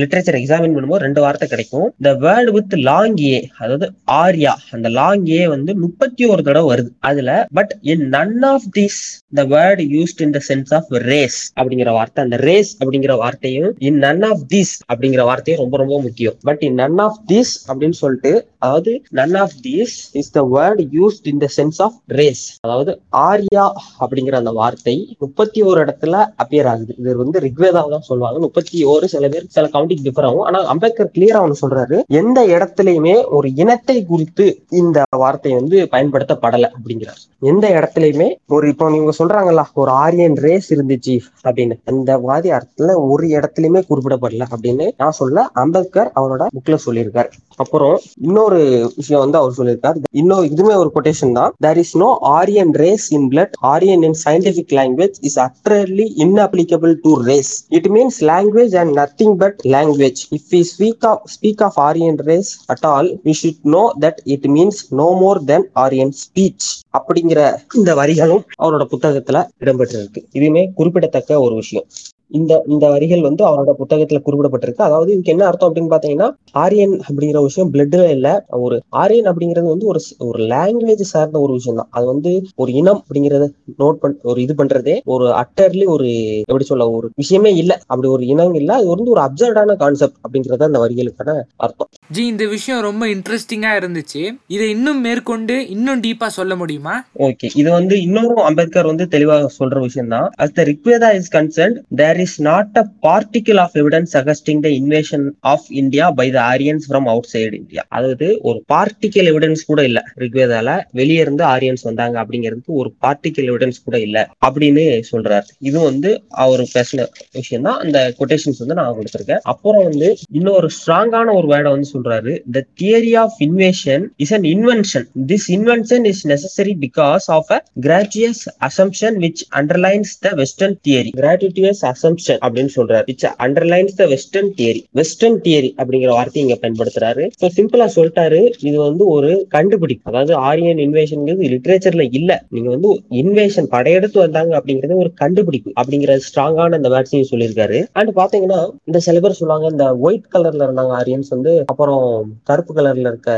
லிட்ரேச்சர் 0.00 0.38
எக்ஸாமின் 0.40 0.74
பண்ணும்போது 0.76 1.04
ரெண்டு 1.06 1.20
வார்த்தை 1.24 1.48
கிடைக்கும். 1.52 1.86
இந்த 1.98 2.10
வேர்டு 2.24 2.50
வித் 2.56 2.74
லாங் 2.88 3.18
ஏ 3.26 3.38
அதாவது 3.58 3.86
ஆர்யா. 4.22 4.52
அந்த 4.76 4.88
லாங் 4.98 5.26
ஏ 5.38 5.40
வந்து 5.54 5.72
முப்பத்தி 5.84 6.24
ஒரு 6.32 6.42
தடவை 6.48 6.66
வருது. 6.72 6.90
அதுல 7.10 7.30
but 7.58 7.72
in 7.92 8.04
none 8.16 8.42
of 8.52 8.66
this 8.78 9.00
the 9.40 9.44
word 9.54 9.84
used 9.96 10.22
in 10.26 10.34
the 10.36 10.40
sense 10.48 10.72
of 10.78 10.90
race 11.10 11.38
அப்படிங்கிற 11.60 11.90
வார்த்தை 11.98 12.24
அந்த 12.26 12.38
ரேஸ் 12.48 12.72
அப்படிங்கிற 12.82 13.14
வார்த்தையும் 13.22 13.70
இன் 13.88 14.00
நன் 14.06 14.24
ஆஃப் 14.30 14.44
திஸ் 14.54 14.74
அப்படிங்கிற 14.92 15.22
வார்த்தையும் 15.30 15.62
ரொம்ப 15.62 15.76
ரொம்ப 15.82 15.96
முக்கியம். 16.06 16.36
But 16.48 16.62
in 16.68 16.78
none 16.82 17.00
of 17.06 17.18
this 17.32 17.54
அப்படின்னு 17.70 17.98
சொல்லிட்டு 18.02 18.32
அதாவது 18.64 18.92
none 19.20 19.36
of 19.42 19.56
this 19.66 19.96
is 20.20 20.30
the 20.36 20.42
word 20.54 20.84
used 20.98 21.26
in 21.32 21.42
the 21.44 21.48
sense 21.56 21.80
of 21.86 21.96
race 22.20 22.44
அதாவது 22.66 22.92
ஆர்யா 23.28 23.66
அப்படிங்கிற 24.04 24.36
அந்த 24.42 24.52
வார்த்தை 24.60 24.96
முப்பத்தி 25.24 25.60
ஒரு 25.70 25.78
இடத்துல 25.84 26.14
அப்பியர் 26.42 26.68
ஆகுது. 26.72 26.92
இது 26.98 27.16
வந்து 27.22 27.40
ரிக்வேதாவை 27.46 27.90
தான் 27.94 28.08
சொல்லுவாங்க. 28.10 28.38
முப்பத்தி 28.46 28.78
ஒரு 28.94 29.08
சில 29.14 29.28
பேர் 29.28 29.46
சில 29.56 29.66
கவுண்டிங் 29.86 30.06
டிஃபர் 30.06 30.26
ஆகும். 30.26 30.40
ஆனா 30.40 30.64
அம்பேத்கர் 30.64 31.10
கிளியரா 31.18 31.40
ஒன்று 31.40 31.68
சொல்றாரு. 31.68 32.02
எந்த 32.06 32.46
இடத்துலயுமே 32.46 33.28
ஒரு 33.28 33.54
இனத்தை 33.54 34.04
குறித்து 34.04 34.62
இந்த 34.70 35.02
வார்த்தை 35.16 35.52
வந்து 35.52 35.88
பயன்படுத்தப்படல 35.90 36.68
அப்படிங்கிறார். 36.76 37.22
எந்த 37.40 37.68
இடத்துலயுமே 37.68 38.34
ஒரு 38.46 38.68
இப்போ 38.68 38.90
நீங்க 38.90 39.12
சொல்றாங்கல்ல 39.18 39.62
ஒரு 39.74 39.90
ஆரியன் 39.90 40.34
ரேஸ் 40.34 40.74
இருந்துச்சு 40.74 41.18
அப்படின்னு. 41.44 41.74
அந்த 41.84 42.18
வாதி 42.18 42.50
அர்த்தத்துல 42.50 42.94
ஒரு 43.08 43.26
இடத்துலயுமே 43.26 43.82
குறிப்பிடப்படல 43.90 44.44
அப்படின்னு 44.56 44.90
நான் 44.96 45.10
சொல்ல 45.10 45.48
அம்பேத்கர் 45.52 46.12
அவரோட 46.14 46.46
புக்ல 46.56 46.78
சொல்லியிருக்காரு. 46.86 47.30
அப்புறம் 47.58 47.96
இன்னொரு 48.22 48.58
விஷயம் 48.96 49.22
வந்து 49.22 49.38
அவர் 49.38 49.56
சொல்லியிருக்கார் 49.56 49.98
இன்னொரு 50.20 50.46
இதுமே 50.52 50.74
ஒரு 50.76 50.90
கொட்டேஷன் 50.96 51.34
தான் 51.38 51.52
there 51.60 51.80
is 51.82 51.94
no 51.96 52.08
Aryan 52.32 52.72
race 52.80 53.06
in 53.16 53.26
blood 53.32 53.54
Aryan 53.70 54.02
in 54.02 54.18
scientific 54.22 54.74
language 54.78 55.18
is 55.28 55.38
utterly 55.44 56.06
inapplicable 56.26 56.94
to 57.04 57.12
race 57.24 57.52
it 57.78 57.88
means 57.96 58.18
language 58.30 58.76
and 58.76 58.94
nothing 59.00 59.36
but 59.36 59.60
language 59.74 60.22
if 60.30 60.48
we 60.52 60.62
speak 60.70 61.06
of 61.06 61.22
speak 61.34 61.64
of 61.66 61.78
Aryan 61.86 62.20
race 62.26 62.52
at 62.66 62.86
all 62.88 63.10
we 63.24 63.34
should 63.40 63.62
know 63.74 63.84
that 64.00 64.20
it 64.34 64.48
means 64.56 64.82
no 64.96 65.08
more 65.20 65.40
than 65.44 65.66
Aryan 65.78 66.14
speech 66.22 66.68
அப்படிங்கிற 66.98 67.40
இந்த 67.76 67.94
வரிகளும் 67.94 68.44
அவரோட 68.60 68.84
புத்தகத்துல 68.92 69.40
இடம்பெற்றிருக்கு 69.60 70.22
இதுவுமே 70.32 70.64
குறிப்பிடத்தக்க 70.76 71.40
ஒரு 71.40 71.54
விஷயம் 71.54 71.88
இந்த 72.30 72.52
இந்த 72.66 72.84
வரிகள் 72.92 73.26
வந்து 73.26 73.42
அவரோட 73.46 73.70
புத்தகத்துல 73.78 74.20
குறிப்பிடப்பட்டிருக்கு. 74.20 74.82
அதாவது 74.82 75.10
இதுக்கு 75.12 75.32
என்ன 75.32 75.44
அர்த்தம் 75.48 75.68
அப்படின்னு 75.68 75.92
பாத்தீங்கன்னா 75.92 76.28
ஆரியன் 76.56 76.94
அப்படிங்கிற 77.04 77.40
விஷயம் 77.44 77.70
பிளட்ல 77.72 78.04
இல்ல. 78.14 78.28
ஒரு 78.60 78.76
ஆரியன் 79.00 79.28
அப்படிங்கிறது 79.30 79.68
வந்து 79.72 79.86
ஒரு 79.86 80.00
ஒரு 80.26 80.40
லாங்குவேஜ் 80.52 81.04
சார்ந்த 81.10 81.38
ஒரு 81.40 81.52
விஷயம் 81.58 81.78
தான் 81.80 81.90
அது 81.96 82.06
வந்து 82.06 82.30
ஒரு 82.56 82.70
இனம் 82.80 83.00
அப்படிங்கறத 83.00 83.46
நோட் 83.80 84.00
பண் 84.02 84.16
ஒரு 84.30 84.38
இது 84.44 84.54
பண்றதே 84.60 84.96
ஒரு 85.14 85.26
அட்டர்லி 85.40 85.86
ஒரு 85.94 86.08
எப்படி 86.44 86.66
சொல்ல 86.70 86.88
ஒரு 86.96 87.08
விஷயமே 87.16 87.52
இல்ல. 87.62 87.72
அப்படி 87.86 88.08
ஒரு 88.14 88.24
இனம் 88.32 88.56
இல்ல. 88.60 88.70
அது 88.78 88.88
வந்து 88.94 89.12
ஒரு 89.14 89.22
அப்சர்டான 89.26 89.76
கான்செப்ட் 89.82 90.18
அப்படிங்கறது 90.24 90.68
அந்த 90.68 90.80
வரிகளுக்கான 90.84 91.36
அர்த்தம். 91.60 91.90
ஜி 92.10 92.24
இந்த 92.32 92.44
விஷயம் 92.48 92.82
ரொம்ப 92.86 93.04
இன்ட்ரெஸ்டிங்கா 93.14 93.72
இருந்துச்சு. 93.78 94.22
இதை 94.54 94.68
இன்னும் 94.74 95.00
மேற்கொண்டு 95.06 95.56
இன்னும் 95.74 96.02
டீப்பா 96.04 96.28
சொல்ல 96.36 96.54
முடியுமா? 96.56 96.96
ஓகே 97.26 97.48
இது 97.56 97.68
வந்து 97.70 97.94
இன்னொரு 98.06 98.36
அம்பேத்கர் 98.48 98.90
வந்து 98.90 99.06
தெளிவாக 99.14 99.50
சொல்ற 99.58 99.76
விஷயம் 99.86 100.12
தான் 100.14 100.28
as 100.44 100.52
the 100.52 100.64
Rigveda 100.70 101.10
is 101.18 101.32
concerned 101.32 101.78
is 102.20 102.36
not 102.42 102.78
a 102.78 102.84
a 103.06 103.58
of 103.58 103.76
evidence 103.76 104.14
evidence 104.16 104.62
the 104.62 104.70
invasion 104.76 105.26
of 105.46 105.66
India 105.76 106.06
by 106.12 106.28
the 106.30 106.40
Aryans 106.52 106.86
from 106.86 106.96
from 106.96 107.14
outside 107.14 107.52
India. 107.52 107.82
அதாவது 107.96 108.26
ஒரு 108.42 108.58
பார்ட்டிக்கல் 108.72 109.28
எவிடன்ஸ் 109.32 109.62
கூட 109.66 109.80
இல்ல 109.82 110.00
ரிக்வேதால 110.22 110.68
வெளியே 110.92 111.20
இருந்து 111.20 111.44
ஆரியன்ஸ் 111.46 111.84
வந்தாங்க 111.88 112.16
அப்படிங்கிறது 112.22 112.76
ஒரு 112.76 112.90
பார்ட்டிக்கல் 113.04 113.48
எவிடன்ஸ் 113.52 113.78
கூட 113.86 113.96
இல்ல 113.98 114.18
அப்படின்னு 114.46 114.84
சொல்றாரு 115.10 115.48
இது 115.60 115.78
வந்து 115.80 116.10
அவர் 116.44 116.62
பேசின 116.74 117.06
விஷயம் 117.34 117.66
தான் 117.68 117.80
அந்த 117.84 117.98
கொட்டேஷன்ஸ் 118.18 118.60
வந்து 118.62 118.78
நான் 118.80 118.96
கொடுத்துருக்கேன் 118.98 119.42
அப்புறம் 119.52 119.84
வந்து 119.84 120.08
இன்னொரு 120.32 120.70
ஸ்ட்ராங்கான 120.76 121.34
ஒரு 121.34 121.48
வேர்டை 121.52 121.72
வந்து 121.74 121.90
சொல்றாரு 121.94 122.34
the 122.56 122.64
theory 122.80 123.12
of 123.24 123.36
invasion 123.48 124.04
is 124.16 124.34
an 124.38 124.48
invention 124.52 125.06
this 125.32 125.48
invention 125.56 126.06
is 126.12 126.24
necessary 126.32 126.74
because 126.86 127.26
of 127.36 127.52
a 127.52 127.60
gratuitous 127.86 128.44
assumption 128.68 129.18
which 129.24 129.44
underlines 129.60 130.14
the 130.20 130.34
western 130.36 130.76
theory 130.86 131.12
gratuitous 131.20 131.84
assume 131.84 132.05
assumption 132.06 132.40
அப்படின்னு 132.46 132.72
சொல்றாரு. 132.78 133.04
It's 133.12 133.28
underlines 133.44 133.96
the 134.00 134.04
western 134.14 134.50
theory 134.58 134.80
western 135.00 135.38
theory 135.46 135.70
அப்படிங்கிற 135.80 136.10
வார்த்தையை 136.18 136.42
இங்க 136.46 136.56
பயன்படுத்துறாரு. 136.62 137.24
So 137.40 137.46
சிம்பிளா 137.58 137.86
சொல்லிட்டாரு. 137.96 138.40
இது 138.68 138.76
வந்து 138.88 139.04
ஒரு 139.16 139.30
கண்டுபிடிப்பு. 139.56 140.04
அதாவது 140.10 140.32
ஆரியன் 140.48 140.80
இன்வேஷன்ங்கிறது 140.86 141.50
லிட்ரேச்சர்ல 141.54 142.04
இல்ல. 142.18 142.30
நீங்க 142.54 142.68
வந்து 142.74 142.90
இன்வேஷன் 143.22 143.68
படையெடுத்து 143.74 144.18
வந்தாங்க 144.24 144.52
அப்படிங்கிறது 144.58 145.00
ஒரு 145.02 145.10
கண்டுபிடிப்பு 145.22 145.70
அப்படிங்கிற 145.80 146.14
ஸ்ட்ராங்கான 146.26 146.78
அந்த 146.80 146.90
வேர்ட்ஸையும் 146.94 147.30
சொல்லியிருக்காரு. 147.32 147.80
அண்ட் 148.00 148.12
பாத்தீங்கன்னா 148.20 148.60
இந்த 148.90 149.00
சில 149.06 149.20
பேர் 149.24 149.38
சொல்லுவாங்க 149.40 149.68
இந்த 149.74 149.86
ஒயிட் 150.06 150.30
கலர்ல 150.34 150.66
இருந்தாங்க 150.68 150.94
ஆரியன்ஸ் 151.00 151.32
வந்து 151.36 151.52
அப்புறம் 151.74 152.04
கருப்பு 152.50 152.74
கலர்ல 152.78 153.10
இருக்க 153.12 153.30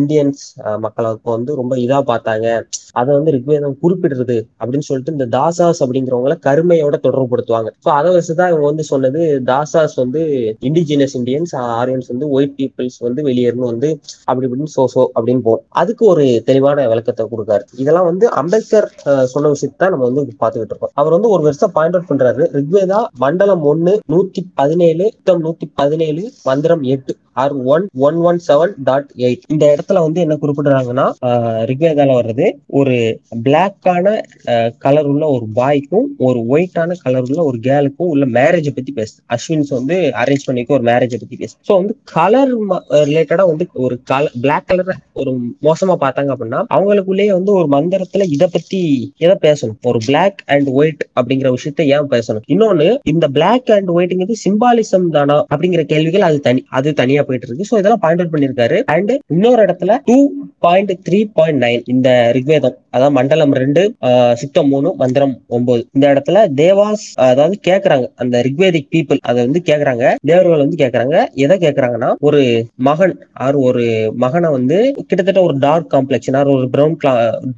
இந்தியன்ஸ் 0.00 0.42
மக்களுக்கு 0.86 1.30
வந்து 1.36 1.52
ரொம்ப 1.60 1.74
இதா 1.86 2.00
பார்த்தாங்க. 2.12 2.46
அதை 3.00 3.10
வந்து 3.18 3.32
ரிக்வேதம் 3.36 3.78
குறிப்பிடுறது 3.82 4.36
அப்படின்னு 4.60 4.86
சொல்லிட்டு 4.88 5.14
இந்த 5.16 5.26
தாசாஸ் 5.36 5.82
அப்படிங்கிறவங்கள 5.84 6.34
கருமையோட 6.46 6.96
தொடர்புபடுத்துவாங்க. 7.06 7.70
ஸோ 7.84 7.88
அதை 7.98 8.07
வச்சுதான் 8.14 8.50
இவங்க 8.52 8.66
வந்து 8.70 8.84
சொன்னது. 8.90 9.20
தாசாஸ் 9.50 9.96
வந்து 10.02 10.22
இண்டிஜினஸ் 10.68 11.14
இண்டியன்ஸ் 11.20 11.54
ஆரியன்ஸ் 11.78 12.10
வந்து 12.12 12.28
ஒயிட் 12.36 12.56
பீப்புள்ஸ் 12.58 12.98
வந்து 13.06 13.20
வெளியேறணும் 13.28 13.70
வந்து 13.72 13.90
அப்படி 14.28 14.46
இப்படின்னு 14.48 14.74
சோ 14.76 14.84
சோ 14.94 15.02
அப்படின்னு 15.16 15.44
போகும் 15.48 15.64
அதுக்கு 15.82 16.04
ஒரு 16.12 16.26
தெளிவான 16.50 16.86
விளக்கத்தை 16.92 17.26
கொடுக்காரு. 17.32 17.64
இதெல்லாம் 17.82 18.08
வந்து 18.10 18.26
அம்பேத்கர் 18.42 18.88
சொன்ன 19.34 19.52
விஷயத்தை 19.54 19.78
தான் 19.78 19.94
நம்ம 19.94 20.08
வந்து 20.10 20.24
பார்த்துக்கிட்டு 20.42 20.74
இருக்கோம். 20.74 20.94
அவர் 21.00 21.16
வந்து 21.16 21.32
ஒரு 21.36 21.42
வருஷம் 21.48 21.74
பாயிண்ட் 21.78 21.96
அவுட் 21.98 22.10
பண்றாரு. 22.12 22.44
ரிக்வேதா 22.58 23.00
மண்டலம் 23.24 23.64
ஒன்னு 23.72 23.94
நூத்தி 24.14 24.42
பதினேழு 24.60 25.06
சுத்தம் 25.14 25.42
நூத்தி 25.46 25.68
பதினேழு 25.80 26.22
மந்திரம் 26.48 26.84
எட்டு 26.94 27.14
R 27.42 27.52
one 27.72 27.84
one 28.06 28.16
one 28.28 28.38
seven 28.46 28.72
dot 28.86 29.10
eight 29.26 29.42
இந்த 29.52 29.64
இடத்துல 29.74 29.98
வந்து 30.04 30.20
என்ன 30.24 30.36
குறிப்பிடுறாங்கன்னா 30.42 31.04
ரிக்வேதால 31.70 32.14
வர்றது 32.18 32.46
ஒரு 32.78 32.96
பிளாக்கான 33.44 34.14
கலர் 34.84 35.08
உள்ள 35.10 35.24
ஒரு 35.36 35.46
பாய்க்கும் 35.58 36.08
ஒரு 36.18 36.40
ஒயிட்டான 36.52 36.96
கலர் 37.04 37.26
உள்ள 37.28 37.40
ஒரு 37.42 37.58
கேர்ளுக்கும் 37.66 37.97
உள்ள 38.06 38.26
மேரேஜை 38.38 38.72
பத்தி 38.74 38.92
பேசுது 38.92 39.18
அஸ்வின்ஸ் 39.36 39.72
வந்து 39.78 39.96
அரேஞ்ச் 40.22 40.46
பண்ணிக்க 40.46 40.76
ஒரு 40.78 40.86
மேரேஜை 40.90 41.18
பத்தி 41.20 41.36
பேசுது 41.36 41.58
ஸோ 41.68 41.74
வந்து 41.80 41.94
கலர் 42.12 42.52
ரிலேட்டடா 43.08 43.46
வந்து 43.50 43.66
ஒரு 43.86 43.96
கலர் 44.10 44.34
பிளாக் 44.40 44.68
கலர் 44.70 44.90
ஒரு 45.20 45.32
மோசமா 45.66 45.96
பார்த்தாங்க 46.04 46.32
அப்படின்னா 46.34 46.60
அவங்களுக்குள்ளேயே 46.76 47.32
வந்து 47.38 47.52
ஒரு 47.52 47.68
மந்திரத்துல 47.68 48.26
இத 48.36 48.44
பத்தி 48.48 48.80
எதை 49.18 49.36
பேசணும்? 49.46 49.78
ஒரு 49.90 49.98
பிளாக் 50.06 50.40
அண்ட் 50.46 50.68
ஒயிட் 50.78 51.02
அப்படிங்கிற 51.18 51.48
விஷயத்த 51.56 51.86
ஏன் 51.94 52.10
பேசணும்? 52.14 52.44
இன்னொன்னு 52.54 52.88
இந்த 53.04 53.26
பிளாக் 53.36 53.70
அண்ட் 53.76 53.90
ஒயிட்ங்கிறது 53.96 54.36
சிம்பாலிசம் 54.44 55.08
தானா 55.16 55.38
அப்படிங்கிற 55.52 55.82
கேள்விகள் 55.92 56.26
அது 56.28 56.38
தனி 56.40 56.60
அது 56.78 56.92
தனியா 56.92 57.22
போயிட்டு 57.28 57.48
இருக்கு 57.48 57.68
ஸோ 57.70 57.78
இதெல்லாம் 57.80 58.02
பாயிண்ட் 58.04 58.22
அவுட் 58.22 58.34
பண்ணிருக்காரு 58.34 58.78
அண்ட் 58.94 59.12
இன்னொரு 59.34 59.60
இடத்துல 59.66 59.96
two 60.10 60.18
point 60.66 60.92
three 61.08 61.20
point 61.38 61.62
nine 61.64 61.82
இந்த 61.94 62.08
ரிக்வேதம் 62.36 62.76
அதாவது 62.90 63.14
மண்டலம் 63.18 63.52
ரெண்டு 63.62 63.82
சித்தம் 64.34 64.70
மூணு 64.72 64.88
மந்திரம் 65.02 65.34
ஒன்பது. 65.56 65.82
இந்த 65.96 66.06
இடத்துல 66.12 66.38
தேவாஸ் 66.60 67.04
அதாவது 67.26 67.56
கேக்குறாங்க. 67.88 68.10
அந்த 68.14 68.44
ரிக்வேதிக் 68.48 68.88
பீப்புள் 68.92 69.18
அதை 69.20 69.44
வந்து 69.44 69.62
கேக்குறாங்க. 69.64 70.14
தேவர்கள் 70.22 70.58
வந்து 70.58 70.76
கேக்குறாங்க. 70.84 71.16
எதை 71.34 71.58
கேக்குறாங்கன்னா 71.58 72.12
ஒரு 72.18 72.42
மகன் 72.76 73.26
ஆர் 73.32 73.54
ஒரு 73.54 74.12
மகனை 74.16 74.50
வந்து 74.50 74.78
கிட்டத்தட்ட 75.06 75.42
ஒரு 75.42 75.58
டார்க் 75.58 75.92
காம்ப்ளெக்ஷன் 75.92 76.36
ஆர் 76.36 76.46
ஒரு 76.46 76.68
ப்ரௌன் 76.76 76.96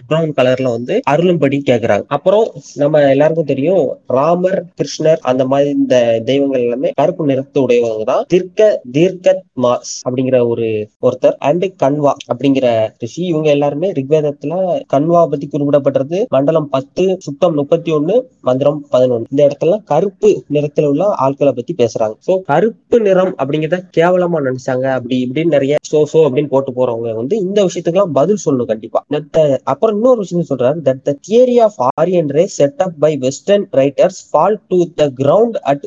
ப்ரௌன் 0.08 0.32
கலர்ல 0.36 0.62
வந்து 0.62 1.00
அருளும்படி 1.10 1.58
கேக்குறாங்க. 1.70 2.02
அப்புறம் 2.06 2.46
நம்ம 2.74 3.08
எல்லாருக்கும் 3.08 3.50
தெரியும் 3.52 3.84
ராமர் 4.06 4.64
கிருஷ்ணர் 4.78 5.20
அந்த 5.30 5.46
மாதிரி 5.46 5.70
இந்த 5.70 6.22
தெய்வங்கள் 6.24 6.60
எல்லாமே 6.60 6.90
கருப்பு 6.94 7.26
நிறத்து 7.26 7.68
உடையவங்க 7.68 8.04
தான். 8.04 8.24
தீர்க்க 8.28 8.80
தீர்க்கத் 8.92 9.44
மாஸ் 9.62 9.92
அப்படிங்கிற 10.08 10.48
ஒரு 10.48 10.68
ஒருத்தர் 11.06 11.36
அண்ட் 11.38 11.64
கன்வா 11.82 12.12
அப்படிங்கிற 12.32 12.66
ரிஷி. 12.98 13.22
இவங்க 13.24 13.50
எல்லாருமே 13.50 13.92
ரிக்வேதத்துல 13.92 14.54
கன்வா 14.94 15.20
பத்தி 15.32 15.48
குறிப்பிடப்படுறது 15.52 16.18
மண்டலம் 16.28 16.68
பத்து 16.68 17.16
சுத்தம் 17.20 17.54
முப்பத்தி 17.54 17.92
ஒண்ணு 17.92 18.16
மந்திரம் 18.40 18.84
பதினொன்னு. 18.92 19.28
இந்த 19.30 19.42
இடத்துல 19.46 19.76
கருப்பு 19.84 20.19
கருப்பு 20.22 20.54
நிறத்துல 20.54 20.88
உள்ள 20.92 21.04
ஆட்களை 21.24 21.52
பத்தி 21.58 21.72
பேசுறாங்க. 21.78 22.14
சோ 22.26 22.32
கருப்பு 22.48 22.96
நிறம் 23.06 23.32
அப்படிங்கிறத 23.40 23.78
கேவலமா 23.98 24.38
நினைச்சாங்க. 24.46 24.86
அப்படி 24.96 25.16
இப்படின்னு 25.26 25.54
நிறைய 25.56 25.76
சோ 25.90 26.00
சோ 26.12 26.18
அப்படின்னு 26.26 26.50
போட்டு 26.54 26.72
போறவங்க 26.78 27.14
வந்து 27.20 27.36
இந்த 27.46 27.58
விஷயத்துக்கெல்லாம் 27.68 28.16
பதில் 28.18 28.42
சொல்லணும் 28.44 28.70
கண்டிப்பா. 28.72 29.00
அப்புறம் 29.72 29.96
இன்னொரு 29.98 30.20
விஷயம் 30.24 30.48
சொல்றாரு. 30.50 30.78
That 30.88 31.02
the 31.08 31.14
theory 31.28 31.56
of 31.66 31.78
Aryan 32.02 32.30
race 32.38 32.44
set 32.58 32.82
up 32.86 32.98
by 33.04 33.12
western 33.26 33.66
writers 33.80 34.20
fall 34.30 34.58
to 34.72 34.80
the 35.00 35.06
ground 35.22 35.58
at 35.72 35.86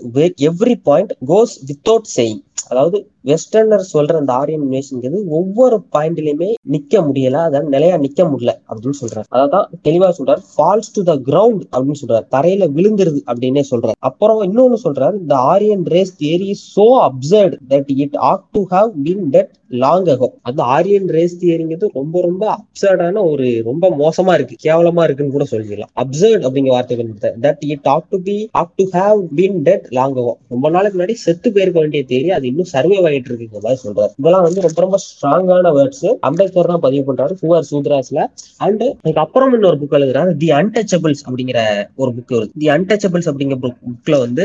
every 0.50 0.78
point 0.90 1.14
goes 1.34 1.56
without 1.70 2.10
saying 2.18 2.42
அதாவது 2.72 2.98
வெஸ்டர்னர் 3.26 3.86
சொல்ற 3.94 4.16
அந்த 4.22 4.34
ஆரியன் 4.34 4.68
நேஷன்ங்கிறது 4.72 5.20
ஒவ்வொரு 5.40 5.78
பாயிண்ட்லயுமே 5.96 6.50
நிக்க 6.74 6.94
முடியல 7.08 7.38
அதாவது 7.48 7.70
நிலையா 7.70 7.98
நிக்க 7.98 8.22
முடியல 8.32 8.54
அப்படின்னு 8.70 9.00
சொல்றாரு. 9.02 9.28
அதான் 9.40 9.68
தெளிவா 9.88 10.10
சொல்றாரு. 10.18 10.42
ஃபால்ஸ் 10.54 10.94
டு 10.96 11.04
த 11.04 11.16
கிரவுண்ட் 11.30 11.64
அப்படின்னு 11.74 12.02
சொல்றாரு. 12.02 12.26
தரையில 12.36 12.68
விழுந்துருது 12.78 13.22
அப்படின்னே 13.30 13.64
சொல்றாரு. 13.72 13.98
அப்புறம் 14.00 14.42
இன்னொன்னு 14.42 14.80
சொல்றாரு. 14.86 15.18
இந்த 15.24 15.36
Aryan 15.54 15.86
race 15.96 16.16
theory 16.22 16.52
so 16.76 16.88
absurd 17.08 17.58
that 17.74 17.92
it 18.06 18.18
ought 18.32 18.48
to 18.52 18.64
have 18.72 18.92
been 19.06 19.28
dead 19.36 19.52
long 19.84 20.10
ago 20.14 20.28
அந்த 20.42 20.62
ஆரியன் 20.76 21.08
ரேஸ் 21.16 21.38
தியரிங்கிறது 21.42 21.88
ரொம்ப 21.94 22.16
ரொம்ப 22.22 22.44
அப்சர்டான 22.56 23.22
ஒரு 23.30 23.48
ரொம்ப 23.70 23.86
மோசமா 24.02 24.34
இருக்கு. 24.34 24.56
கேவலமா 24.66 25.04
இருக்குன்னு 25.04 25.36
கூட 25.38 25.46
சொல்லிக்கலாம் 25.52 25.92
அப்சர்ட் 26.04 26.44
அப்படிங்கிற 26.48 26.74
வார்த்தை 26.76 26.98
பயன்படுத்த 26.98 27.32
that 27.46 27.64
it 27.74 27.90
ought 27.94 28.10
to 28.10 28.20
be 28.28 28.36
ought 28.62 28.76
to 28.76 28.86
have 28.98 29.22
been 29.40 29.60
dead 29.68 29.88
long 29.98 30.18
ago 30.22 30.34
ரொம்ப 30.48 30.70
நாளுக்கு 30.70 30.98
முன்னாடி 30.98 31.16
செத்து 31.26 31.48
போயிருக்க 31.56 31.80
வேண்டிய 31.80 32.04
தேரி 32.12 32.30
அது 32.38 32.48
இன்னும் 32.48 32.72
சர்வே 32.74 32.98
ஆகிட்டு 33.14 33.30
இருக்குங்கிற 33.32 33.64
மாதிரி 33.66 33.82
சொல்றாரு 33.86 34.14
இதெல்லாம் 34.22 34.46
வந்து 34.48 34.66
ரொம்ப 34.66 34.82
ரொம்ப 34.86 35.00
ஸ்ட்ராங்கான 35.06 35.72
வேர்ட்ஸ் 35.78 36.06
அம்பேத்கர் 36.30 36.72
தான் 36.74 36.84
பதிவு 36.86 37.04
பண்றாரு 37.10 37.34
புவர் 37.42 37.68
சூத்ராஸ்ல. 37.72 38.20
அண்ட் 38.66 38.84
அதுக்கப்புறம் 39.04 39.54
இன்னொரு 39.58 39.78
புக் 39.82 39.98
எழுதுறாரு 40.00 40.32
தி 40.42 40.50
அன்டச்சபிள்ஸ் 40.60 41.24
அப்படிங்கிற 41.28 41.60
ஒரு 42.02 42.12
புக் 42.18 42.34
வருது 42.38 42.52
தி 42.64 42.70
அன்டச்சபிள்ஸ் 42.78 43.30
அப்படிங்கிற 43.32 43.58
புக்ல 43.66 44.18
வந்து 44.26 44.44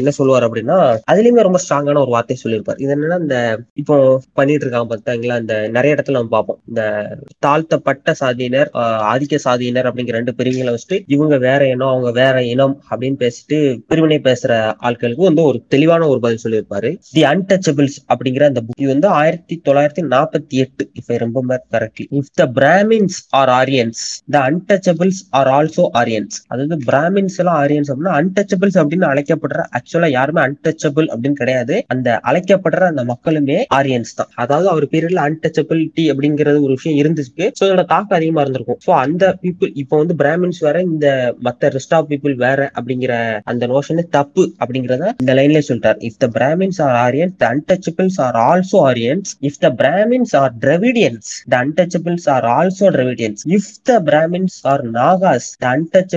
என்ன 0.00 0.12
சொல்லுவார் 0.18 0.46
அப்படின்னா 0.48 0.76
அதுலயுமே 1.12 1.46
ரொம்ப 1.48 1.60
ஸ்ட்ராங்கான 1.64 2.02
ஒரு 2.04 2.12
வார்த்தை 2.16 2.36
சொல்லியிருப்பார். 2.42 2.80
இது 2.84 2.92
என்னன்னா 2.96 3.18
இந்த 3.24 3.36
இப்போ 3.82 3.96
பண்ணிட்டு 4.38 4.64
இருக்காங்க 4.66 4.88
பார்த்தாங்களா 4.92 5.36
இந்த 5.42 5.54
நிறைய 5.76 5.96
இடத்துல 5.96 6.18
நம்ம 6.18 6.32
பார்ப்போம். 6.36 6.60
இந்த 6.70 6.82
தாழ்த்தப்பட்ட 7.46 8.14
சாதியினர் 8.22 8.70
ஆதிக்க 9.12 9.40
சாதியினர் 9.46 9.88
அப்படிங்கிற 9.90 10.16
ரெண்டு 10.20 10.34
பிரிவுகளை 10.38 10.72
வச்சுட்டு 10.74 10.98
இவங்க 11.16 11.34
வேற 11.46 11.60
இனம் 11.74 11.92
அவங்க 11.92 12.10
வேற 12.22 12.36
இனம் 12.52 12.74
அப்படின்னு 12.90 13.18
பேசிட்டு 13.24 13.58
பிரிவினை 13.92 14.18
பேசுற 14.28 14.52
ஆட்களுக்கு 14.88 15.28
வந்து 15.30 15.44
ஒரு 15.50 15.58
தெளிவான 15.74 16.08
ஒரு 16.12 16.20
பதில் 16.24 16.42
சொல்லியிருப்பாரு. 16.44 16.90
தி 17.14 17.22
அன்டச்சபிள்ஸ் 17.32 17.98
அப்படிங்கிற 18.12 18.44
அந்த 18.50 18.60
புக் 18.66 18.82
இது 18.84 18.90
வந்து 18.94 19.08
ஆயிரத்தி 19.20 19.54
தொள்ளாயிரத்தி 19.66 20.02
நாற்பத்தி 20.14 20.56
எட்டு. 20.64 20.84
இப்ப 21.00 21.18
ரொம்ப 21.24 21.58
correctly 21.74 22.06
if 22.20 22.32
the 22.40 22.44
Brahmins 22.58 23.18
are 23.40 23.52
Aryans 23.60 24.02
the 24.34 24.42
untouchables 24.50 25.20
are 25.38 25.50
also 25.58 25.84
Aryans 26.00 26.36
அதாவது 26.52 26.78
பிராமின்ஸ் 26.90 27.38
எல்லாம் 27.42 27.58
ஆரியன்ஸ் 27.62 27.90
அப்படின்னா 27.92 28.14
அன்டச்சபிள்ஸ் 28.20 28.78
அப்படின்னு 28.82 29.08
அழைக்கப்படுற 29.12 29.60
ஆக்சுவலா 29.78 30.10
யாருமே 30.18 30.40
அன்டச்சபிள் 30.48 31.06
அப்படின்னு 31.12 31.40
கிடையாது. 31.42 31.74
அந்த 31.94 32.08
அழைக்கப்படுற 32.30 32.84
அந்த 32.92 33.04
மக்களுமே 33.12 33.58
ஆரியன்ஸ் 33.78 34.14
தான். 34.18 34.30
அதாவது 34.44 34.68
அவர் 34.72 34.86
பீரியட்ல 34.92 35.22
அன்டச்சபிலிட்டி 35.28 36.04
அப்படிங்கிறது 36.12 36.58
ஒரு 36.66 36.72
விஷயம் 36.78 36.98
இருந்துச்சு. 37.02 37.46
ஸோ 37.58 37.62
இதோட 37.68 37.84
தாக்கம் 37.94 38.18
அதிகமா 38.18 38.42
இருந்திருக்கும். 38.44 38.80
ஸோ 38.86 38.92
அந்த 39.04 39.24
பீப்புள் 39.42 39.70
இப்போ 39.82 39.94
வந்து 40.02 40.16
பிராமின்ஸ் 40.22 40.60
வேற 40.66 40.78
இந்த 40.90 41.06
மத்த 41.46 41.70
ரெஸ்ட் 41.76 41.94
ஆஃப் 41.98 42.08
பீப்புள் 42.12 42.34
வேற 42.44 42.60
அப்படிங்கிற 42.78 43.12
அந்த 43.52 43.66
நோஷனே 43.74 44.04
தப்பு 44.18 44.44
அப்படிங்கிறத 44.62 45.12
இந்த 45.22 45.34
லைன்ல 45.38 45.62
சொல்லிட்டார். 45.68 46.00
If 46.08 46.20
the 46.24 46.28
Brahmins 46.38 46.80
are 46.86 46.96
Aryans 47.06 47.36
the 47.42 47.46
untouchables 47.98 48.18
are 48.26 48.36
also 48.50 48.78
Aryans 48.90 49.30
if 49.48 49.58
the 49.64 49.68
Brahmins 49.80 50.32
are 50.40 50.52
the 50.62 51.60
the 51.78 52.00
are 52.34 52.36
are 52.36 52.46
also 52.58 52.86
If 52.88 53.40
if 53.56 53.70
the 53.88 53.96
Brahmins 54.08 54.58
are 54.72 54.84
Nagas 54.98 55.48
the 55.64 55.66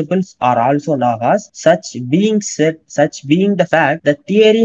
are 0.09 0.21
are 0.49 0.59
also 0.67 0.95
Nagas 1.05 1.45
such 1.63 1.89
being 2.13 2.41
said 2.55 2.79
such 2.97 3.19
the 3.31 3.39
the 3.61 3.65
fact 3.71 4.03
the 4.09 4.13
theory 4.31 4.63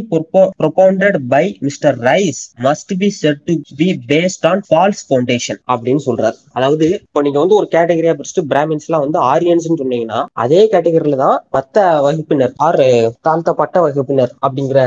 propounded 0.61 1.17
by 1.35 1.45
mister 1.69 1.97
Rice 2.09 2.43
must 2.67 2.95
be 3.03 3.09
said 3.21 3.41
to 3.49 3.57
be 3.81 3.89
based 4.13 4.47
on 4.53 4.63
false 4.69 5.03
foundation 5.09 5.61
அப்படின்னு 5.73 6.03
சொல்றாரு. 6.09 6.37
அதாவது 6.59 6.87
இப்போ 6.99 7.23
நீங்க 7.27 7.39
வந்து 7.43 7.59
ஒரு 7.61 7.69
கேட்டகரியா 7.77 8.15
பிடிச்சிட்டு 8.19 8.47
Brahmins 8.53 8.87
எல்லாம் 8.89 9.05
வந்து 9.07 9.21
ஆரியன்ஸ் 9.33 9.71
சொன்னீங்கன்னா 9.83 10.21
அதே 10.45 10.63
கேட்டகரியில 10.75 11.19
தான் 11.25 11.39
மத்த 11.57 11.87
வகுப்பினர் 12.07 12.55
ஆர் 12.69 12.83
தாழ்த்தப்பட்ட 13.29 13.77
வகுப்பினர் 13.87 14.33
அப்படிங்கிற 14.47 14.81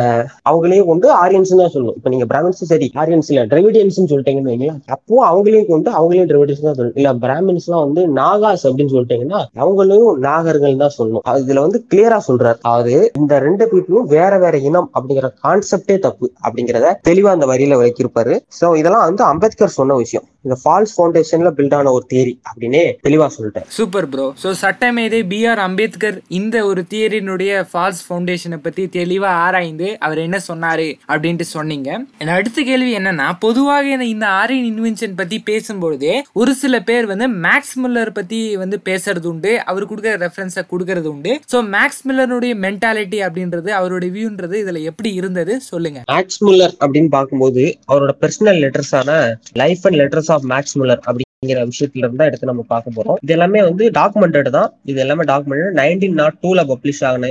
அவங்களே 0.49 0.81
வந்து 0.93 1.07
ஆரியன்ஸ் 1.23 1.53
தான் 1.61 1.73
சொல்லணும். 1.73 1.97
இப்போ 1.99 2.09
நீங்க 2.13 2.18
பிராமின்ஸ் 2.31 2.63
சரி 2.71 2.87
ஆரியன்ஸ் 3.01 3.29
இல்ல 3.31 3.41
டிரைவிடியன்ஸ் 3.51 3.99
சொல்லிட்டீங்கன்னு 4.11 4.51
வைங்களா 4.53 4.75
அப்போ 4.95 5.21
அவங்களையும் 5.29 5.69
கொண்டு 5.71 5.89
அவங்களையும் 5.97 6.29
டிரைவிடியன்ஸ் 6.31 6.65
தான் 6.67 6.77
சொல்லணும். 6.79 6.97
இல்ல 6.99 7.13
பிராமின்ஸ் 7.25 7.67
எல்லாம் 7.67 7.85
வந்து 7.85 8.01
நாகாஸ் 8.19 8.65
அப்படின்னு 8.69 8.93
சொல்லிட்டீங்கன்னா 8.95 9.41
அவங்களையும் 9.63 10.19
நாகர்கள் 10.27 10.81
தான் 10.83 10.95
சொல்லணும். 10.97 11.23
இதுல 11.43 11.63
வந்து 11.65 11.81
கிளியரா 11.91 12.19
சொல்றாரு. 12.29 12.59
அதாவது 12.69 12.95
இந்த 13.21 13.39
ரெண்டு 13.47 13.67
பீப்புளும் 13.73 14.09
வேற 14.15 14.33
வேற 14.45 14.57
இனம் 14.69 14.89
அப்படிங்கிற 14.95 15.29
கான்செப்டே 15.45 15.97
தப்பு 16.07 16.27
அப்படிங்கிறத 16.45 16.95
தெளிவா 17.09 17.31
அந்த 17.37 17.47
வரியில 17.53 17.79
விளக்கியிருப்பாரு. 17.81 18.35
சோ 18.59 18.67
இதெல்லாம் 18.81 19.07
வந்து 19.09 19.25
அம்பேத்கர் 19.31 19.77
சொன்ன 19.79 19.97
விஷயம். 20.03 20.27
இந்த 20.45 20.55
ஃபால்ஸ் 20.61 20.93
ஃபவுண்டேஷன்ல 20.95 21.49
பில்ட் 21.55 21.73
ஆன 21.77 21.91
ஒரு 21.95 22.05
தியரி 22.11 22.33
அப்படின்னே 22.49 22.83
தெளிவா 23.05 23.25
சொல்லிட்டேன் 23.35 23.65
சூப்பர் 23.77 24.07
ப்ரோ 24.11 24.27
ஸோ 24.43 24.49
சட்டமேதை 24.61 25.19
பி 25.31 25.39
ஆர் 25.51 25.61
அம்பேத்கர் 25.65 26.17
இந்த 26.39 26.57
ஒரு 26.69 26.81
தியரினுடைய 26.93 27.63
ஃபால்ஸ் 27.71 28.03
ஃபவுண்டேஷனை 28.05 28.59
பத்தி 28.67 28.83
தெளிவா 28.97 29.31
ஆராய்ந்து 29.45 29.89
அவர் 30.05 30.19
என்ன 30.27 30.37
சொன்னாரு 30.49 30.87
அப்படின்ட்டு 31.11 31.47
சொன்னீங்க. 31.55 31.89
அடுத்த 32.33 32.61
கேள்வி 32.61 32.97
என்னன்னா 32.97 33.35
பொதுவாக 33.39 33.87
இந்த- 33.89 34.05
இந்த 34.05 34.27
ஆரியன் 34.27 34.77
இன்வென்ஷன் 34.77 35.15
பத்தி 35.15 35.43
பேசும்பொழுதே 35.45 36.21
ஒரு 36.33 36.53
சில 36.53 36.79
பேர் 36.81 37.05
வந்து 37.05 37.27
மேக்ஸ் 37.27 37.75
மில்லர் 37.83 38.09
பத்தி 38.09 38.55
வந்து 38.55 38.81
பேசுறது 38.85 39.25
உண்டு 39.25 39.63
அவர் 39.63 39.87
கொடுக்குற 39.87 40.15
ரெஃபரன்ஸை 40.17 40.63
கொடுக்கறது 40.71 41.05
உண்டு 41.05 41.39
ஸோ 41.51 41.55
மேக்ஸ் 41.69 42.01
மில்லருடைய 42.07 42.53
மென்டாலிட்டி 42.59 43.19
அப்படின்றது 43.25 43.69
அவருடைய 43.69 44.13
வியூன்றது 44.13 44.53
இதுல 44.53 44.81
எப்படி 44.81 45.13
இருந்தது? 45.13 45.61
சொல்லுங்க. 45.61 46.03
மேக்ஸ் 46.07 46.43
மில்லர் 46.43 46.75
அப்படின்னு 46.79 47.07
பார்க்கும்போது 47.07 47.77
அவரோட 47.87 48.11
personal 48.21 48.61
லெட்டர்ஸான 48.61 49.09
life 49.53 49.79
and 49.83 49.95
letters 49.95 50.31
of 50.31 50.45
Max 50.45 50.77
Muller 50.79 51.03
அப்படிங்கிற 51.39 51.61
விஷயத்துல 51.65 52.01
இருந்தா 52.01 52.25
எடுத்து 52.25 52.47
நம்ம 52.47 52.63
பார்க்க 52.67 52.91
போறோம். 52.95 53.17
இது 53.21 53.33
எல்லாமே 53.33 53.61
வந்து 53.61 53.89
டாக்குமெண்டட் 53.89 54.49
தான். 54.49 54.73
இது 54.83 54.99
எல்லாமே 54.99 55.23
டாக்குமெண்டட் 55.23 55.75
நைன்டீன் 55.75 56.11
நாட் 56.11 56.35
டூல 56.41 56.61
பப்ளிஷ் 56.67 57.05
ஆன 57.05 57.27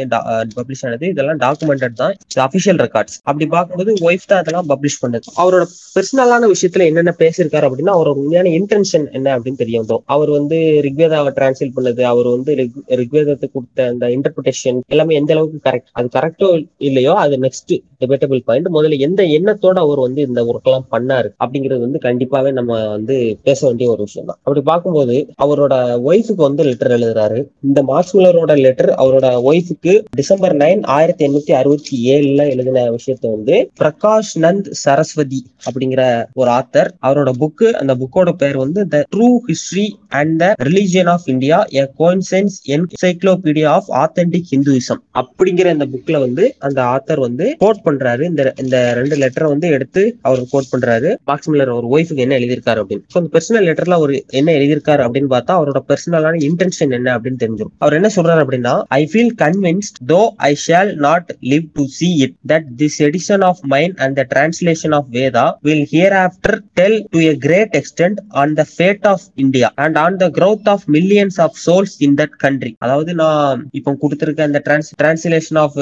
பப்ளிஷ் 0.57 0.85
ஆனது. 0.87 1.07
இதெல்லாம் 1.07 1.39
டாக்குமெண்டட் 1.39 1.93
தான். 1.93 2.15
அபிஷியல் 2.39 2.81
ரெக்கார்ட்ஸ் 2.85 3.17
அப்படி 3.23 3.47
பார்க்கும்போது 3.47 4.11
ஒய்ஃப் 4.11 4.27
தான் 4.27 4.39
அதெல்லாம் 4.39 4.69
பப்ளிஷ் 4.69 4.99
பண்ணது. 5.03 5.27
அவரோட 5.37 5.65
பர்சனலான 5.95 6.51
விஷயத்துல 6.53 6.85
என்னென்ன 6.85 7.15
பேசியிருக்காரு 7.19 7.67
அப்படின்னா 7.69 7.93
அவரோட 7.97 8.13
உண்மையான 8.15 8.49
இன்டென்ஷன் 8.51 9.13
என்ன 9.13 9.39
அப்படின்னு 9.39 9.57
தெரிய 9.57 9.83
வந்தோம். 9.83 10.03
அவர் 10.07 10.31
வந்து 10.31 10.57
ரிக்வேதாவை 10.85 11.33
டிரான்ஸ்லேட் 11.39 11.77
பண்ணது. 11.77 12.03
அவர் 12.03 12.27
வந்து 12.27 12.55
ரிக்- 12.55 13.17
கொடுத்த 13.53 13.87
அந்த 13.87 14.07
இன்டர்பிரிட்டேஷன் 14.09 14.81
எல்லாமே 14.89 15.15
எந்த 15.15 15.33
அளவுக்கு 15.33 15.71
கரெக்ட் 15.71 15.91
அது 15.93 16.09
கரெக்டோ 16.17 16.49
இல்லையோ 16.79 17.13
அது 17.15 17.37
நெக்ஸ்ட் 17.37 17.75
டிபேட்டபிள் 18.01 18.41
பாயிண்ட் 18.45 18.69
முதல்ல 18.69 18.99
எந்த 18.99 19.23
எண்ணத்தோட 19.37 19.79
அவர் 19.79 19.99
வந்து 19.99 20.23
இந்த 20.23 20.41
ஒர்க் 20.45 20.67
எல்லாம் 20.67 20.87
பண்ணாரு 20.91 21.29
அப்படிங்கிறது 21.45 21.81
வந்து 21.81 21.99
கண்டிப்பாவே 22.03 22.53
நம்ம 22.53 22.89
வந்து 22.89 23.17
பேச 23.43 23.67
வேண்டிய 23.67 23.91
ஒரு 23.91 23.98
விஷயம் 23.99 24.29
தான் 24.31 24.39
அப்படி 24.43 24.63
பார்க்கும்போது 24.71 25.17
அவரோட 25.45 25.75
ஒய்ஃபுக்கு 26.09 26.43
வந்து 26.47 26.67
லெட்டர் 26.69 26.95
எழுதுறாரு. 26.97 27.39
இந்த 27.69 27.83
மார்க்ஸ்மில்லரோட 27.91 28.55
லெட்டர் 28.59 28.93
அவரோட 29.03 29.29
ஒய்ஃபுக்கு 29.51 29.95
டிசம்பர் 30.17 30.57
நைன் 30.57 30.83
ஆயிரத்தி 30.97 31.25
எண்ணூத்தி 31.29 31.55
அறுபத்தி 31.61 31.97
ஏழுல 32.15 32.45
எழுதின 32.55 32.85
விஷயத்த 32.97 33.25
வந்து 33.37 33.57
பிரகாஷ் 33.81 34.33
நந்த் 34.45 34.71
சரஸ்வதி 34.83 35.41
அப்படிங்கிற 35.67 36.03
ஒரு 36.35 36.51
ஆத்தர் 36.51 36.91
அவரோட 37.09 37.33
புக்கு 37.43 37.69
அந்த 37.81 37.95
புக்கோட 38.03 38.33
பேர் 38.43 38.57
வந்து 38.57 38.83
the 38.95 39.03
true 39.17 39.31
history 39.49 39.87
and 40.21 40.37
the 40.43 40.49
religion 40.69 41.11
of 41.15 41.29
India 41.35 41.59
a 41.81 41.87
concise 42.03 42.57
encyclopedia 42.77 43.71
of 43.77 43.91
authentic 44.03 44.51
Hinduism 44.53 45.03
அப்படிங்கிற 45.21 45.69
இந்த 45.77 45.87
புக்ல 45.95 46.19
வந்து 46.19 46.45
அந்த 46.59 46.81
ஆத்தர் 46.95 47.25
வந்து 47.27 47.47
கோட் 47.59 47.85
பண்றாரு. 47.85 48.23
இந்த 48.23 48.43
இந்த 48.57 48.77
ரெண்டு 48.95 49.17
லெட்டரை 49.17 49.49
வந்து 49.49 49.69
எடுத்து 49.69 50.03
அவர் 50.23 50.43
கோட் 50.51 50.73
பண்றாரு. 50.73 51.11
மார்க்ஸ் 51.25 51.51
மில்லர் 51.51 51.73
அவர் 51.75 51.87
ஒய்ஃபுக்கு 51.95 52.25
என்ன 52.25 52.37
எழுதியிருக்காரு 52.39 52.83
அப்படின்னு. 52.83 53.05
ஸோ 53.15 53.23
பர்சனல் 53.35 53.67
லெட்டர் 53.69 53.88
லெட்டர்ல 53.89 53.99
அவர் 53.99 54.13
என்ன 54.39 54.49
எழுதியிருக்காரு 54.59 55.03
அப்படின்னு 55.05 55.31
பார்த்தா 55.35 55.57
அவரோட 55.59 55.81
பர்சனலான 55.89 56.41
இன்டென்ஷன் 56.49 56.95
என்ன 56.99 57.09
அப்படின்னு 57.17 57.41
தெரிஞ்சிடும் 57.43 57.73
அவர் 57.79 57.97
என்ன 57.99 58.09
சொல்றாரு 58.17 58.43
அப்படின்னா 58.45 58.75
I 58.99 59.03
feel 59.11 59.33
convinced 59.43 59.99
though 60.13 60.21
I 60.45 60.51
shall 60.65 60.93
not 61.07 61.31
live 61.53 61.67
to 61.79 61.85
see 61.97 62.09
it 62.25 62.37
that 62.53 62.69
this 62.81 62.99
edition 63.09 63.45
of 63.51 63.61
mind 63.75 63.97
and 64.05 64.17
the 64.21 64.25
translation 64.33 64.97
of 64.99 65.09
Veda 65.19 65.47
will 65.69 65.87
hereafter 66.23 66.59
tell 66.81 66.99
to 67.15 67.23
a 67.29 67.35
great 67.47 67.77
extent 67.81 68.21
on 68.43 68.55
the 68.61 68.67
fate 68.75 69.09
of 69.13 69.27
India 69.45 69.71
and 69.85 69.99
on 70.05 70.19
the 70.25 70.29
growth 70.39 70.67
of 70.75 70.85
millions 70.97 71.39
of 71.47 71.59
souls 71.67 71.97
in 72.07 72.17
that 72.21 72.37
country 72.45 72.73
அதாவது 72.85 73.11
நான் 73.23 73.63
இப்போ 73.73 73.97
கொடுத்திருக்க 74.03 74.49
அந்த 74.49 74.63
trans 74.67 74.91
translation 75.01 75.61
of 75.65 75.79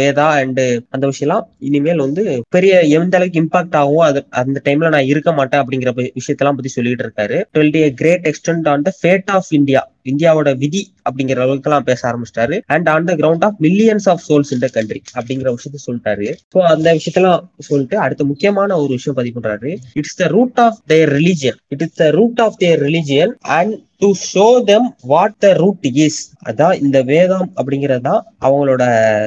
Veda 0.00 0.28
and 0.40 0.62
அந்த 0.94 1.04
விஷயம்லாம் 1.06 1.46
இனிமேல் 1.66 2.04
வந்து 2.06 2.22
பெரிய 2.56 2.72
எந்த 2.96 3.16
அளவுக்கு 3.18 3.42
இம்பாக்ட் 3.42 3.78
ஆகும் 3.82 4.04
அது 4.08 4.20
அந்த 4.42 4.58
டைம்ல 4.66 4.90
நான் 4.94 5.10
இருக்க 5.12 5.30
மாட்டேன் 5.32 5.62
அப்படிங்கிற 5.62 5.90
விஷயத்தெல்லாம் 6.18 6.58
பத்தி 6.58 6.70
சொல்லிட்டு 6.76 7.04
இருக்காரு. 7.04 7.25
Dwell 7.54 7.76
a 7.80 7.90
great 7.92 8.26
extent 8.26 8.68
on 8.68 8.82
the 8.82 8.92
fate 9.00 9.30
of 9.30 9.50
India 9.50 9.82
இந்தியாவோட 10.12 10.50
விதி 10.62 10.82
அப்படிங்கிற 11.08 11.40
அளவுக்கு 11.44 11.70
எல்லாம் 11.70 11.88
பேச 11.90 12.00
ஆரம்பிச்சிட்டாரு. 12.10 12.58
And 12.74 12.88
on 12.94 13.08
the 13.10 13.14
ground 13.22 13.46
of 13.48 13.58
millions 13.66 14.08
of 14.12 14.22
souls 14.28 14.52
இந்த 14.56 14.68
கண்ட்ரி 14.76 15.00
அப்படிங்கிற 15.18 15.54
விஷயத்த 15.56 15.80
சொல்லிட்டாரு. 15.86 16.28
ஸோ 16.54 16.60
அந்த 16.74 16.86
விஷயத்தெல்லாம் 16.98 17.42
சொல்லிட்டு 17.70 17.98
அடுத்த 18.04 18.24
முக்கியமான 18.32 18.78
ஒரு 18.84 18.92
விஷயம் 18.98 19.18
பதிவு 19.20 19.36
பண்றாரு. 19.38 19.72
It's 20.02 20.20
the 20.22 20.28
root 20.36 20.62
of 20.66 20.78
their 20.94 21.12
religion 21.18 21.60
it 21.74 21.84
is 21.88 21.98
the 22.04 22.08
root 22.20 22.42
of 22.46 22.58
their 22.64 22.80
religion 22.88 23.34
and 23.58 23.74
to 24.02 24.08
show 24.30 24.46
them 24.70 24.86
what 25.10 25.36
the 25.44 25.50
root 25.60 25.86
is 26.06 26.18
அதான் 26.48 26.74
இந்த 26.84 26.98
வேதம் 27.10 27.46
அப்படிங்கிறது 27.58 28.02
தான் 28.08 28.22
அவங்களோட 28.46 28.82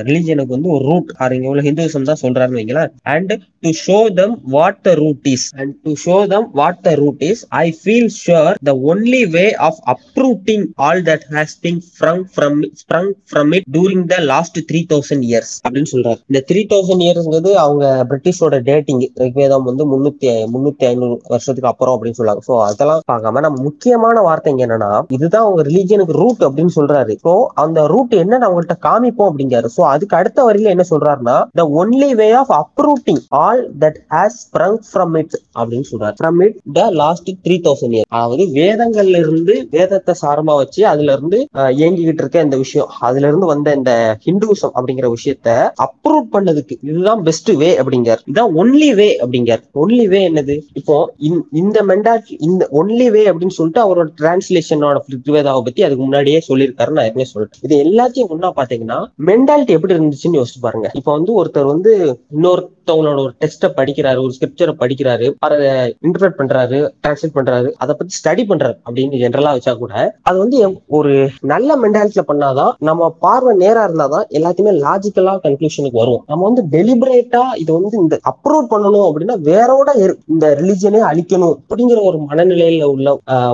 ரிலிஜனுக்கு 0.09 0.55
வந்து 0.55 0.69
ஒரு 0.75 0.83
ரூட் 0.89 1.09
இங்க 1.37 1.47
உள்ள 1.51 1.61
ஹிந்துவிசம் 1.67 2.09
தான் 2.09 2.21
சொல்றாருன்னு 2.23 2.59
வைங்களேன். 2.59 2.91
And 3.13 3.31
to 3.63 3.69
show 3.85 3.97
them 4.19 4.35
what 4.55 4.79
the 4.87 4.91
root 5.01 5.27
is 5.33 5.47
and 5.59 5.73
to 5.85 5.93
show 6.03 6.17
them 6.33 6.47
what 6.59 6.81
the 6.87 6.93
root 7.01 7.23
is 7.29 7.41
I 7.63 7.65
feel 7.79 8.11
sure 8.23 8.51
the 8.69 8.73
only 8.91 9.23
way 9.37 9.45
of 9.69 9.79
uprooting 9.95 10.65
all 10.87 11.01
that 11.09 11.25
has 11.35 11.55
been 11.65 11.81
from 11.97 12.21
from 12.35 12.57
sprung 12.81 13.11
from 13.31 13.51
it 13.57 13.67
during 13.77 14.05
the 14.13 14.17
last 14.31 14.59
three 14.69 14.81
thousand 14.93 15.25
years 15.29 15.53
அப்படின்னு 15.63 15.91
சொல்றாரு. 15.93 16.19
இந்த 16.31 16.41
three 16.49 16.63
thousand 16.73 17.03
இயர்ஸ்ங்கிறது 17.05 17.53
அவங்க 17.65 17.85
பிரிட்டிஷோட 18.11 18.59
dating 18.69 19.01
ரிக்வேதம் 19.23 19.67
வந்து 19.69 19.85
முன்னூத்தி 19.93 20.29
முன்னூத்தி 20.53 20.85
ஐநூறு 20.91 21.15
வருஷத்துக்கு 21.33 21.71
அப்புறம் 21.73 21.95
அப்படின்னு 21.95 22.19
சொல்லுவாங்க 22.19 22.43
ஸோ 22.49 22.55
அதெல்லாம் 22.69 23.03
பார்க்காம 23.11 23.43
நம்ம 23.45 23.61
முக்கியமான 23.69 24.21
வார்த்தை 24.27 24.53
இங்க 24.53 24.65
என்னன்னா 24.67 24.91
இதுதான் 25.17 25.45
அவங்க 25.45 25.63
ரிலீஜியனுக்கு 25.69 26.17
ரூட் 26.21 26.43
அப்படின்னு 26.47 26.73
சொல்றாரு. 26.77 27.15
ஸோ 27.25 27.33
அந்த 27.63 27.79
ரூட் 27.93 28.15
என்னன்னு 28.21 28.47
அவங்கள்ட்ட 28.47 28.77
காமிப்போம் 28.87 29.29
அப்படிங்கிறாரு. 29.31 29.69
சோ 29.77 29.81
அதுக்கு 29.93 30.17
அடுத்த 30.19 30.45
வரியில 30.49 30.73
என்ன 30.75 30.85
சொல்றாருன்னா 30.93 31.37
the 31.59 31.65
only 31.81 32.11
way 32.21 32.29
of 32.41 32.53
uprooting 32.61 33.21
all 33.43 33.63
that 33.83 33.99
has 34.15 34.37
sprung 34.43 34.79
from 34.89 35.15
it 35.21 35.35
அப்படின்னு 35.59 35.87
சொல்றாரு. 35.91 36.15
From 36.21 36.41
it 36.47 36.57
the 36.79 36.85
last 37.01 37.31
three 37.45 37.57
thousand 37.67 37.95
year 37.97 38.09
அதாவது 38.15 38.45
வேதங்கள்ல 38.59 39.21
இருந்து 39.25 39.55
வேதத்தை 39.77 40.15
சாரமா 40.23 40.55
வச்சு 40.61 40.87
அதுல 40.87 41.11
இருந்து 41.11 41.39
இயங்கிக்கிட்டு 41.73 42.21
இருக்க 42.21 42.41
இந்த 42.41 42.57
விஷயம். 42.57 42.89
அதுல 42.99 43.27
இருந்து 43.27 43.45
வந்த 43.45 43.73
இந்த 43.73 43.93
ஹிந்துசம் 44.25 44.73
அப்படிங்கிற 44.75 45.07
விஷயத்த 45.13 45.49
அப்ரூவ் 45.83 46.27
பண்ணதுக்கு 46.31 46.75
இதுதான் 46.83 47.23
பெஸ்ட் 47.23 47.51
வே 47.61 47.69
அப்படிங்கிறார். 47.79 48.21
இதான் 48.33 48.51
ஒன்லி 48.61 48.89
வே 48.95 49.09
அப்படிங்கார் 49.23 49.63
ஒன்லி 49.75 50.05
வே 50.07 50.21
என்னது? 50.29 50.55
இப்போ 50.73 50.95
இந்த- 51.19 51.45
இந்த 51.53 51.77
மெண்டாலிட்டி 51.83 52.35
இந்த 52.39 52.63
ஒன்லி 52.73 53.07
வே 53.11 53.29
அப்படின்னு 53.29 53.55
சொல்லிட்டு 53.57 53.83
அவரோட 53.85 54.07
டிரான்ஸ்லேஷனோட 54.21 54.97
ரிக்வேதாவை 55.13 55.61
பத்தி 55.61 55.83
அதுக்கு 55.83 56.03
முன்னாடியே 56.03 56.39
சொல்லியிருக்காரு 56.47 56.89
நான் 56.89 57.05
ஏற்கனவே 57.07 57.27
சொல்லிட்டேன் 57.33 57.61
இது 57.61 57.75
எல்லாத்தையும் 57.83 58.31
ஒன்னா 58.33 58.51
பாத்தீங்கன்னா 58.55 58.99
மென்டாலிட்டி 59.25 59.73
எப்படி 59.77 59.93
இருந்துச்சுன்னு 59.93 60.39
யோசிச்சு 60.39 60.59
பாருங்க. 60.61 60.87
இப்போ 60.93 61.11
வந்து 61.11 61.31
ஒருத்தர் 61.39 61.65
வந்து 61.65 61.91
இன்னொருத்தவங்களோட 62.37 63.19
ஒரு 63.19 63.33
டெஸ்ட்டை 63.39 63.69
படிக்கிறாரு 63.77 64.19
ஒரு 64.19 64.33
ஸ்கிரிப்சரை 64.35 64.73
படிக்கிறாரு 64.79 65.27
அதை 65.39 65.57
இன்டர்பிரட் 66.01 66.37
பண்றாரு 66.39 66.77
டிரான்ஸ்லேட் 67.01 67.35
பண்றாரு 67.35 67.69
அதை 67.77 67.95
பத்தி 67.99 68.13
ஸ்டடி 68.17 68.43
பண்றாரு 68.47 68.75
அப்படின்னு 68.89 69.19
ஜென்ரலா 69.23 69.51
வச்சா 69.55 69.73
கூட 69.77 69.93
அது 70.21 70.37
வந்து 70.37 70.48
வந்து 70.51 70.61
ஒரு 70.97 71.11
நல்ல 71.51 71.69
மென்டாலிட்டியில 71.79 72.23
பண்ணாதான் 72.27 72.71
நம்ம 72.87 73.09
பார்வை 73.21 73.51
நேரா 73.57 73.81
இருந்தாதான் 73.87 74.25
எல்லாத்தையுமே 74.37 74.73
லாஜிக்கலா 74.83 75.33
கன்க்ளூஷனுக்கு 75.43 76.01
வரும் 76.01 76.21
நம்ம 76.27 76.45
வந்து 76.47 76.63
டெலிபரேட்டா 76.73 77.41
இதை 77.61 77.71
வந்து 77.77 77.99
இந்த 77.99 78.15
அப்ரூவ் 78.31 78.65
பண்ணணும் 78.71 79.07
அப்படின்னா 79.07 79.35
வேறோட 79.49 79.87
இந்த 80.29 80.47
ரிலிஜனே 80.59 81.01
அழிக்கணும் 81.09 81.55
அப்படிங்கிற 81.61 81.99
ஒரு 82.09 82.17
மனநிலையில 82.25 82.87
உள்ள 82.93 83.07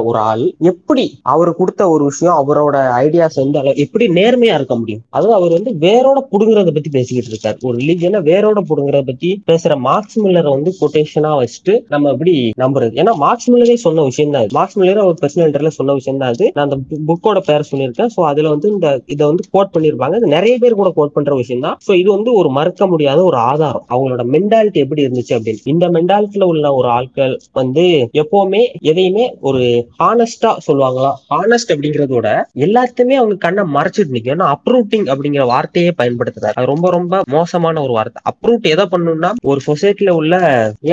ஒரு 0.06 0.20
ஆள் 0.26 0.44
எப்படி 0.72 1.06
அவர் 1.34 1.52
கொடுத்த 1.56 1.90
ஒரு 1.90 2.04
விஷயம் 2.06 2.38
அவரோட 2.42 2.76
ஐடியாஸ் 3.02 3.40
வந்து 3.42 3.60
அளவு- 3.62 3.80
எப்படி 3.86 4.06
நேர்மையா 4.16 4.56
இருக்க 4.56 4.76
முடியும்? 4.76 5.04
அதுவும் 5.10 5.38
அவர் 5.38 5.56
வந்து 5.58 5.72
வேறோட 5.84 6.20
புடுங்குறத 6.32 6.72
பத்தி 6.74 6.90
பேசிக்கிட்டு 6.90 7.32
இருக்காரு. 7.32 7.58
ஒரு 7.68 7.76
ரிலிஜனை 7.78 8.20
வேரோட 8.30 8.60
புடுங்குறத 8.70 9.04
பத்தி 9.06 9.30
பேசுற 9.48 9.74
மார்க்ஸ் 9.86 10.18
மில்லரை 10.20 10.50
வந்து 10.50 10.74
கொட்டேஷனா 10.80 11.32
வச்சுட்டு 11.40 11.76
நம்ம 11.90 12.12
எப்படி 12.12 12.34
நம்புறது? 12.58 12.94
ஏன்னா 13.02 13.14
மார்க்ஸ் 13.18 13.50
மில்லரே 13.52 13.78
சொன்ன 13.86 14.04
விஷயம் 14.10 14.34
தான் 14.34 14.50
மார்க்ஸ் 14.54 14.80
மில்லர் 14.80 15.04
அவர் 15.06 15.22
பர்சனல் 15.22 15.54
சொன்ன 15.78 15.94
விஷயம் 15.96 16.20
தான் 16.20 16.32
அது 16.32 16.46
நான் 16.54 16.66
அந்த 16.66 16.75
புக்கோட 17.10 17.40
பேர் 17.50 17.68
சொல்லியிருக்கேன். 17.72 18.12
ஸோ 18.16 18.22
அதுல 18.32 18.50
வந்து 18.54 18.68
இந்த 18.74 18.88
இதை 19.14 19.24
வந்து 19.32 19.44
கோட் 19.56 19.74
பண்ணிருப்பாங்க 19.76 20.18
இது 20.20 20.30
நிறைய 20.36 20.56
பேர் 20.64 20.80
கூட 20.82 20.90
கோட் 20.98 21.14
பண்ற 21.16 21.36
விஷயம் 21.42 21.66
தான் 21.66 21.78
ஸோ 21.88 21.92
இது 22.02 22.10
வந்து 22.18 22.32
ஒரு 22.40 22.50
மறக்க 22.58 22.88
முடியாத 22.94 23.20
ஒரு 23.30 23.38
ஆதாரம். 23.52 23.86
அவங்களோட 23.94 24.24
மென்டாலிட்டி 24.36 24.82
எப்படி 24.86 25.04
இருந்துச்சு 25.06 25.34
அப்படின்னு. 25.38 25.64
இந்த 25.74 25.86
மென்டாலிட்டியில 25.98 26.48
உள்ள 26.54 26.74
ஒரு 26.80 26.90
ஆட்கள் 26.98 27.34
வந்து 27.60 27.86
எப்பவுமே 28.24 28.64
எதையுமே 28.92 29.26
ஒரு 29.50 29.64
ஹானஸ்டா 30.04 30.52
சொல்லுவாங்களா? 30.68 31.12
ஹானஸ்ட் 31.36 31.74
அப்படிங்கறதோட 31.76 32.28
எல்லாத்தையுமே 32.68 33.18
அவங்க 33.22 33.38
கண்ணை 33.46 33.66
மறைச்சிட்டு 33.78 34.14
நிற்கும் 34.16 34.36
ஏன்னா 34.36 34.50
அப்ரூட்டிங் 34.56 35.08
அப்படிங்கிற 35.14 35.46
வார்த்தையே 35.54 35.92
பயன்படுத்துறாரு. 36.02 36.58
அது 36.60 36.72
ரொம்ப 36.74 36.90
ரொம்ப 36.98 37.22
மோசமான 37.38 37.82
ஒரு 37.86 37.94
வார்த்தை. 37.98 38.22
அப்ரூட் 38.32 38.68
எதை 38.74 38.86
பண்ணணும்னா 38.94 39.32
ஒரு 39.52 39.62
சொசைட்டில 39.70 40.10
உள்ள 40.20 40.34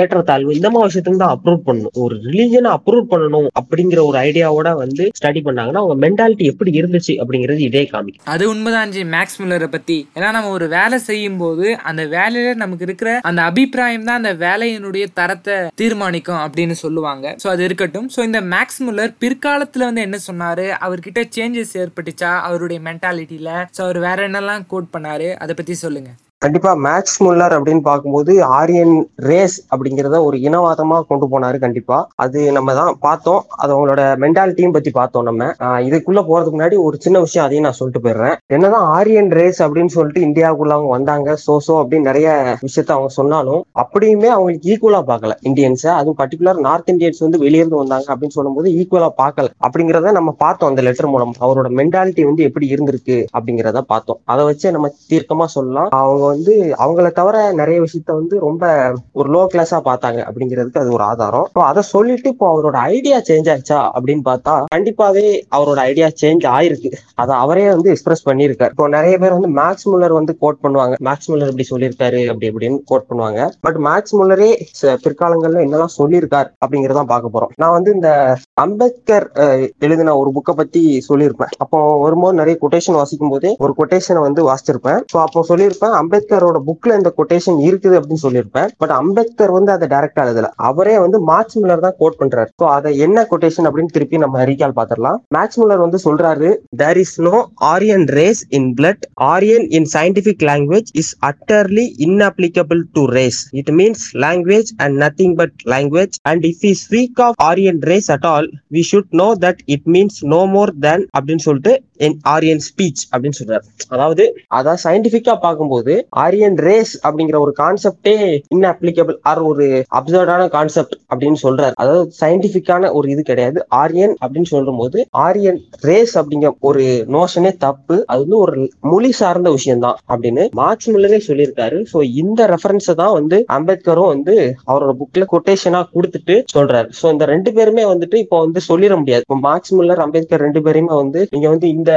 ஏற்றத்தாழ்வு 0.01 0.57
இந்த 0.59 0.69
மாதிரி 0.69 0.89
விஷயத்துக்கு 0.89 1.23
தான் 1.23 1.35
அப்ரூவ் 1.35 1.61
பண்ணணும். 1.67 1.95
ஒரு 2.03 2.15
ரிலீஜனை 2.27 2.71
அப்ரூவ் 2.77 3.05
பண்ணணும் 3.13 3.49
அப்படிங்கிற 3.61 3.99
ஒரு 4.09 4.17
ஐடியாவோட 4.27 4.69
வந்து 4.83 5.03
ஸ்டடி 5.19 5.41
பண்ணாங்க. 5.47 5.72
அவங்க 5.81 5.95
மென்டாலிட்டி 6.05 6.45
எப்படி 6.51 6.71
இருந்துச்சு 6.79 7.13
அப்படிங்கிறது 7.21 7.61
இதே 7.69 7.83
காமிக்கும். 7.93 8.25
அது 8.33 8.49
உண்மைதான் 8.49 8.93
ஜி 8.95 9.03
மேக்ஸ் 9.15 9.37
மில்லரை 9.41 9.69
பத்தி. 9.75 9.97
ஏன்னா 10.15 10.31
நம்ம 10.31 10.49
ஒரு 10.49 10.67
வேலை 10.67 10.97
செய்யும் 11.09 11.37
போது 11.37 11.65
அந்த 11.91 12.05
வேலையில 12.05 12.55
நமக்கு 12.63 12.85
இருக்கிற 12.87 13.19
அந்த 13.31 13.41
அபிப்பிராயம் 13.41 14.07
தான் 14.09 14.19
அந்த 14.23 14.33
வேலையினுடைய 14.45 15.05
தரத்தை 15.13 15.57
தீர்மானிக்கும் 15.75 16.41
அப்படின்னு 16.45 16.77
சொல்லுவாங்க. 16.83 17.35
சோ 17.43 17.47
அது 17.47 17.63
இருக்கட்டும். 17.63 18.09
சோ 18.15 18.19
இந்த 18.29 18.41
மேக்ஸ் 18.55 18.81
முல்லர் 18.87 19.15
பிற்காலத்துல 19.23 19.87
வந்து 19.89 20.05
என்ன 20.07 20.19
சொன்னாரு? 20.29 20.67
அவர்கிட்ட 20.87 21.23
சேஞ்சஸ் 21.37 21.73
ஏற்பட்டுச்சா? 21.83 22.33
அவருடைய 22.49 22.81
மென்டாலிட்டியில 22.89 23.49
சோ 23.77 23.81
அவர் 23.87 23.99
வேற 24.07 24.27
என்னெல்லாம் 24.29 24.65
கோட் 24.67 24.93
பண்ணாரு? 24.97 25.29
அதை 25.35 25.55
பத்தி 25.55 25.73
சொல்லுங்க. 25.73 26.11
கண்டிப்பா 26.43 26.71
மேக்ஸ் 26.85 27.17
முல்லர் 27.25 27.53
அப்படின்னு 27.57 27.83
பார்க்கும்போது 27.87 28.33
ஆரியன் 28.57 28.95
ரேஸ் 29.27 29.55
அப்படிங்கிறத 29.73 30.17
ஒரு 30.27 30.37
இனவாதமா 30.47 30.97
கொண்டு 31.09 31.25
போனாரு 31.33 31.57
கண்டிப்பா. 31.65 31.97
அது 32.23 32.39
நம்ம 32.57 32.73
தான் 32.79 32.97
பார்த்தோம். 33.05 33.41
அது 33.61 33.71
அவங்களோட 33.75 34.01
மென்டாலிட்டியும் 34.23 34.75
பத்தி 34.77 34.91
பார்த்தோம் 34.97 35.27
நம்ம. 35.29 35.47
இதுக்குள்ள 35.87 36.21
போறதுக்கு 36.29 36.55
முன்னாடி 36.57 36.77
ஒரு 36.87 36.97
சின்ன 37.05 37.19
விஷயம் 37.25 37.45
அதையும் 37.45 37.67
நான் 37.67 37.77
சொல்லிட்டு 37.79 38.03
போயிடுறேன். 38.05 38.35
என்னதான் 38.55 38.87
ஆரியன் 38.97 39.31
ரேஸ் 39.39 39.61
அப்படின்னு 39.65 39.93
சொல்லிட்டு 39.97 40.25
இந்தியாவுக்குள்ள 40.27 40.75
அவங்க 40.77 40.91
வந்தாங்க 40.97 41.37
சோ 41.45 41.55
அப்படின்னு 41.81 42.09
நிறைய 42.09 42.57
விஷயத்த 42.65 42.93
அவங்க 42.97 43.11
சொன்னாலும் 43.19 43.61
அப்படியுமே 43.83 44.29
அவங்களுக்கு 44.35 44.69
ஈக்குவலா 44.73 45.01
பார்க்கல 45.11 45.37
இந்தியன்ஸை. 45.51 45.91
அதுவும் 45.99 46.19
பர்டிகுலர் 46.21 46.61
நார்த் 46.67 46.91
இந்தியன்ஸ் 46.95 47.23
வந்து 47.25 47.41
வெளியிருந்து 47.45 47.81
வந்தாங்க 47.81 48.07
அப்படின்னு 48.13 48.37
சொல்லும்போது 48.39 48.69
ஈக்குவலா 48.81 49.09
பார்க்கல. 49.23 49.49
அப்படிங்கிறத 49.65 50.13
நம்ம 50.19 50.35
பார்த்தோம் 50.45 50.71
அந்த 50.73 50.83
லெட்டர் 50.89 51.11
மூலம். 51.15 51.33
அவரோட 51.45 51.71
மென்டாலிட்டி 51.81 52.25
வந்து 52.31 52.43
எப்படி 52.49 52.67
இருந்திருக்கு 52.75 53.17
அப்படிங்கிறத 53.37 53.81
பார்த்தோம். 53.93 54.21
அதை 54.33 54.43
வச்சு 54.51 54.75
நம்ம 54.77 54.93
தீர்க்கமா 55.13 55.47
சொல்லலாம். 55.57 55.89
அவங்க 56.01 56.31
வந்து 56.33 56.75
அவங்கள 56.79 57.11
தவிர 57.11 57.51
நிறைய 57.51 57.81
விஷயத்த 57.81 58.05
வந்து 58.05 58.39
ரொம்ப 58.39 58.93
ஒரு 59.11 59.29
லோ 59.33 59.47
கிளாஸா 59.53 59.79
பார்த்தாங்க 59.85 60.23
அப்படிங்கிறதுக்கு 60.27 60.77
அது 60.77 60.91
ஒரு 60.91 61.03
ஆதாரம். 61.03 61.45
இப்போ 61.47 61.63
அதை 61.63 61.81
சொல்லிட்டு 61.81 62.29
இப்போ 62.29 62.47
அவரோட 62.53 62.75
ஐடியா 62.75 63.17
சேஞ்ச் 63.17 63.49
ஆயிடுச்சா 63.51 63.89
அப்படின்னு 63.99 64.19
பார்த்தா 64.25 64.63
கண்டிப்பாவே 64.75 65.41
அவரோட 65.55 65.75
ஐடியா 65.75 66.07
சேஞ்ச் 66.21 66.45
ஆயிருக்கு. 66.57 66.91
அதை 67.15 67.35
அவரே 67.35 67.67
வந்து 67.67 67.89
எக்ஸ்பிரஸ் 67.89 68.27
பண்ணியிருக்காரு. 68.27 68.69
இப்போ 68.69 68.87
நிறைய 68.87 69.17
பேர் 69.17 69.31
வந்து 69.31 69.49
மேக்ஸ் 69.49 69.85
முல்லர் 69.85 70.13
வந்து 70.13 70.37
கோட் 70.37 70.57
பண்ணுவாங்க. 70.63 70.93
மேக்ஸ் 71.03 71.27
முல்லர் 71.27 71.53
இப்படி 71.53 71.65
சொல்லியிருக்காரு 71.69 72.27
அப்படி 72.27 72.51
இப்படின்னு 72.51 72.79
கோட் 72.85 73.05
பண்ணுவாங்க. 73.09 73.51
பட் 73.61 73.75
மேக்ஸ் 73.75 74.15
முல்லரே 74.15 74.61
ச- 74.81 74.97
பிற்காலங்கள்ல 75.03 75.61
என்னெல்லாம் 75.65 75.85
சொல்லியிருக்காரு 75.97 76.49
அப்படிங்கறதான் 76.65 77.03
பார்க்க 77.03 77.39
போறோம். 77.39 77.51
நான் 77.55 77.71
வந்து 77.71 77.93
இந்த 77.93 78.37
அம்பேத்கர் 78.53 79.31
எழுதின 79.79 80.17
ஒரு 80.17 80.29
புக்கை 80.29 80.55
பத்தி 80.55 81.05
சொல்லியிருப்பேன். 81.09 81.51
அப்போ 81.57 81.97
வரும்போது 82.01 82.35
நிறைய 82.35 82.59
கொட்டேஷன் 82.61 82.91
வாசிக்கும் 82.91 83.29
போதே 83.29 83.55
ஒரு 83.59 83.73
கொட்டேஷனை 83.77 84.19
வந்து 84.19 84.49
வாசிச்சிருப்பேன். 84.49 85.01
ஸோ 85.13 85.17
அப்போ 85.17 85.45
சொல்லியிருப்பேன் 85.49 85.91
அம்பேத்கரோட 86.13 86.57
புக்ல 86.67 86.95
இந்த 86.99 87.09
கொட்டேஷன் 87.19 87.59
இருக்குது 87.67 87.95
அப்படின்னு 87.99 88.23
சொல்லியிருப்பேன். 88.23 88.67
பட் 88.81 88.91
அம்பேத்கர் 88.99 89.53
வந்து 89.55 89.71
அதை 89.75 89.85
டைரக்டா 89.93 90.23
எழுதல. 90.25 90.47
அவரே 90.69 90.95
வந்து 91.03 91.17
மார்க்ஸ் 91.29 91.57
மில்லர் 91.61 91.83
தான் 91.85 91.95
கோட் 92.01 92.17
பண்றாரு. 92.19 92.49
ஸோ 92.61 92.65
அதை 92.75 92.89
என்ன 93.05 93.23
கொட்டேஷன் 93.31 93.67
அப்படின்னு 93.69 93.93
திருப்பி 93.95 94.17
நம்ம 94.23 94.43
ரீகால் 94.49 94.75
பார்த்துடலாம். 94.79 95.17
மேக்ஸ் 95.37 95.59
மில்லர் 95.61 95.83
வந்து 95.85 95.99
சொல்றாரு 96.05 96.49
there 96.81 96.99
is 97.03 97.15
no 97.27 97.33
Aryan 97.71 98.05
race 98.17 98.41
in 98.57 98.69
blood 98.79 99.07
Aryan 99.31 99.65
in 99.79 99.87
scientific 99.95 100.45
language 100.51 100.91
is 101.03 101.11
utterly 101.29 101.85
inapplicable 102.07 102.83
to 102.97 103.05
race 103.17 103.41
it 103.61 103.73
means 103.79 104.05
language 104.25 104.71
and 104.85 104.97
nothing 105.05 105.35
but 105.41 105.57
language 105.75 106.17
and 106.31 106.45
if 106.51 106.61
we 106.67 106.73
speak 106.85 107.23
of 107.27 107.41
Aryan 107.49 107.81
race 107.91 108.11
at 108.17 108.29
all 108.33 108.49
we 108.77 108.83
should 108.91 109.11
know 109.23 109.29
that 109.47 109.63
it 109.77 109.89
means 109.97 110.19
no 110.35 110.43
more 110.55 110.73
than 110.87 111.05
அப்படின்னு 111.17 111.45
சொல்லிட்டு 111.49 111.75
என் 112.05 112.19
Aryan 112.35 112.63
speech 112.69 113.03
அப்படின்னு 113.11 113.37
சொல்றாரு. 113.39 113.65
அதாவது 113.95 114.23
அதான் 114.57 114.81
சயின்டிபிக்கா 114.85 115.33
பார்க்கும்போது 115.43 115.93
Aryan 116.25 116.57
race 116.67 116.93
அப்படிங்கிற 117.05 117.37
ஒரு 117.45 117.53
கான்செப்டே 117.61 118.15
இன்அப்ளிகபிள் 118.55 119.17
ஆர் 119.31 119.41
ஒரு 119.51 119.65
அப்சர்டான 119.99 120.43
கான்செப்ட் 120.57 120.95
அப்படின்னு 121.11 121.39
சொல்றாரு. 121.45 121.73
அதாவது 121.81 122.03
சயின்டிபிக்கான 122.21 122.91
ஒரு 122.97 123.07
இது 123.13 123.21
கிடையாது. 123.31 123.59
ஆரியன் 123.81 124.15
அப்படின்னு 124.23 124.51
சொல்லும் 124.53 124.79
போது 124.81 124.99
ஆரியன் 125.27 125.59
ரேஸ் 125.89 126.15
அப்படிங்கிற 126.21 126.51
ஒரு 126.69 126.83
நோஷனே 127.17 127.51
தப்பு. 127.65 127.97
அது 128.11 128.21
வந்து 128.25 128.39
ஒரு 128.45 128.55
மொழி 128.91 129.11
சார்ந்த 129.21 129.49
விஷயம் 129.57 129.83
தான் 129.85 129.97
அப்படின்னு 130.11 130.45
மார்க்ஸ் 130.61 130.91
முல்லரே 130.93 131.19
சொல்லியிருக்காரு. 131.29 131.79
ஸோ 131.91 131.99
இந்த 132.23 132.47
ரெஃபரன்ஸை 132.53 132.95
தான் 133.03 133.15
வந்து 133.19 133.39
அம்பேத்கரும் 133.57 134.11
வந்து 134.13 134.35
அவரோட 134.71 134.93
புக்ல 135.01 135.25
கொட்டேஷனா 135.33 135.81
கொடுத்துட்டு 135.95 136.37
சொல்றாரு. 136.55 136.89
ஸோ 136.99 137.05
இந்த 137.13 137.25
ரெண்டு 137.33 137.49
பேருமே 137.57 137.85
வந்துட்டு 137.93 138.17
இப்போ 138.23 138.39
வந்து 138.45 138.59
சொல்லிட 138.69 138.93
முடியாது. 139.01 139.25
இப்போ 139.27 139.39
மார்க்ஸ் 139.47 139.73
முல்லர் 139.77 140.03
அம்பேத்கர் 140.05 140.45
ரெண்டு 140.47 140.61
பேருமே 140.67 140.95
வந்து 141.03 141.21
நீங்க 141.33 141.47
வந்து 141.53 141.67
இந்த 141.77 141.91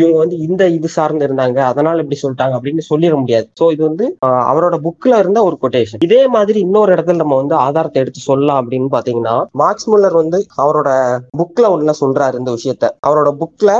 இவங்க 0.00 0.16
வந்து 0.24 0.38
இந்த 0.48 0.62
இது 0.78 0.88
சார்ந்து 0.98 1.26
இருந்தாங்க. 1.28 1.58
அதனால 1.72 2.02
இப்படி 2.04 2.20
சொல்லிட்டாங்க 2.22 2.56
அப்படின்னு 2.58 2.84
சொல்லிட 2.90 3.14
முடியாது. 3.22 3.45
ஸோ 3.60 3.64
இது 3.72 3.82
வந்து 3.88 4.06
அவரோட 4.50 4.76
புக்ல 4.86 5.18
இருந்த 5.22 5.38
ஒரு 5.48 5.56
கொட்டேஷன் 5.62 6.04
இதே 6.06 6.22
மாதிரி 6.36 6.58
இன்னொரு 6.66 6.90
இடத்துல 6.94 7.20
நம்ம 7.22 7.36
வந்து 7.36 7.56
ஆதாரத்தை 7.66 8.00
எடுத்து 8.02 8.20
சொல்லலாம் 8.28 8.60
அப்படின்னு 8.62 8.88
பாத்தீங்கன்னா 8.94 9.36
மார்க்ஸ் 9.62 9.88
முல்லர் 9.90 10.18
வந்து 10.20 10.38
அவரோட 10.64 10.90
புக்ல 11.40 11.64
ஒண்ணு 11.74 11.94
சொல்றாரு 12.00 12.36
இந்த 12.40 12.50
விஷயத்த. 12.56 12.84
அவரோட 13.06 13.30
புக்ல 13.40 13.70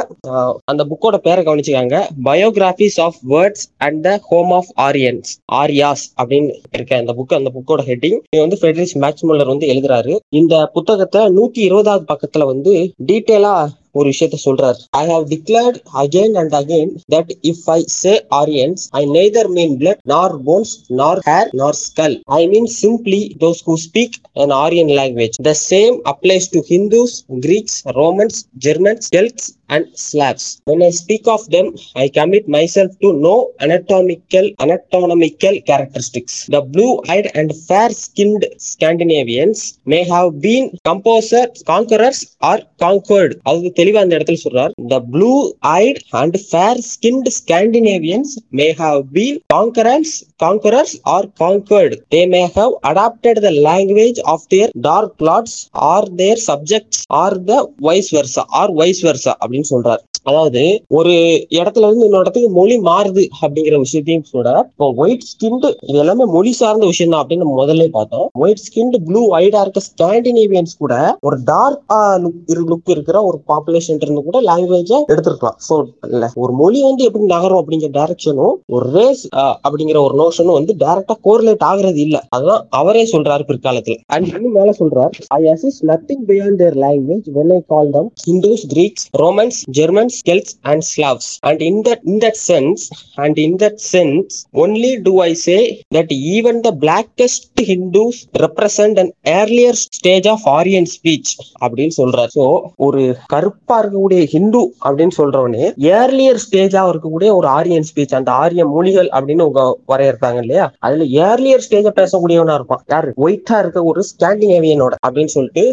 அந்த 0.70 0.82
புக்கோட 0.90 1.16
பேரை 1.26 1.42
கவனிச்சுக்காங்க. 1.44 1.96
Biographies 2.28 2.98
of 3.06 3.18
words 3.32 3.64
and 3.86 4.00
the 4.06 4.12
home 4.28 4.52
of 4.58 4.70
Aryans 4.86 5.30
Aryas 5.60 6.04
அப்படின்னு 6.20 6.52
இருக்க 6.76 7.02
அந்த 7.02 7.14
புக் 7.18 7.38
அந்த 7.38 7.52
புக்கோட 7.56 7.82
ஹெட்டிங் 7.90 8.18
இது 8.32 8.44
வந்து 8.44 8.60
ஃபெட்ரிஸ் 8.60 8.94
மேக்ஸ் 9.04 9.26
முல்லர் 9.28 9.52
வந்து 9.52 9.70
எழுதுறாரு. 9.72 10.14
இந்த 10.40 10.54
புத்தகத்தை 10.76 11.22
நூத்தி 11.36 11.60
இருபதாவது 11.68 12.06
பக்கத்துல 12.12 12.46
வந்து 12.52 12.74
டீட்டெயிலா 13.10 13.54
ஒரு 13.99 14.07
விஷயத்த 14.11 14.37
சொல்றாரு 14.45 14.81
I 14.99 15.03
have 15.13 15.25
declared 15.33 15.79
again 16.03 16.35
and 16.41 16.53
again 16.61 16.91
that 17.13 17.31
if 17.51 17.65
I 17.77 17.79
say 18.01 18.13
Aryans 18.41 18.83
I 18.99 19.03
neither 19.17 19.49
mean 19.57 19.75
blood 19.81 20.01
nor 20.13 20.35
bones 20.49 20.73
nor 21.01 21.21
hair 21.29 21.49
nor 21.63 21.79
skull 21.87 22.17
I 22.39 22.41
mean 22.47 22.69
simply 22.81 23.21
those 23.45 23.61
who 23.69 23.75
speak 23.87 24.17
an 24.35 24.51
Aryan 24.51 24.87
language. 24.89 25.35
The 25.39 25.53
same 25.53 26.01
applies 26.05 26.47
to 26.49 26.61
Hindus, 26.61 27.25
Greeks, 27.39 27.83
Romans, 27.95 28.47
Germans, 28.57 29.09
Celts, 29.09 29.53
and 29.69 29.85
Slavs. 29.95 30.61
When 30.65 30.81
I 30.81 30.89
speak 30.91 31.27
of 31.27 31.49
them, 31.49 31.75
I 31.95 32.09
commit 32.09 32.47
myself 32.47 32.91
to 33.01 33.13
no 33.13 33.53
anatomical 33.59 34.51
anatomical 34.59 35.61
characteristics. 35.61 36.45
The 36.47 36.61
blue-eyed 36.63 37.29
and 37.35 37.55
fair-skinned 37.67 38.45
Scandinavians 38.57 39.79
may 39.85 40.03
have 40.05 40.41
been 40.41 40.77
composers, 40.85 41.63
conquerors, 41.65 42.19
or 42.41 42.57
conquered. 42.79 43.39
அது 43.43 43.71
தெளிவா 43.86 44.04
அந்த 44.04 44.16
இடத்துல 44.18 44.40
சொல்றார். 44.44 44.72
The 44.92 44.98
blue 45.14 45.32
eyed 45.72 46.00
and 46.22 46.38
fair 46.46 46.80
skinned 46.92 47.28
Scandinavians 47.40 48.32
may 48.60 48.68
have 48.82 49.00
been 49.16 49.38
conquerors 49.54 50.14
conquerors 50.44 50.94
or 51.14 51.28
conquered 51.42 51.96
they 52.14 52.22
may 52.34 52.42
have 52.58 52.74
adopted 52.90 53.40
the 53.46 53.52
language 53.68 54.20
of 54.34 54.46
their 54.54 54.72
dark 54.88 55.24
lords 55.28 55.54
or 55.92 56.08
their 56.20 56.42
subjects 56.48 57.02
or 57.22 57.38
the 57.50 57.62
vice 57.88 58.10
versa 58.16 58.44
or 58.60 58.74
vice 58.80 59.02
versa 59.08 59.34
அப்படின்னு 59.42 59.68
சொல்றாரு. 59.72 60.02
அதாவது 60.30 60.62
ஒரு 60.98 61.12
இடத்துல 61.58 61.88
இருந்து 61.88 62.06
இன்னொரு 62.06 62.24
இடத்துக்கு 62.24 62.48
மொழி 62.56 62.76
மாறுது 62.88 63.24
அப்படிங்கிற 63.40 63.76
விஷயத்தையும் 63.84 64.24
கூட 64.32 64.48
இப்போ 64.70 64.86
ஒயிட் 65.02 65.26
ஸ்கின்டு 65.32 65.68
இது 65.88 66.00
எல்லாமே 66.04 66.24
மொழி 66.36 66.52
சார்ந்த 66.60 66.86
விஷயம் 66.92 67.12
தான் 67.12 67.22
அப்படின்னு 67.22 67.46
முதல்ல 67.60 67.84
பார்த்தோம். 67.98 68.26
ஒயிட் 68.42 68.64
ஸ்கின்டு 68.64 68.98
ப்ளூ 69.08 69.20
ஒயிடா 69.36 69.60
இருக்க 69.64 69.82
ஸ்காண்டினேவியன்ஸ் 69.90 70.74
கூட 70.82 70.94
ஒரு 71.28 71.36
டார்க் 71.52 71.82
லுக் 72.24 72.70
லுக் 72.72 72.92
இருக்கிற 72.94 73.16
ஒரு 73.28 73.38
பாப்புலேஷன் 73.50 73.75
இருந்து 74.04 74.22
கூட 74.28 74.38
லாங்குவேஜ 74.48 74.92
எடுத்துருக்கலாம். 75.12 75.56
ஸோ 75.68 75.74
இல்ல. 76.08 76.24
ஒரு 76.42 76.52
மொழி 76.52 76.80
வந்து 76.82 77.04
எப்படி 77.08 77.24
நகரும் 77.34 77.60
அப்படிங்கிற 77.62 77.90
டைரக்ஷனும் 77.98 78.54
ஒரு 78.76 78.86
ரேஸ் 78.96 79.24
அப்படிங்கிற 79.66 80.00
ஒரு 80.06 80.14
நோஷனும் 80.22 80.58
வந்து 80.58 80.74
டைரக்டா 80.84 81.16
கோரிலேட் 81.26 81.64
ஆகுறது 81.70 82.00
இல்ல. 82.06 82.16
அதுதான் 82.28 82.66
அவரே 82.80 83.04
சொல்றாரு 83.12 83.46
பிற்காலத்துல. 83.50 83.96
அண்ட் 84.14 84.28
இன்னும் 84.32 84.56
மேல 84.58 84.74
சொல்றாரு 84.80 85.24
I 85.38 85.40
assess 85.54 85.78
nothing 85.92 86.24
beyond 86.30 86.60
their 86.62 86.78
language 86.84 87.28
when 87.38 87.52
I 87.58 87.60
call 87.74 87.90
them 87.90 88.10
Hindus 88.28 88.64
Greeks 88.74 89.06
Romans 89.24 89.60
Germans 89.80 90.18
Celts 90.28 90.52
and 90.70 90.84
Slavs 90.92 91.30
and 91.48 91.62
in 91.70 91.80
that 91.88 92.04
in 92.10 92.20
that 92.24 92.40
sense 92.48 92.84
and 93.24 93.38
in 93.46 93.58
that 93.64 93.80
sense 93.92 94.36
only 94.64 94.92
do 95.08 95.14
I 95.20 95.32
say 95.46 95.56
that 95.94 96.12
even 96.36 96.60
the 96.66 96.72
blackest 96.84 97.62
Hindus 97.70 98.20
represent 98.44 98.98
and 99.02 99.12
earlier 99.38 99.78
stage 99.98 100.28
of 100.34 100.46
Aryan 100.56 100.88
speech 100.94 101.32
அப்படின்னு 101.64 101.94
சொல்றாரு. 102.00 102.30
So 102.38 102.44
ஒரு 102.86 103.02
கருப்பு 103.34 103.65
இருக்கக்கூடிய 103.74 104.22
ஹிந்து 104.26 104.60
அப்படின்னு 104.84 105.14
சொல்றவனே 105.18 105.64
earlier 105.92 106.40
ஸ்டேஜா 106.44 106.82
இருக்கக்கூடிய 106.90 107.30
ஒரு 107.34 107.46
Aryan 107.48 107.86
speech 107.88 108.14
அந்த 108.14 108.30
ஆரிய 108.42 108.64
மொழிகள் 108.66 109.08
அப்படின்னு 109.08 109.42
உங்க 109.42 109.62
வரையறுத்தாங்க 109.88 110.40
இல்லையா? 110.42 110.66
அதுல 110.80 111.04
ஏர்லியர் 111.22 111.64
ஸ்டேஜ 111.66 111.92
பேசக்கூடியவனா 111.98 112.54
இருப்பான். 112.54 112.82
யாரு? 112.88 113.10
ஒயிட்டா 113.16 113.58
இருக்க 113.58 113.82
ஒரு 113.84 114.02
ஸ்டாண்டிங் 114.10 114.54
ஏவியனோட 114.58 114.94
அப்படின்னு 115.06 115.34
சொல்லிட்டு 115.36 115.64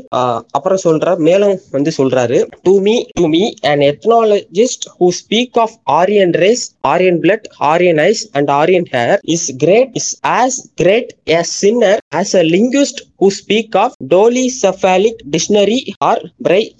அப்புறம் 0.52 0.84
சொல்ற 0.84 1.16
மேலும் 1.20 1.56
வந்து 1.72 1.91
சொல்றாரு 1.98 2.39
to 2.64 2.74
me 2.80 2.96
to 3.14 3.26
me 3.28 3.44
and 3.64 3.84
ethnologist 3.84 4.88
who 4.98 5.10
speak 5.20 5.60
of 5.60 5.76
Aryan 5.94 6.36
race 6.36 6.66
Aryan 6.88 7.20
blood 7.20 7.48
Aryan 7.72 8.00
eyes 8.00 8.24
and 8.34 8.52
Aryan 8.52 8.89
hair 8.94 9.18
is 9.36 9.48
great 9.58 9.91
is 9.94 10.12
as 10.34 10.60
great 10.76 11.12
a 11.34 11.41
sinner 11.54 12.00
as 12.16 12.34
a 12.36 12.44
linguist 12.54 13.02
who 13.20 13.28
speak 13.39 13.76
of 13.84 13.91
dolicephalic 14.14 15.18
dictionary 15.34 15.80
or 16.09 16.18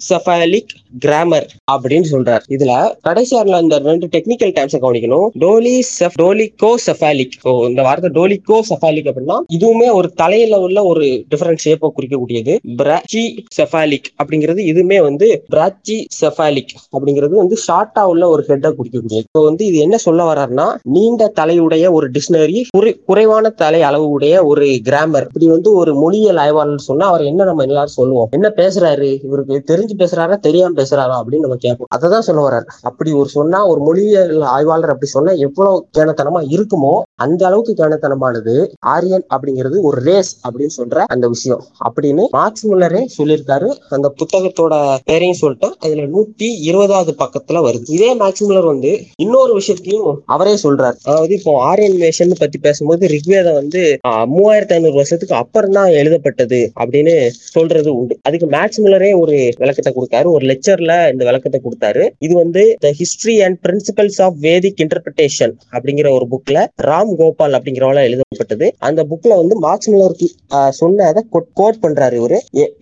cephalic 0.08 0.72
grammar 1.04 1.42
அப்படின்னு 1.72 2.08
சொல்றார். 2.12 2.42
இதுல 2.54 2.72
கடைசியார்ல 3.06 3.60
இந்த 3.64 3.76
ரெண்டு 3.88 4.06
technical 4.14 4.52
டைம்ஸை 4.56 4.78
கவனிக்கணும். 4.84 5.26
Dolly 5.44 5.74
டோலிகோசெஃபாலிக் 6.22 7.34
so 7.44 7.52
இந்த 7.70 7.80
வார்த்தை 7.86 8.10
டோலிகோசெஃபாலிக் 8.18 9.08
அப்படின்னா 9.10 9.38
இதுவுமே 9.56 9.88
ஒரு 9.98 10.08
தலையில 10.22 10.60
உள்ள 10.66 10.78
ஒரு 10.90 11.04
டிஃபரண்ட் 11.32 11.62
ஷேப்பை 11.64 11.90
குறிக்கக்கூடியது. 11.96 12.54
பிராச்சி 12.80 13.24
செஃபாலிக் 13.58 14.08
அப்படிங்கிறது 14.20 14.60
இதுவுமே 14.72 14.98
வந்து 15.08 15.28
பிராச்சி 15.54 15.96
செஃபாலிக் 16.20 16.74
அப்படிங்கிறது 16.94 17.34
வந்து 17.42 17.58
ஷார்ட்டா 17.66 18.04
உள்ள 18.12 18.24
ஒரு 18.34 18.44
ஹெட்டை 18.50 18.72
குறிக்கக்கூடியது. 18.78 19.26
ஸோ 19.36 19.42
வந்து 19.48 19.64
இது 19.70 19.78
என்ன 19.86 19.96
சொல்ல 20.06 20.20
வர்றாருன்னா 20.30 20.68
நீண்ட 20.96 21.30
தலையுடைய 21.40 21.84
ஒரு 21.98 22.08
டிக்ஷனரி 22.16 22.60
குறைவான 23.10 23.52
தலை 23.62 23.82
அளவு 23.90 24.06
உடைய 24.16 24.34
ஒரு 24.52 24.66
கிராமர் 24.88 25.28
இப்படி 25.30 25.48
வந்து 25.54 25.70
ஒரு 25.80 25.92
மொழியியல் 26.24 26.44
ஆய்வாளர் 26.44 26.84
சொன்னா 26.86 27.06
அவர் 27.10 27.22
என்ன 27.30 27.44
நம்ம 27.48 27.64
எல்லாரும் 27.68 27.96
சொல்லுவோம்? 27.96 28.28
என்ன 28.36 28.48
பேசுறாரு? 28.56 29.08
இவருக்கு 29.26 29.54
தெரிஞ்சு 29.70 29.94
பேசுறாரா? 30.02 30.36
தெரியாம 30.46 30.72
பேசுறாரா? 30.80 31.14
அப்படின்னு 31.20 31.44
நம்ம 31.44 31.56
கேட்போம். 31.64 31.88
அதை 31.94 32.06
தான் 32.10 32.24
சொல்ல 32.28 32.42
வர்றாரு. 32.46 32.66
அப்படி 32.90 33.10
ஒரு 33.20 33.28
சொன்னா 33.34 33.58
ஒரு 33.70 33.80
மொழியியல் 33.88 34.32
ஆய்வாளர் 34.54 34.92
அப்படி 34.94 35.10
சொன்னா 35.14 35.32
எவ்வளவு 35.46 35.76
கேனத்தனமா 35.98 36.40
இருக்குமோ 36.54 36.92
அந்த 37.24 37.42
அளவுக்கு 37.48 37.72
கேனத்தனமானது 37.80 38.54
ஆரியன் 38.94 39.26
அப்படிங்கிறது 39.34 39.76
ஒரு 39.88 39.98
ரேஸ் 40.08 40.32
அப்படின்னு 40.46 40.74
சொல்ற 40.78 41.04
அந்த 41.14 41.26
விஷயம். 41.34 41.62
அப்படின்னு 41.88 42.24
மார்க்ஸ் 42.36 42.64
முல்லரே 42.70 43.02
சொல்லியிருக்காரு. 43.18 43.68
அந்த 43.96 44.08
புத்தகத்தோட 44.20 44.74
பேரையும் 45.10 45.40
சொல்லிட்டேன் 45.42 45.74
அதுல 45.84 46.06
நூத்தி 46.14 46.48
இருபதாவது 46.70 47.14
பக்கத்துல 47.22 47.62
வருது. 47.66 47.90
இதே 47.98 48.10
மார்க்ஸ் 48.22 48.44
முல்லர் 48.46 48.70
வந்து 48.72 48.92
இன்னொரு 49.26 49.52
விஷயத்தையும் 49.60 50.08
அவரே 50.36 50.54
சொல்றாரு. 50.64 50.98
அதாவது 51.10 51.32
இப்போ 51.38 51.54
ஆரியன் 51.70 51.98
மேஷன் 52.04 52.34
பத்தி 52.42 52.60
பேசும்போது 52.68 53.12
ரிக்வேதம் 53.14 53.60
வந்து 53.60 53.82
மூவாயிரத்தி 54.34 54.76
ஐநூறு 54.78 54.96
வருஷத்துக்கு 55.00 55.36
அப்புறம் 55.42 55.76
தான் 55.78 55.90
எழுதப்பட்டது 56.14 56.60
அப்படின்னு 56.80 57.14
சொல்றது 57.54 57.90
உண்டு. 57.98 58.14
அதுக்கு 58.26 58.46
மேக்ஸ் 58.54 58.80
மில்லரே 58.84 59.10
ஒரு 59.22 59.36
விளக்கத்தை 59.62 59.90
கொடுத்தாரு. 59.96 60.26
ஒரு 60.36 60.44
லெக்சர்ல 60.50 60.94
இந்த 61.12 61.22
விளக்கத்தை 61.28 61.58
கொடுத்தாரு. 61.66 62.04
இது 62.26 62.34
வந்து 62.42 62.62
the 62.84 62.90
history 63.00 63.36
and 63.46 63.58
principles 63.66 64.20
of 64.26 64.36
Vedic 64.46 64.80
interpretation 64.84 65.54
அப்படிங்கிற 65.74 66.10
ஒரு 66.18 66.26
புக்ல 66.34 66.58
ராம் 66.88 67.12
கோபால் 67.20 67.56
அப்படிங்கிறவங்கள 67.58 68.02
எழுதப்பட்டது. 68.08 68.68
அந்த 68.88 69.00
புக்ல 69.12 69.38
வந்து 69.42 69.56
மார்க்ஸ் 69.66 69.90
முல்லருக்கு 69.92 70.28
சொன்னதை 70.80 71.22
கோட் 71.60 71.82
பண்றாரு 71.84 72.16
இவரு. 72.20 72.38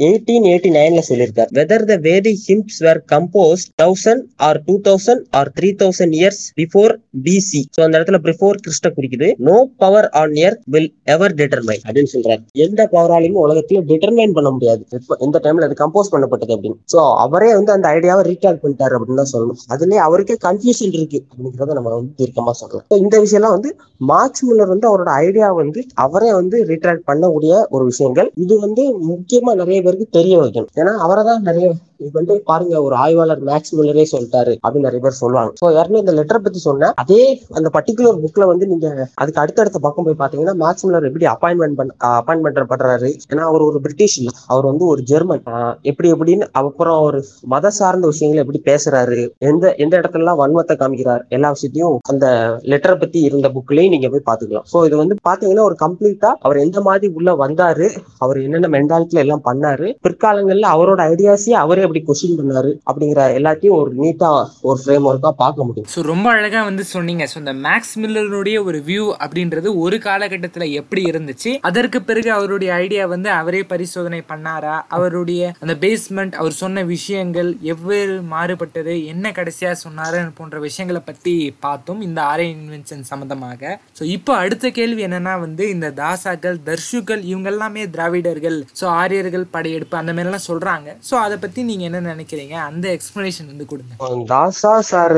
எயிட்டீன் 0.08 0.46
எயிட்டி 0.52 0.72
நைன்ல 0.78 1.02
சொல்லியிருக்காரு. 1.10 1.50
Whether 1.60 1.86
the 1.92 1.96
Vedic 2.08 2.34
hymns 2.46 2.80
were 2.86 3.02
compose 3.14 3.64
thousand 3.82 4.24
or 4.48 4.60
two 4.68 4.76
thousand 4.88 5.24
or 5.40 5.52
three 5.58 5.70
thousand 5.82 6.16
years 6.20 6.42
before 6.60 6.94
BC 7.26 7.62
so 7.76 7.80
அந்த 7.86 7.94
இடத்துல 7.98 8.20
பிஃபோர் 8.28 8.60
கிறிஸ்ட 8.64 8.90
குறிக்குது. 8.98 9.28
No 9.48 9.56
power 9.82 10.08
on 10.22 10.34
year 10.40 10.56
will 10.74 10.90
ever 11.14 11.34
determine 11.40 11.82
அப்படின்னு 11.86 12.12
சொல்றாரு. 12.14 12.42
எந்த 12.66 12.80
பவராலையும் 13.22 13.44
உலகத்துல 13.44 13.80
டிட்டர்மைன் 13.90 14.34
பண்ண 14.36 14.48
முடியாது. 14.54 14.82
இந்த 14.92 15.16
எந்த 15.26 15.36
டைம்ல 15.44 15.66
அது 15.68 15.76
கம்போஸ் 15.82 16.12
பண்ணப்பட்டது 16.14 16.52
அப்படின்னு. 16.56 16.78
சோ 16.92 16.98
அவரே 17.24 17.50
வந்து 17.58 17.72
அந்த 17.76 17.86
ஐடியாவை 17.96 18.22
ரீகால் 18.30 18.60
பண்ணிட்டாரு 18.62 18.94
அப்படின்னு 18.96 19.20
தான் 19.22 19.32
சொல்லணும். 19.34 19.60
அதுலயே 19.74 20.00
அவருக்கே 20.06 20.36
கன்ஃபியூஷன் 20.46 20.94
இருக்கு 20.98 21.18
அப்படிங்கிறத 21.30 21.76
நம்ம 21.78 21.94
வந்து 21.96 22.14
தீர்க்கமா 22.20 22.54
சொல்லலாம். 22.60 22.86
So 22.92 22.98
இந்த 23.04 23.16
விஷயம்லாம் 23.24 23.56
வந்து 23.56 23.70
மார்க்ஸ் 24.12 24.44
முல்லர் 24.48 24.72
வந்து 24.74 24.88
அவரோட 24.90 25.10
ஐடியா 25.26 25.48
வந்து 25.62 25.80
அவரே 26.06 26.30
வந்து 26.40 26.58
ரீட்ராக்ட் 26.70 27.08
பண்ணக்கூடிய 27.10 27.52
ஒரு 27.74 27.84
விஷயங்கள். 27.90 28.30
இது 28.44 28.54
வந்து 28.66 28.84
முக்கியமா 29.12 29.54
நிறைய 29.62 29.78
பேருக்கு 29.86 30.08
தெரிய 30.18 30.34
வைக்கணும். 30.42 30.72
ஏன்னா 30.80 30.94
அவரை 31.06 31.24
தான் 31.30 31.42
நிறைய 31.48 31.66
இது 32.02 32.12
வந்து 32.20 32.34
பாருங்க 32.50 32.76
ஒரு 32.86 32.94
ஆய்வாளர் 33.04 33.42
மேக்ஸ் 33.48 33.74
மில்லரே 33.78 34.06
சொல்லிட்டாரு 34.14 34.54
அப்படின்னு 34.64 34.86
நிறைய 34.88 35.02
பேர் 35.04 35.20
சொல்லுவாங்க. 35.22 35.52
ஸோ 35.62 35.68
யாருமே 35.78 36.02
இந்த 36.04 36.14
லெட்டரை 36.18 36.40
பத்தி 36.46 36.62
சொன்ன 36.68 36.90
அதே 37.02 37.22
அந்த 37.58 37.68
பர்டிகுலர் 37.76 38.20
புக்ல 38.24 38.46
வந்து 38.52 38.68
நீங்க 38.72 38.88
அதுக்கு 39.20 39.42
அடுத்தடுத்த 39.42 39.80
பக்கம் 39.86 40.06
போய் 40.08 40.20
பாத்தீங்கன்னா 40.22 40.56
மேக்ஸ் 40.64 40.86
மில்லர் 40.86 41.08
எப்படி 41.10 41.28
அப்பாயின்மெண்ட் 41.34 41.78
பண்ண 41.80 41.94
அப்பாயின்மெண்ட் 42.20 42.70
பண்றாரு? 42.72 43.10
ஏன்னா 43.32 43.44
அவர் 43.50 43.66
ஒரு 43.68 43.78
பிரிட்டிஷ் 43.84 44.16
இல்ல. 44.20 44.30
அவர் 44.52 44.68
வந்து 44.70 44.84
ஒரு 44.92 45.00
ஜெர்மன் 45.10 45.42
எப்படி 45.90 46.08
எப்படின்னு 46.14 46.46
அப்புறம் 46.60 47.00
ஒரு 47.08 47.18
மத 47.54 47.70
சார்ந்த 47.78 48.06
விஷயங்களை 48.12 48.42
எப்படி 48.44 48.60
பேசுறாரு? 48.70 49.20
எந்த 49.50 49.74
எந்த 49.84 49.94
இடத்துலலாம் 50.00 50.40
வன்மத்தை 50.42 50.76
காமிக்கிறார்? 50.82 51.22
எல்லா 51.36 51.50
விஷயத்தையும் 51.56 51.96
அந்த 52.12 52.26
லெட்டரை 52.72 52.96
பத்தி 53.02 53.20
இருந்த 53.28 53.48
புக்லயும் 53.56 53.94
நீங்க 53.94 54.08
போய் 54.14 54.26
பாத்துக்கலாம். 54.30 54.66
சோ 54.72 54.84
இது 54.88 54.96
வந்து 55.02 55.16
பாத்தீங்கன்னா 55.28 55.66
ஒரு 55.70 55.78
கம்ப்ளீட்டா 55.84 56.30
அவர் 56.46 56.62
எந்த 56.64 56.80
மாதிரி 56.88 57.12
உள்ள 57.18 57.30
வந்தாரு? 57.44 57.88
அவர் 58.24 58.38
என்னென்ன 58.46 58.70
மென்டாலிட்டில 58.76 59.22
எல்லாம் 59.24 59.44
பண்ணாரு? 59.48 59.88
பிற்காலங்கள்ல 60.06 60.68
அவரோட 60.76 61.00
ஐடியாஸே 61.12 61.54
அவரே 61.64 61.84
எப்படி 61.92 62.04
கொஸ்டின் 62.08 62.36
பண்ணாரு 62.38 62.70
அப்படிங்கிற 62.88 63.22
எல்லாத்தையும் 63.38 63.76
ஒரு 63.80 63.90
நீட்டா 64.02 64.28
ஒரு 64.68 64.78
ஃப்ரேம் 64.82 65.06
ஒர்க்கா 65.08 65.30
பார்க்க 65.42 65.66
முடியும். 65.68 65.88
ஸோ 65.94 66.00
ரொம்ப 66.12 66.26
அழகா 66.36 66.60
வந்து 66.68 66.84
சொன்னீங்க. 66.92 67.24
ஸோ 67.32 67.36
இந்த 67.42 67.52
மேக்ஸ் 67.66 67.94
மில்லருடைய 68.02 68.56
ஒரு 68.68 68.78
வியூ 68.88 69.04
அப்படின்றது 69.24 69.68
ஒரு 69.84 69.96
காலகட்டத்தில் 70.06 70.66
எப்படி 70.80 71.02
இருந்துச்சு? 71.10 71.50
அதற்கு 71.68 71.98
பிறகு 72.08 72.30
அவருடைய 72.36 72.70
ஐடியா 72.84 73.04
வந்து 73.14 73.28
அவரே 73.40 73.60
பரிசோதனை 73.72 74.20
பண்ணாரா? 74.30 74.76
அவருடைய 74.96 75.52
அந்த 75.64 75.74
பேஸ்மெண்ட் 75.84 76.38
அவர் 76.40 76.56
சொன்ன 76.62 76.84
விஷயங்கள் 76.94 77.50
எவ்வேறு 77.74 78.16
மாறுபட்டது? 78.32 78.94
என்ன 79.12 79.32
கடைசியாக 79.38 79.78
சொன்னாரு? 79.84 80.22
போன்ற 80.38 80.58
விஷயங்களை 80.66 81.02
பற்றி 81.10 81.34
பார்த்தோம். 81.66 82.00
இந்த 82.08 82.20
ஆரே 82.32 82.46
இன்வென்ஷன் 82.56 83.04
சம்மந்தமாக 83.12 83.76
ஸோ 83.98 84.02
இப்போ 84.16 84.32
அடுத்த 84.44 84.66
கேள்வி 84.80 85.00
என்னன்னா 85.08 85.36
வந்து 85.44 85.64
இந்த 85.74 85.88
தாசாக்கள் 86.00 86.58
தர்ஷுக்கள் 86.70 87.22
இவங்க 87.32 87.48
எல்லாமே 87.54 87.84
திராவிடர்கள். 87.96 88.58
ஸோ 88.80 88.86
ஆரியர்கள் 89.02 89.46
படையெடுப்பு 89.56 89.96
அந்த 90.02 90.12
மாதிரிலாம் 90.16 90.48
சொல்கிறாங்க 90.50 90.88
ஸோ 91.10 91.14
அதை 91.26 91.36
பற்றி 91.44 91.60
நீங்க 91.72 91.84
என்ன 91.88 92.00
நினைக்கிறீங்க? 92.08 92.54
அந்த 92.68 92.86
எக்ஸ்பிளனேஷன் 92.96 93.50
வந்து 93.50 93.66
கொடுங்க. 93.66 93.92
தாசா 94.30 94.72
சார் 94.88 95.16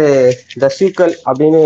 தசுக்கள் 0.63 1.15
அப்படின்னு 1.29 1.61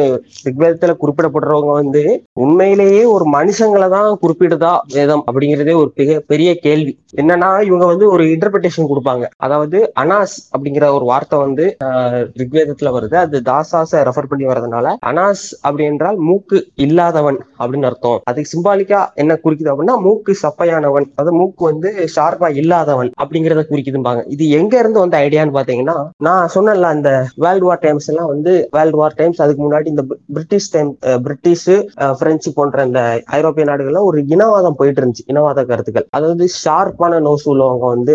ரிக்வேதத்துல 0.47 0.95
குறிப்பிடப்படுறவங்க 1.01 1.72
வந்து 1.80 2.03
உண்மையிலேயே 2.43 3.03
ஒரு 3.14 3.24
மனுஷங்களை 3.34 3.89
தான் 3.95 4.11
குறிப்பிடுதா 4.22 4.72
வேதம் 4.95 5.24
அப்படிங்கிறதே 5.28 5.74
ஒரு 5.80 5.91
பெரிய 5.99 6.16
பெரிய 6.32 6.51
கேள்வி. 6.66 6.93
என்னன்னா 7.20 7.51
இவங்க 7.68 7.84
வந்து 7.86 8.07
ஒரு 8.14 8.24
இன்டர்பிரிட்டேஷன் 8.34 8.91
கொடுப்பாங்க. 8.91 9.24
அதாவது 9.39 9.78
அனாஸ் 10.03 10.36
அப்படிங்கிற 10.53 10.66
ஒரு 10.97 11.05
வார்த்தை 11.11 11.39
வந்து 11.39 11.57
ஆஹ், 11.86 12.07
ரிக்வேதத்துல 12.41 12.93
வருது. 12.97 13.16
அது 13.22 13.36
தாசாச 13.43 13.76
ரெஃபர் 14.09 14.30
பண்ணி 14.30 14.47
வர்றதுனால 14.47 14.76
அனாஸ் 15.11 15.47
அப்படி 15.62 15.84
என்றால் 15.91 16.18
மூக்கு 16.28 16.57
இல்லாதவன் 16.86 17.39
அப்படின்னு 17.61 17.89
அர்த்தம். 17.91 18.20
அதுக்கு 18.30 18.53
சிம்பாலிக்கா 18.55 19.03
என்ன 19.22 19.39
குறிக்குது 19.45 19.72
அப்படின்னா 19.72 19.99
மூக்கு 20.07 20.32
சப்பையானவன். 20.43 21.09
அதாவது 21.12 21.39
மூக்கு 21.41 21.62
வந்து 21.64 21.89
ஷார்ப்பா 22.16 22.51
இல்லாதவன் 22.61 23.12
அப்படிங்கிறத 23.22 23.64
குறிக்குதும்பாங்க. 23.70 23.97
இது 24.34 24.45
எங்க 24.59 24.74
இருந்து 24.79 25.03
வந்த 25.03 25.16
ஐடியான்னு 25.18 25.57
பாத்தீங்கன்னா 25.57 25.97
நான் 26.26 26.53
சொன்னேன்ல 26.55 26.89
அந்த 26.89 27.11
வேர்ல்டு 27.37 27.66
வார் 27.66 27.83
டைம்ஸ் 27.83 28.09
எல்லாம் 28.12 28.31
வந்து 28.33 28.53
வேர்ல்டு 28.72 28.99
வார் 28.99 29.16
டைம்ஸ் 29.16 29.43
அதுக்கு 29.43 29.62
முன்னாடி 29.64 29.87
இந்த 29.87 30.05
பிரிட்டிஷ் 30.35 30.70
டைம் 30.72 30.91
பிரிட்டிஷ் 31.22 31.66
பிரெஞ்சு 32.20 32.51
போன்ற 32.53 32.85
இந்த 32.85 33.01
ஐரோப்பிய 33.39 33.66
நாடுகள்லாம் 33.70 34.09
ஒரு 34.11 34.18
இனவாதம் 34.35 34.79
போயிட்டு 34.79 35.01
இருந்துச்சு 35.01 35.26
இனவாத 35.26 35.64
கருத்துக்கள். 35.64 36.07
அதாவது 36.11 36.45
ஷார்ப்பான 36.62 37.20
நோஸ் 37.20 37.47
உள்ளவங்க 37.49 37.87
வந்து 37.89 38.14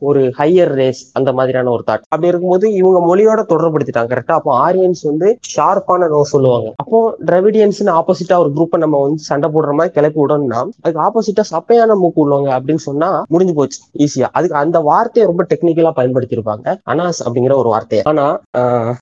ஒரு 0.00 0.22
ஹையர் 0.38 0.74
ரேஸ் 0.74 1.02
அந்த 1.12 1.30
மாதிரியான 1.32 1.70
ஒரு 1.70 1.84
தாட் 1.88 2.04
அப்படி 2.08 2.30
இருக்கும்போது 2.30 2.66
இவங்க 2.72 3.00
மொழியோட 3.06 3.40
தொடர்படுத்திட்டாங்க 3.52 4.12
கரெக்டா 4.12 4.36
அப்போ 4.38 4.52
ஆரியன்ஸ் 4.58 5.02
வந்து 5.02 5.28
ஷார்ப்பான 5.54 6.08
நோஸ் 6.08 6.34
சொல்லுவாங்க 6.34 6.68
அப்போ 6.76 7.00
டிரவிடியன்ஸ் 7.28 7.82
ஆப்போசிட்டா 7.98 8.38
ஒரு 8.38 8.50
குரூப்பை 8.56 8.78
நம்ம 8.78 9.00
வந்து 9.00 9.22
சண்டை 9.22 9.48
போடுற 9.54 9.72
மாதிரி 9.72 9.94
கிளப்பி 9.94 10.20
விடணும்னா 10.22 10.60
அதுக்கு 10.76 11.00
ஆப்போசிட்டா 11.00 11.44
சப்பையான 11.52 11.96
மூக்கு 11.96 12.20
உள்ளவங்க 12.20 12.50
அப்படின்னு 12.56 12.84
சொன்னா 12.88 13.08
முடிஞ்சு 13.28 13.54
போச்சு 13.54 13.78
ஈஸியா 14.04 14.28
அதுக்கு 14.32 14.56
அந்த 14.56 14.78
வார்த்தையை 14.80 15.26
ரொம்ப 15.26 15.44
டெக்னிக்கலா 15.50 15.92
பயன்படுத்தியிருப்பாங்க. 15.98 16.66
அனாஸ் 16.92 17.20
அப்படிங்கிற 17.26 17.56
ஒரு 17.62 17.70
வார்த்தையை. 17.74 18.04
ஆனா 18.10 18.26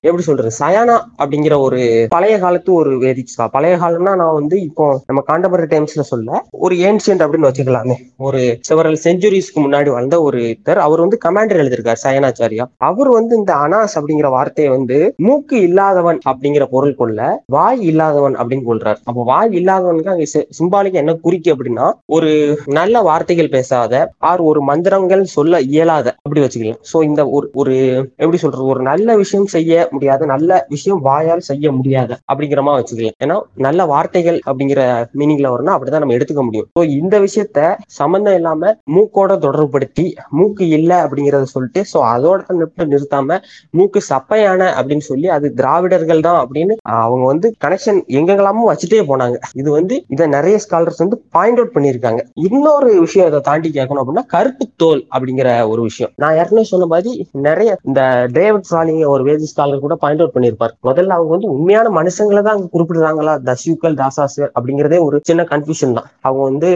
எப்படி 0.07 0.25
சொல்றது? 0.29 0.51
சயானா 0.61 0.97
அப்படிங்கிற 1.21 1.55
ஒரு 1.67 1.79
பழைய 2.15 2.35
காலத்து 2.43 2.71
ஒரு 2.81 2.91
வேதிச்சா 3.03 3.45
பழைய 3.55 3.75
காலம்னா 3.83 4.13
நான் 4.21 4.37
வந்து 4.39 4.55
இப்போ 4.67 4.85
நம்ம 5.09 5.23
காண்டபரி 5.29 5.67
டைம்ஸ்ல 5.73 6.03
சொல்ல 6.11 6.41
ஒரு 6.65 6.75
ஏன்ஷியன்ட் 6.87 7.23
அப்படின்னு 7.23 7.49
வச்சுக்கலாமே. 7.49 7.95
ஒரு 8.27 8.41
செவரல் 8.69 8.99
செஞ்சுரிஸ்க்கு 9.05 9.59
முன்னாடி 9.65 9.89
வாழ்ந்த 9.95 10.15
ஒரு 10.27 10.41
தர் 10.67 10.83
அவர் 10.85 11.03
வந்து 11.03 11.17
கமாண்டர் 11.25 11.61
எழுதியிருக்காரு 11.63 12.03
சயனாச்சாரியா. 12.05 12.65
அவர் 12.89 13.09
வந்து 13.17 13.33
இந்த 13.41 13.53
அனாஸ் 13.65 13.95
அப்படிங்கிற 13.99 14.29
வார்த்தையை 14.37 14.69
வந்து 14.75 14.97
மூக்கு 15.27 15.57
இல்லாதவன் 15.67 16.19
அப்படிங்கிற 16.29 16.65
பொருள் 16.73 16.97
கொள்ள 17.01 17.19
வாய் 17.55 17.83
இல்லாதவன் 17.91 18.35
அப்படின்னு 18.39 18.67
சொல்றாரு 18.69 18.99
அப்போ 19.09 19.21
வாய் 19.31 19.55
இல்லாதவனுக்கு 19.59 20.13
அங்க 20.13 20.25
சிம்பாலிக்கா 20.59 21.01
என்ன 21.03 21.15
குறிக்கு 21.25 21.49
அப்படின்னா 21.55 21.87
ஒரு 22.17 22.31
நல்ல 22.79 23.01
வார்த்தைகள் 23.09 23.53
பேசாத 23.55 23.93
ஆர் 24.29 24.41
ஒரு 24.49 24.61
மந்திரங்கள் 24.69 25.23
சொல்ல 25.35 25.61
இயலாத 25.73 26.07
அப்படி 26.23 26.41
வச்சுக்கலாம். 26.43 26.81
சோ 26.91 26.97
இந்த 27.09 27.21
ஒரு 27.35 27.47
ஒரு 27.61 27.73
எப்படி 28.21 28.39
சொல்றது? 28.43 28.63
ஒரு 28.73 28.81
நல்ல 28.89 29.15
விஷயம் 29.21 29.49
செய்ய 29.55 29.87
முடியாத 29.93 30.25
நல்ல 30.33 30.59
விஷயம் 30.73 31.01
வாயால் 31.07 31.45
செய்ய 31.49 31.71
முடியாது 31.77 32.13
அப்படிங்கிற 32.29 32.61
மாதிரி 32.67 32.81
வச்சுக்கலாம் 32.81 33.17
ஏன்னா 33.25 33.37
நல்ல 33.67 33.85
வார்த்தைகள் 33.93 34.39
அப்படிங்கிற 34.49 34.81
மீனிங்ல 35.19 35.51
வரணும் 35.53 35.75
அப்படிதான் 35.75 36.03
நம்ம 36.03 36.17
எடுத்துக்க 36.17 36.43
முடியும். 36.47 36.67
ஸோ 36.77 36.83
இந்த 36.99 37.15
விஷயத்த 37.25 37.59
சம்பந்தம் 37.99 38.37
இல்லாம 38.39 38.73
மூக்கோட 38.95 39.31
தொடர்புபடுத்தி 39.45 40.05
மூக்கு 40.39 40.65
இல்லை 40.77 40.97
அப்படிங்கறத 41.05 41.49
சொல்லிட்டு 41.55 41.83
ஸோ 41.93 41.97
அதோட 42.13 42.55
நிறுத்த 42.59 42.85
நிறுத்தாம 42.93 43.37
மூக்கு 43.77 43.99
சப்பையான 44.11 44.61
அப்படின்னு 44.77 45.05
சொல்லி 45.11 45.27
அது 45.37 45.47
திராவிடர்கள் 45.59 46.25
தான் 46.27 46.39
அப்படின்னு 46.43 46.73
அவங்க 47.03 47.23
வந்து 47.31 47.47
கனெக்ஷன் 47.65 47.99
எங்கெல்லாமும் 48.19 48.69
வச்சுட்டே 48.69 49.01
போனாங்க. 49.11 49.37
இது 49.61 49.69
வந்து 49.77 49.95
இதை 50.15 50.27
நிறைய 50.35 50.55
ஸ்காலர்ஸ் 50.65 51.03
வந்து 51.03 51.17
பாயிண்ட் 51.35 51.59
அவுட் 51.61 51.75
பண்ணியிருக்காங்க. 51.75 52.21
இன்னொரு 52.47 52.89
விஷயம் 53.05 53.29
இதை 53.31 53.41
தாண்டி 53.49 53.69
கேட்கணும் 53.77 54.01
அப்படின்னா 54.03 54.25
கருப்பு 54.35 54.65
தோல் 54.83 55.01
அப்படிங்கிற 55.13 55.49
ஒரு 55.73 55.81
விஷயம். 55.89 56.11
நான் 56.23 56.37
ஏற்கனவே 56.41 56.67
சொன்ன 56.77 56.89
மாதிரி 56.93 57.11
நிறைய 57.47 57.69
இந்த 57.89 58.01
டேவிட் 58.37 58.67
ஃப்ராலிங் 58.69 59.01
ஒரு 59.13 59.23
வேதி 59.27 59.47
ஸ்காலர் 59.51 59.83
கூட 59.85 59.95
பாயிண்ட் 60.03 60.21
அவுட் 60.23 60.35
பண்ணியிருப்பார். 60.35 60.73
முதல்ல 60.87 61.15
அவங்க 61.17 61.31
வந்து 61.35 61.49
உண்மையான 61.55 61.87
மனுஷங்களை 61.99 62.41
தான் 62.47 62.55
அங்க 62.57 62.69
குறிப்பிடுறாங்களா 62.75 63.33
தசியுக்கள் 63.49 63.95
தாசாஸ் 64.01 64.37
அப்படிங்கிறதே 64.57 64.99
ஒரு 65.07 65.17
சின்ன 65.29 65.45
கன்ஃபியூஷன் 65.51 65.95
தான். 65.97 66.07
அவங்க 66.27 66.43
வந்து 66.49 66.69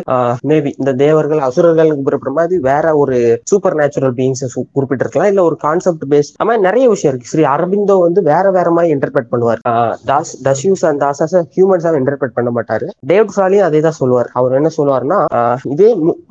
மேபி 0.51 0.71
இந்த 0.81 0.91
தேவர்கள் 1.03 1.41
அசுரர்கள் 1.47 1.91
குறிப்பிடுற 2.07 2.33
மாதிரி 2.39 2.57
வேற 2.69 2.95
ஒரு 3.01 3.17
சூப்பர் 3.51 3.77
நேச்சுரல் 3.81 4.15
பீயிங்ஸ் 4.19 4.45
குறிப்பிட்டிருக்கலாம். 4.75 5.29
இல்ல 5.31 5.43
ஒரு 5.49 5.57
கான்செப்ட் 5.65 6.05
பேஸ் 6.13 6.31
அந்த 6.37 6.47
மாதிரி 6.49 6.65
நிறைய 6.69 6.85
விஷயம் 6.93 7.11
இருக்கு. 7.13 7.31
ஸ்ரீ 7.33 7.43
அரவிந்தோ 7.53 7.97
வந்து 8.05 8.21
வேற 8.31 8.45
வேற 8.57 8.67
மாதிரி 8.77 8.93
இன்டர்பிரட் 8.95 9.31
பண்ணுவார். 9.33 9.61
தாஸ் 10.11 10.33
தசியூஸ் 10.47 10.85
அண்ட் 10.89 11.01
தாசாஸ் 11.05 11.37
ஹியூமன்ஸ் 11.55 11.87
இன்டர்பிரட் 12.01 12.35
பண்ண 12.37 12.49
மாட்டாரு. 12.57 12.87
டேவிட் 13.11 13.33
ஃப்ராலியும் 13.35 13.67
அதே 13.67 13.81
தான் 13.87 13.99
சொல்லுவார். 14.01 14.29
அவர் 14.39 14.57
என்ன 14.59 14.71
சொல்லுவார்னா 14.77 15.19
இதே 15.73 15.89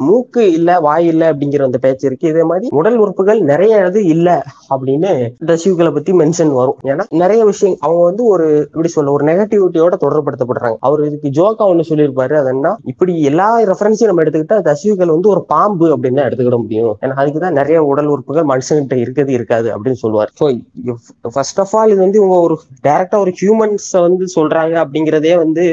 மூக்கு 0.08 0.42
இல்ல 0.58 0.70
வாய் 0.88 1.08
இல்ல 1.12 1.22
அப்படிங்கிற 1.32 1.68
அந்த 1.68 1.78
பேச்சு 1.84 2.04
இருக்கு. 2.08 2.30
இதே 2.32 2.44
மாதிரி 2.50 2.68
உடல் 2.80 2.98
உறுப்புகள் 3.02 3.40
நிறைய 3.50 3.59
நிறைய 3.60 3.78
இது 3.88 4.00
இல்ல 4.14 4.28
அப்படின்னு 4.72 5.08
தசிவுகளை 5.48 5.90
பத்தி 5.94 6.10
மென்ஷன் 6.20 6.52
வரும். 6.58 6.76
ஏன்னா 6.90 7.04
நிறைய 7.22 7.40
விஷயம் 7.48 7.74
அவங்க 7.86 8.02
வந்து 8.08 8.22
ஒரு 8.32 8.46
எப்படி 8.72 8.90
சொல்ல 8.94 9.12
ஒரு 9.16 9.24
நெகட்டிவிட்டியோட 9.28 9.94
தொடர்படுத்தப்படுறாங்க 10.04 10.76
அவர் 10.88 11.00
இதுக்கு 11.08 11.28
ஜோக்கா 11.38 11.64
ஒண்ணு 11.70 11.84
சொல்லியிருப்பாரு. 11.88 12.34
அது 12.40 12.50
என்ன 12.54 12.72
இப்படி 12.92 13.12
எல்லா 13.30 13.48
ரெஃபரன்ஸையும் 13.70 14.10
நம்ம 14.10 14.22
எடுத்துக்கிட்டா 14.24 14.58
தசிவுகள் 14.68 15.12
வந்து 15.14 15.28
ஒரு 15.34 15.42
பாம்பு 15.52 15.86
அப்படின்னு 15.94 16.20
தான் 16.20 16.28
எடுத்துக்கிட 16.28 16.58
முடியும். 16.62 16.94
ஏன்னா 17.02 17.16
அதுக்குதான் 17.22 17.58
நிறைய 17.60 17.80
உடல் 17.90 18.10
உறுப்புகள் 18.14 18.48
மனுஷங்கிட்ட 18.52 18.98
இருக்கிறது 19.02 19.34
இருக்காது 19.38 19.68
அப்படின்னு 19.74 20.02
சொல்லுவார். 20.04 20.32
ஸோ 20.40 20.48
ஃபர்ஸ்ட் 21.36 21.60
ஆஃப் 21.64 21.74
ஆல் 21.80 21.92
இது 21.94 22.00
வந்து 22.04 22.20
இவங்க 22.22 22.38
ஒரு 22.46 22.56
டைரக்டா 22.88 23.20
ஒரு 23.24 23.34
ஹியூமன்ஸ் 23.42 23.90
வந்து 24.06 24.26
சொல்றாங்க 24.36 24.76
அப்படிங்கிறதே 24.84 25.34
வந்து 25.44 25.64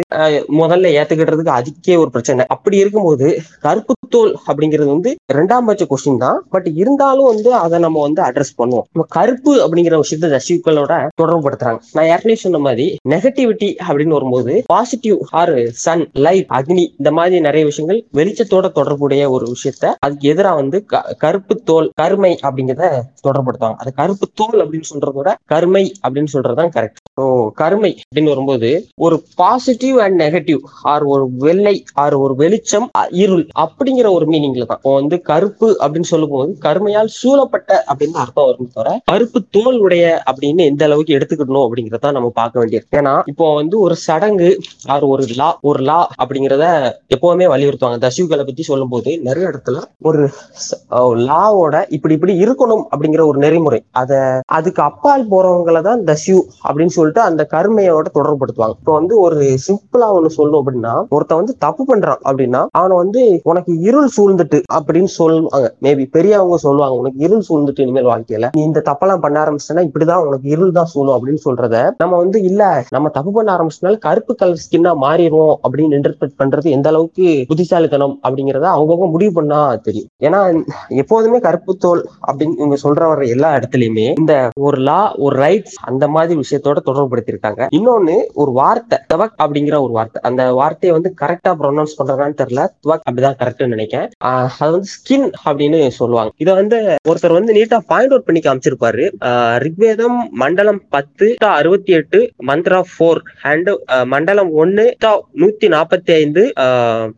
முதல்ல 0.62 0.94
ஏத்துக்கிட்டதுக்கு 1.00 1.58
அதுக்கே 1.60 1.98
ஒரு 2.04 2.12
பிரச்சனை. 2.18 2.46
அப்படி 2.58 2.78
இருக்கும்போது 2.84 3.30
கருப்பு 3.68 3.94
தோல் 4.16 4.34
அப்படிங்கிறது 4.50 4.90
வந்து 4.96 5.10
ரெண்டாம் 5.40 5.66
பட்ச 5.70 5.86
கொஸ்டின் 5.94 6.22
தான். 6.26 6.38
பட் 6.54 6.68
இருந்தாலும் 6.82 7.32
வந்து 7.34 7.50
அதை 7.64 7.77
நம்ம 7.80 8.02
வந்து 8.02 8.22
அட்ரஸ் 8.22 8.56
பண்ணுவோம். 8.58 8.86
நம்ம 8.88 9.06
கருப்பு 9.10 9.54
அப்படிங்கிற 9.60 9.96
விஷயத்த 10.02 10.32
ரசிகர்களோட 10.32 10.94
தொடர்புபடுத்துறாங்க. 11.22 11.80
நான் 11.94 12.06
ஏற்கனவே 12.06 12.36
சொன்ன 12.36 12.58
மாதிரி 12.60 12.86
நெகட்டிவிட்டி 13.10 13.70
அப்படின்னு 13.88 14.08
வரும்போது 14.10 14.64
பாசிட்டிவ் 14.68 15.18
ஆர் 15.34 15.54
சன் 15.78 16.06
லைட் 16.20 16.50
அக்னி 16.52 16.86
இந்த 16.98 17.12
மாதிரி 17.12 17.40
நிறைய 17.40 17.66
விஷயங்கள் 17.66 18.00
வெளிச்சத்தோட 18.14 18.72
தொடர்புடைய 18.72 19.30
ஒரு 19.30 19.54
விஷயத்த 19.54 19.94
அதுக்கு 20.00 20.30
எதிராக 20.30 20.56
வந்து 20.56 20.86
க- 20.86 21.16
கருப்பு 21.18 21.56
தோல் 21.64 21.92
கருமை 21.96 22.40
அப்படிங்கிறத 22.44 22.88
தொடர்படுத்துவாங்க 23.24 23.78
அது 23.78 23.94
கருப்பு 23.94 24.28
தோல் 24.34 24.60
அப்படின்னு 24.64 24.90
சொல்றதோட 24.92 25.30
கருமை 25.46 25.84
அப்படின்னு 26.08 26.34
சொல்றதுதான் 26.34 26.74
கரெக்ட் 26.76 27.02
ஸோ 27.18 27.26
கருமை 27.54 27.92
அப்படின்னு 28.02 28.28
வரும்போது 28.28 28.70
ஒரு 28.98 29.16
பாசிட்டிவ் 29.36 29.98
அண்ட் 29.98 30.22
நெகட்டிவ் 30.22 30.62
ஆர் 30.86 31.04
ஒரு 31.06 31.26
வெள்ளை 31.38 31.76
ஆர் 31.96 32.16
ஒரு 32.18 32.36
வெளிச்சம் 32.36 32.88
இருள் 33.18 33.46
அப்படிங்கிற 33.60 34.10
ஒரு 34.12 34.26
மீனிங்ல 34.26 34.66
தான். 34.66 34.78
இப்போ 34.78 34.94
வந்து 34.94 35.22
கருப்பு 35.22 35.78
அப்படின்னு 35.82 36.12
சொல்லும்போது 36.12 36.26
கருமையால் 36.60 37.10
சூழப்பட்ட 37.18 37.67
அப்படின்னு 37.90 38.22
அர்த்தம் 38.24 38.48
வரும் 38.50 38.72
தவிர 38.76 38.96
கருப்பு 39.12 39.40
தோல் 39.58 39.80
உடைய 39.86 40.06
அப்படின்னு 40.30 40.70
எந்த 40.72 40.84
அளவுக்கு 40.88 41.16
எடுத்துக்கணும் 41.18 41.66
அப்படிங்கறத 41.66 42.12
நம்ம 42.18 42.32
பார்க்க 42.40 42.62
வேண்டியது 42.62 42.86
ஏன்னா 43.00 43.14
இப்போ 43.32 43.46
வந்து 43.60 43.76
ஒரு 43.86 43.96
சடங்கு 44.08 44.50
ஆர் 44.94 45.06
ஒரு 45.14 45.24
லா 45.40 45.50
ஒரு 45.70 45.82
லா 45.90 46.00
அப்படிங்கிறத 46.22 46.66
எப்பவுமே 47.16 47.46
வலியுறுத்துவாங்க. 47.54 48.00
தசிவுகளை 48.06 48.44
பத்தி 48.48 48.64
சொல்லும்போது 48.70 49.12
நிறைய 49.28 49.52
இடத்துல 49.52 49.78
ஒரு 50.08 50.24
லாவோட 51.30 51.76
இப்படி 51.96 52.16
இப்படி 52.18 52.34
இருக்கணும் 52.44 52.84
அப்படிங்கிற 52.92 53.24
ஒரு 53.32 53.38
நெறிமுறை. 53.46 53.80
அத 54.02 54.12
அதுக்கு 54.58 54.82
அப்பால் 54.90 55.28
போறவங்களை 55.34 55.82
தான் 55.90 56.02
தசிவ் 56.10 56.42
அப்படின்னு 56.68 56.96
சொல்லிட்டு 56.98 57.22
அந்த 57.30 57.42
கருமையோட 57.54 58.08
தொடர்புபடுத்துவாங்க. 58.18 58.78
இப்போ 58.82 58.94
வந்து 59.00 59.14
ஒரு 59.26 59.38
சிம்பிளா 59.68 60.10
ஒண்ணு 60.18 60.32
சொல்லணும் 60.38 60.62
அப்படின்னா 60.62 60.94
ஒருத்தன் 61.16 61.42
வந்து 61.42 61.56
தப்பு 61.66 61.84
பண்றான் 61.92 62.22
அப்படின்னா 62.28 62.62
அவனை 62.80 62.96
வந்து 63.04 63.22
உனக்கு 63.52 63.72
இருள் 63.90 64.14
சூழ்ந்துட்டு 64.18 64.60
அப்படின்னு 64.78 65.12
சொல்லுவாங்க. 65.20 65.70
மேபி 65.86 66.06
பெரியவங்க 66.18 66.60
சொல்லுவாங்க 66.68 66.98
உனக்கு 67.02 67.20
இருள் 67.28 67.46
சூழ் 67.48 67.57
சூழ்ந்துட்டு 67.58 67.86
இனிமேல் 67.88 68.10
வாழ்க்கையில. 68.12 68.50
நீ 68.58 68.64
இந்த 68.70 68.84
தப்பெல்லாம் 68.90 69.24
பண்ண 69.26 69.38
ஆரம்பிச்சுன்னா 69.44 69.84
இப்படிதான் 69.90 70.26
உனக்கு 70.28 70.48
இருள் 70.56 70.76
தான் 70.78 70.90
சூழும் 70.94 71.16
அப்படின்னு 71.18 71.42
சொல்றத 71.46 71.76
நம்ம 71.98 72.18
வந்து 72.18 72.38
இல்ல 72.50 72.64
நம்ம 72.96 73.10
தப்பு 73.10 73.32
பண்ண 73.32 73.50
ஆரம்பிச்சனால 73.58 73.98
கருப்பு 74.08 74.34
கலர் 74.36 74.64
ஸ்கின்னா 74.64 74.92
மாறிடும் 75.06 75.54
அப்படின்னு 75.64 75.98
இன்டர்பிரட் 76.00 76.38
பண்றது 76.42 76.68
எந்த 76.78 76.90
அளவுக்கு 76.90 77.28
புத்திசாலித்தனம் 77.48 78.16
அப்படிங்கறத 78.28 78.68
அவங்கவுங்க 78.76 79.10
முடிவு 79.16 79.32
பண்ணா 79.32 79.60
தெரியும். 79.88 80.10
ஏன்னா 80.26 80.40
எப்போதுமே 81.02 81.40
கருப்பு 81.40 81.76
தோல் 81.78 82.04
அப்படின்னு 82.28 82.58
இவங்க 82.62 82.78
சொல்ற 82.86 83.04
வர 83.12 83.26
எல்லா 83.36 83.50
இடத்துலயுமே 83.58 84.08
இந்த 84.22 84.36
ஒரு 84.68 84.80
லா 84.90 85.00
ஒரு 85.26 85.36
ரைட்ஸ் 85.46 85.78
அந்த 85.90 86.08
மாதிரி 86.16 86.40
விஷயத்தோட 86.44 86.82
தொடர்புபடுத்திருக்காங்க 86.90 87.68
இன்னொன்னு 87.78 88.16
ஒரு 88.42 88.52
வார்த்தை 88.52 88.98
தவக் 89.14 89.38
அப்படிங்கிற 89.44 89.76
ஒரு 89.86 89.94
வார்த்தை. 89.98 90.22
அந்த 90.30 90.44
வார்த்தையை 90.60 90.94
வந்து 90.98 91.12
கரெக்டா 91.22 91.52
ப்ரொனவுன்ஸ் 91.62 91.98
பண்றதான்னு 92.00 92.40
தெரியல. 92.42 92.64
துவக் 92.86 93.06
அப்படிதான் 93.08 93.38
கரெக்ட்னு 93.42 93.74
நினைக்கிறேன். 93.76 94.10
அது 94.60 94.72
வந்து 94.76 94.92
ஸ்கின் 94.96 95.28
அப்படின்னு 95.48 95.80
சொல்லுவாங்க. 96.00 96.32
இதை 96.38 96.54
வந்து 96.62 96.78
ஒருத்தர் 97.10 97.37
வந்து 97.38 97.56
நீட்டா 97.58 97.80
பாயிண்ட் 97.92 98.14
அவுட் 98.14 98.28
பண்ணி 98.28 98.42
காமிச்சிருப்பாரு. 98.48 99.06
ஆஹ் 99.30 99.58
ரிக்வேதம் 99.66 100.18
மண்டலம் 100.44 100.82
பத்து 100.96 101.28
அறுபத்தி 101.60 101.92
எட்டு 102.00 102.20
மந்திரா 102.50 102.80
போர் 102.98 103.22
அண்ட் 103.52 103.70
மண்டலம் 104.14 104.52
ஒன்னு 104.64 104.86
நூத்தி 105.42 105.68
நாற்பத்தி 105.76 106.12
ஐந்து 106.22 106.44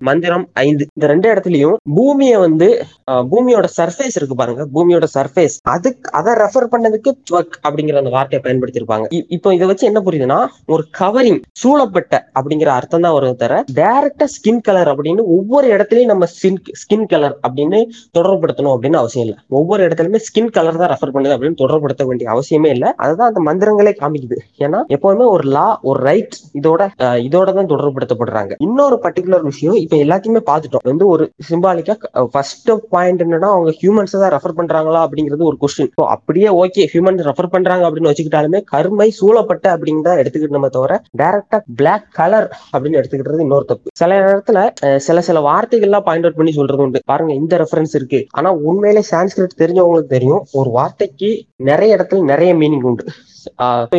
மந்திரம் 0.09 0.45
ஐந்து. 0.65 0.83
இந்த 0.97 1.07
ரெண்டு 1.13 1.27
இடத்துலயும் 1.33 1.77
பூமியை 1.97 2.37
வந்து 2.45 2.69
பூமியோட 3.31 3.67
சர்ஃபேஸ் 3.79 4.17
இருக்கு 4.19 4.35
பாருங்க. 4.41 4.63
பூமியோட 4.75 5.05
சர்ஃபேஸ் 5.17 5.57
அதுக்கு 5.75 6.09
அதை 6.19 6.33
ரெஃபர் 6.43 6.69
பண்ணதுக்கு 6.73 7.11
த்வக் 7.29 7.57
அப்படிங்கிற 7.65 8.01
அந்த 8.03 8.13
வார்த்தையை 8.17 8.41
பயன்படுத்தியிருப்பாங்க 8.45 9.07
இப்போ 9.35 9.49
இதை 9.57 9.67
வச்சு 9.71 9.89
என்ன 9.89 9.99
புரியுதுன்னா 10.07 10.39
ஒரு 10.73 10.83
கவரிங் 10.99 11.39
சூழப்பட்ட 11.61 12.15
அப்படிங்கிற 12.37 12.69
அர்த்தம் 12.77 13.05
தான் 13.05 13.15
வரும் 13.17 13.39
தர 13.41 13.53
டைரக்டா 13.79 14.25
ஸ்கின் 14.35 14.63
கலர் 14.67 14.89
அப்படின்னு 14.93 15.23
ஒவ்வொரு 15.37 15.67
இடத்துலயும் 15.75 16.11
நம்ம 16.13 16.27
ஸ்கின் 16.35 16.59
ஸ்கின் 16.81 17.07
கலர் 17.13 17.35
அப்படின்னு 17.47 17.79
தொடர்புபடுத்தணும் 18.17 18.73
அப்படின்னு 18.75 18.99
அவசியம் 19.01 19.25
இல்லை. 19.25 19.37
ஒவ்வொரு 19.59 19.81
இடத்துல 19.87 20.08
இடத்துலயுமே 20.09 20.25
ஸ்கின் 20.27 20.51
கலர் 20.57 20.79
தான் 20.81 20.91
ரெஃபர் 20.93 21.13
பண்ணுது 21.15 21.33
அப்படின்னு 21.35 21.59
தொடர்படுத்த 21.61 22.03
வேண்டிய 22.09 22.27
அவசியமே 22.33 22.69
இல்லை. 22.75 22.89
அதுதான் 23.03 23.29
அந்த 23.31 23.41
மந்திரங்களே 23.49 23.93
காமிக்குது. 24.01 24.37
ஏன்னா 24.65 24.79
எப்பவுமே 24.95 25.25
ஒரு 25.35 25.45
லா 25.55 25.67
ஒரு 25.89 25.99
ரைட் 26.09 26.35
இதோட 26.59 26.81
இதோட 27.27 27.49
தான் 27.57 27.71
தொடர்படுத்தப்படுறாங்க 27.73 28.55
இன்னொரு 28.67 28.97
பர்டிகுலர் 29.05 29.45
விஷயம் 29.51 29.77
இப்ப 29.83 29.97
எல்லாத்தையுமே 30.05 30.41
பார்த்துட்டோம். 30.51 30.85
வந்து 30.91 31.05
ஒரு 31.13 31.25
சிம்பாலிக்கா 31.49 31.95
ஃபர்ஸ்ட் 32.33 32.71
பாயிண்ட் 32.95 33.23
என்னன்னா 33.25 33.49
அவங்க 33.55 33.73
ஹியூமன்ஸ் 33.81 34.17
தான் 34.23 34.33
ரெஃபர் 34.35 34.57
பண்றாங்களா 34.59 35.01
அப்படிங்கிறது 35.07 35.47
ஒரு 35.49 35.59
கொஸ்டின் 35.63 35.91
அப்படியே 36.15 36.49
ஓகே 36.63 36.85
ஹியூமன் 36.93 37.21
ரெஃபர் 37.29 37.53
பண்றாங்க 37.55 37.83
அப்படின்னு 37.87 38.11
வச்சுக்கிட்டாலுமே 38.11 38.61
கருமை 38.73 39.09
சூழப்பட்ட 39.19 39.65
அப்படின்னு 39.75 40.05
தான் 40.09 40.19
எடுத்துக்கிட்டோமே 40.23 40.71
தவிர 40.77 40.95
டைரக்டா 41.21 41.59
பிளாக் 41.81 42.07
கலர் 42.19 42.47
அப்படின்னு 42.73 42.99
எடுத்துக்கிட்டது 43.01 43.45
இன்னொரு 43.47 43.65
தப்பு. 43.71 43.87
சில 44.01 44.11
நேரத்துல 44.25 44.59
சில 45.07 45.17
சில 45.29 45.39
வார்த்தைகள்லாம் 45.49 46.05
பாயிண்ட் 46.07 46.25
அவுட் 46.25 46.39
பண்ணி 46.39 46.53
சொல்றது 46.59 46.83
உண்டு. 46.85 46.99
பாருங்க 47.11 47.33
இந்த 47.41 47.53
ரெஃபரன்ஸ் 47.63 47.95
இருக்கு. 47.99 48.19
ஆனா 48.37 48.49
உண்மையிலே 48.69 49.03
சான்ஸ்கிரிட் 49.11 49.55
உங்களுக்கு 49.99 50.17
தெரியும். 50.17 50.47
ஒரு 50.51 50.69
வார்த்தைக்கு 50.69 51.45
நிறைய 51.55 51.95
இடத்துல 51.95 52.23
நிறைய 52.23 52.55
மீனிங் 52.55 52.81
உண்டு. 52.81 53.05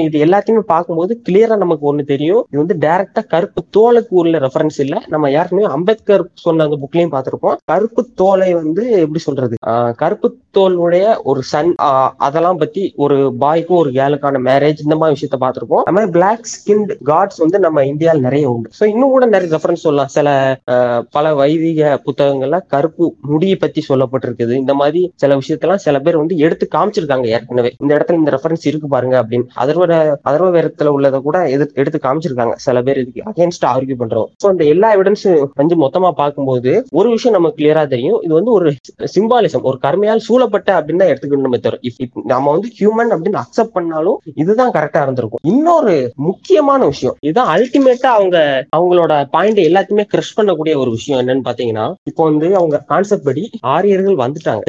இது 0.06 0.24
எல்லாத்தையுமே 0.26 0.62
பார்க்கும்போது 0.74 1.12
கிளியரா 1.28 1.56
நமக்கு 1.56 1.84
ஒண்ணு 1.90 2.04
தெரியும். 2.04 2.42
இது 2.50 2.64
வந்து 2.64 2.76
டைரக்டா 2.86 3.22
கருப்பு 3.28 3.62
தோலுக்கு 3.76 4.14
உள்ள 4.22 4.38
ரெஃபரன்ஸ் 4.38 4.78
இல்ல. 4.78 4.96
நம்ம 5.08 5.30
யாருக்குமே 5.30 5.64
அம்பேத்கர் 5.76 6.24
சொன்ன 6.34 6.64
அந்த 6.64 6.78
புக்லயும் 6.82 7.14
பார்த்திருப்போம். 7.14 7.56
கருப்பு 7.64 8.02
தோலை 8.14 8.54
வந்து 8.54 8.90
எப்படி 9.04 9.18
சொல்றது? 9.18 9.56
ஆஹ் 9.66 9.92
கருப்பு 9.94 10.28
தோலுடைய 10.58 11.04
ஒரு 11.22 11.42
சன் 11.42 11.74
அதெல்லாம் 12.16 12.56
பத்தி 12.56 12.92
ஒரு 12.96 13.16
பாய்க்கும் 13.40 13.80
ஒரு 13.82 13.90
கேலுக்கான 13.90 14.40
மேரேஜ் 14.48 14.84
இந்த 14.86 14.96
மாதிரி 14.96 15.16
விஷயத்த 15.16 15.36
பார்த்திருப்போம். 15.44 15.82
அது 15.82 15.94
மாதிரி 15.96 16.12
பிளாக் 16.16 16.48
ஸ்கின் 16.52 16.84
காட்ஸ் 17.04 17.38
வந்து 17.38 17.58
நம்ம 17.58 17.84
இந்தியாவில் 17.84 18.20
நிறைய 18.20 18.50
உண்டு. 18.50 18.70
ஸோ 18.80 18.84
இன்னும் 18.84 19.14
கூட 19.14 19.26
நிறைய 19.26 19.50
ரெஃபரன்ஸ் 19.56 19.84
சொல்லலாம். 19.86 20.12
சில 20.16 20.28
ஆஹ் 20.70 21.02
பல 21.10 21.34
வைதிக 21.34 22.00
புத்தகங்கள்ல 22.06 22.58
கருப்பு 22.66 23.04
முடியை 23.32 23.56
பத்தி 23.56 23.80
சொல்லப்பட்டிருக்குது. 23.88 24.54
இந்த 24.62 24.74
மாதிரி 24.74 25.02
சில 25.14 25.38
விஷயத்தெல்லாம் 25.38 25.84
சில 25.86 25.98
பேர் 25.98 26.16
வந்து 26.16 26.36
எடுத்து 26.36 26.68
காமிச்சிருக்காங்க 26.74 27.26
ஏற்கனவே. 27.36 27.72
இந்த 27.78 27.90
இடத்துல 27.96 28.20
இந்த 28.22 28.30
ரெஃபரன்ஸ் 28.36 28.66
இருக்கு 28.70 28.88
பாருங்க 28.88 29.16
அப்படின்னு 29.22 29.39
அதர்வ 29.56 30.14
அதர்வ 30.24 30.48
வேரத்துல 30.50 30.84
உள்ளதை 30.84 31.20
கூட 31.20 31.48
எதிர்த்து 31.48 31.74
எடுத்து 31.74 31.98
காமிச்சிருக்காங்க. 32.02 32.52
சில 32.54 32.82
பேர் 32.82 32.98
இதுக்கு 32.98 33.22
அகேன்ஸ்ட் 33.30 33.66
ஆர்கியூ 33.66 33.94
பண்றோம். 33.98 34.26
ஸோ 34.44 34.48
அந்த 34.48 34.64
எல்லா 34.64 34.96
எவிடன்ஸும் 34.96 35.48
வந்து 35.54 35.76
மொத்தமா 35.76 36.10
பார்க்கும்போது 36.10 36.84
ஒரு 36.90 37.08
விஷயம் 37.08 37.40
நமக்கு 37.40 37.64
கிளியரா 37.64 37.86
தெரியும். 37.86 38.20
இது 38.20 38.34
வந்து 38.34 38.52
ஒரு 38.52 38.74
சிம்பாலிசம் 39.18 39.62
ஒரு 39.62 39.78
கருமையால் 39.82 40.18
சூழப்பட்ட 40.18 40.80
அப்படின்னு 40.80 40.96
தான் 40.96 41.08
எடுத்துக்கணும் 41.08 41.40
நம்ம 41.40 41.56
தவிர. 41.56 41.80
If- 41.82 42.24
நம்ம 42.24 42.50
வந்து 42.50 42.68
ஹியூமன் 42.80 43.10
அப்படின்னு 43.10 43.40
அக்செப்ட் 43.40 43.72
பண்ணாலும் 43.72 44.20
இதுதான் 44.34 44.70
கரெக்டா 44.70 45.02
இருந்திருக்கும். 45.02 45.38
இன்னொரு 45.42 46.12
முக்கியமான 46.16 46.84
விஷயம் 46.84 47.16
இதுதான் 47.20 47.58
அல்டிமேட்டா 47.58 48.06
அவங்க 48.06 48.66
அவங்களோட 48.76 49.24
பாயிண்ட் 49.30 49.58
எல்லாத்தையுமே 49.58 50.04
கிரஷ் 50.14 50.38
பண்ணக்கூடிய 50.40 50.76
ஒரு 50.76 50.90
விஷயம் 50.90 51.26
என்னன்னு 51.26 51.46
பாத்தீங்கன்னா 51.46 51.94
இப்போ 52.04 52.24
வந்து 52.24 52.54
அவங்க 52.54 52.78
கான்செப்ட் 52.86 53.24
படி 53.24 53.50
ஆரியர்கள் 53.60 54.14
வந்துட்டாங்க. 54.14 54.60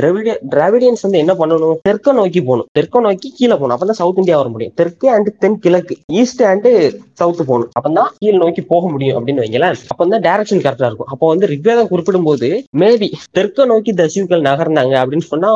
டிராவிடியன்ஸ் 0.49 1.01
வந்து 1.01 1.17
என்ன 1.17 1.34
பண்ணணும்? 1.34 1.76
தெற்க 1.89 2.13
நோக்கி 2.13 2.41
போகணும். 2.41 2.67
தெற்க 2.80 2.99
நோக்கி 2.99 3.34
கீழே 3.36 3.51
போகணும். 3.51 3.78
அப்பதான் 3.78 3.91
சவுத் 3.91 4.17
இந்தியா 4.17 4.38
வர 4.38 4.49
முடியும். 4.51 4.73
தெற்கு 4.75 5.09
அண்ட் 5.11 5.29
தென் 5.39 5.59
கிழக்கு. 5.59 5.95
ஈஸ்ட் 6.13 6.43
அண்ட் 6.43 6.69
சவுத் 7.13 7.41
போகணும். 7.41 7.71
அப்பதான் 7.79 8.09
கீழ் 8.17 8.37
நோக்கி 8.37 8.61
போக 8.63 8.89
முடியும் 8.89 9.17
அப்படின்னு 9.17 9.43
வைங்களேன். 9.43 9.77
அப்பதான் 9.91 10.23
டைரக்ஷன் 10.27 10.63
கரெக்டா 10.63 10.87
இருக்கும். 10.87 11.09
அப்போ 11.09 11.27
வந்து 11.27 11.47
ரிக்வேதம் 11.47 11.87
குறிப்பிடும் 11.87 12.23
போது 12.23 12.47
மேபி 12.77 13.07
தெற்க 13.37 13.65
நோக்கி 13.65 13.93
தசிவுகள் 13.93 14.41
நகர்ந்தாங்க 14.41 14.95
அப்படின்னு 15.01 15.27
சொன்னா 15.27 15.51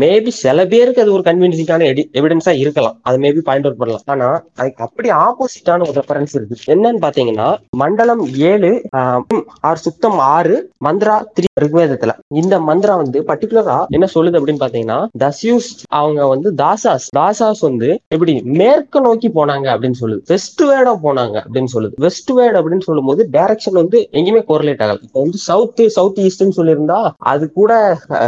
மேபி 0.00 0.32
சில 0.40 0.66
பேருக்கு 0.66 1.02
அது 1.02 1.12
ஒரு 1.12 1.22
கன்வின்சிங்கான 1.22 1.88
எவிடன்ஸா 2.14 2.54
இருக்கலாம். 2.56 2.96
அது 3.02 3.18
மேபி 3.18 3.40
பாயிண்ட் 3.40 3.66
அவுட் 3.66 3.80
பண்ணலாம். 3.80 4.04
ஆனா 4.06 4.28
அதுக்கு 4.56 4.84
அப்படி 4.84 5.08
ஆப்போசிட்டான 5.20 5.86
ஒரு 5.88 5.96
ரெஃபரன்ஸ் 6.00 6.34
இருக்கு. 6.34 6.56
என்னன்னு 6.66 7.02
பாத்தீங்கன்னா 7.02 7.48
மண்டலம் 7.76 8.22
ஏழு 8.50 8.70
ஆஹ், 8.96 9.22
ஆறு 9.60 9.78
சுத்தம் 9.78 10.18
ஆறு 10.30 10.56
மந்த்ரா 10.84 11.16
த்ரீ 11.34 11.46
ரிக்வேதத்துல. 11.60 12.12
இந்த 12.34 12.54
மந்த்ரா 12.60 12.94
வந்து 12.96 13.18
பர்டிகுலரா 13.22 13.78
என்ன 13.88 14.06
சொல்லுது 14.14 14.38
அப்படின்னு 14.38 14.62
பாத்தீங்கன்னா 14.62 14.98
தஸ்யூஸ் 15.18 15.68
அவங்க 15.98 16.26
வந்து 16.26 16.48
தாசாஸ் 16.54 17.06
தாசாஸ் 17.18 17.60
வந்து 17.60 17.88
எப்படி? 18.14 18.32
மேற்க 18.60 19.00
நோக்கி 19.04 19.28
போனாங்க 19.34 19.66
அப்படின்னு 19.72 19.98
சொல்லுது. 20.00 20.22
வெஸ்ட் 20.30 20.62
வேர்டா 20.68 20.92
போனாங்க 21.04 21.36
அப்படின்னு 21.42 21.70
சொல்லுது. 21.74 21.92
வெஸ்ட் 22.04 22.30
வேர்டு 22.38 22.56
அப்படின்னு 22.60 22.86
சொல்லும்போது 22.86 23.22
டைரக்ஷன் 23.36 23.76
வந்து 23.80 23.98
எங்கேயுமே 24.18 24.40
கோரிலேட் 24.48 24.82
ஆகல. 24.84 24.98
இப்போ 25.06 25.18
வந்து 25.24 25.38
சவுத் 25.48 25.82
சவுத் 25.96 26.18
ஈஸ்ட்னு 26.24 26.56
சொல்லியிருந்தா 26.56 26.96
அது 27.32 27.44
கூட 27.58 27.72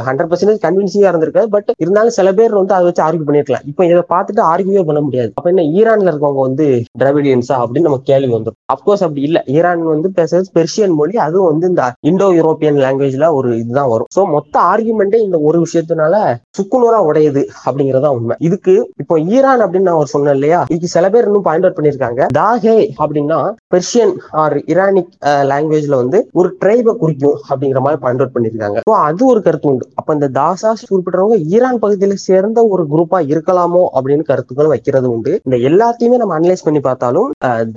ஹண்ட்ரட் 0.08 0.30
பர்சன்டேஜ் 0.32 0.60
கன்வின்சிங்கா 0.66 1.08
இருந்திருக்காது. 1.12 1.48
பட் 1.54 1.70
இருந்தாலும் 1.84 2.16
சில 2.18 2.28
பேர் 2.40 2.54
வந்து 2.60 2.76
அதை 2.76 2.84
வச்சு 2.88 3.02
ஆர்கியூ 3.06 3.26
பண்ணிருக்கலாம் 3.30 3.64
இப்போ 3.72 3.84
இதை 3.88 4.04
பார்த்துட்டு 4.14 4.44
ஆர்கியூவே 4.52 4.84
பண்ண 4.90 5.02
முடியாது. 5.06 5.32
அப்ப 5.38 5.52
என்ன 5.54 5.64
ஈரான்ல 5.80 6.12
இருக்கவங்க 6.12 6.42
வந்து 6.48 6.68
டிராவிடியன்ஸா 7.02 7.58
அப்படின்னு 7.64 7.88
நம்ம 7.88 8.00
கேள்வி 8.12 8.32
வந்துடும் 8.36 8.58
அப்கோர்ஸ் 8.74 9.04
அப்படி 9.08 9.26
இல்ல. 9.30 9.42
ஈரான் 9.56 9.84
வந்து 9.94 10.10
பேசுறது 10.20 10.54
பெர்ஷியன் 10.60 10.96
மொழி. 11.00 11.16
அதுவும் 11.26 11.50
வந்து 11.52 11.68
இந்த 11.72 11.82
இண்டோ 12.10 12.30
யூரோப்பியன் 12.38 12.80
லாங்குவேஜ்ல 12.84 13.32
ஒரு 13.40 13.50
இதுதான் 13.64 13.92
வரும். 13.94 14.10
சோ 14.16 14.28
மொத்த 14.36 14.54
ஆர்கியூமெண்டே 14.70 15.22
இந்த 15.26 15.40
ஒரு 15.50 15.58
விஷயத்தினால 15.66 16.14
சுக்குநூறா 16.60 17.02
உடையுது 17.10 17.44
அப்படிங்கறதா 17.66 18.14
உண்மை. 18.20 18.36
இதுக்கு 18.48 18.76
இப்போ 19.02 19.14
ஈரான் 19.34 19.70
அப்படின்னு 19.72 19.90
நான் 19.90 20.00
ஒரு 20.02 20.10
சொன்னேன் 20.12 20.36
இல்லையா? 20.36 20.58
இதுக்கு 20.70 20.88
சில 20.94 21.06
பேர் 21.12 21.26
இன்னும் 21.28 21.44
பாயிண்ட் 21.46 21.66
அவுட் 21.66 21.76
பண்ணிருக்காங்க 21.78 22.22
தாகே 22.38 22.74
அப்படின்னா 23.02 23.38
பெர்ஷியன் 23.74 24.12
ஆர் 24.42 24.56
இரானிக் 24.72 25.12
லாங்குவேஜ்ல 25.50 25.98
வந்து 26.02 26.18
ஒரு 26.40 26.48
ட்ரைபை 26.62 26.92
குறிக்கும் 27.02 27.36
அப்படிங்கிற 27.50 27.80
மாதிரி 27.84 28.00
பாயிண்ட் 28.02 28.22
அவுட் 28.22 28.34
பண்ணிருக்காங்க 28.36 28.78
ஸோ 28.88 28.94
அது 29.06 29.22
ஒரு 29.32 29.40
கருத்து 29.46 29.68
உண்டு. 29.70 29.86
அப்ப 29.98 30.16
இந்த 30.18 30.28
தாசா 30.40 30.70
குறிப்பிட்டவங்க 30.90 31.36
ஈரான் 31.54 31.80
பகுதியில 31.84 32.16
சேர்ந்த 32.26 32.60
ஒரு 32.74 32.84
குரூப்பா 32.92 33.18
இருக்கலாமோ 33.32 33.82
அப்படின்னு 33.96 34.24
கருத்துக்கள் 34.30 34.70
வைக்கிறது 34.72 35.08
உண்டு. 35.14 35.32
இந்த 35.46 35.56
எல்லாத்தையுமே 35.70 36.20
நம்ம 36.22 36.36
அனலைஸ் 36.38 36.66
பண்ணி 36.66 36.82
பார்த்தாலும் 36.88 37.30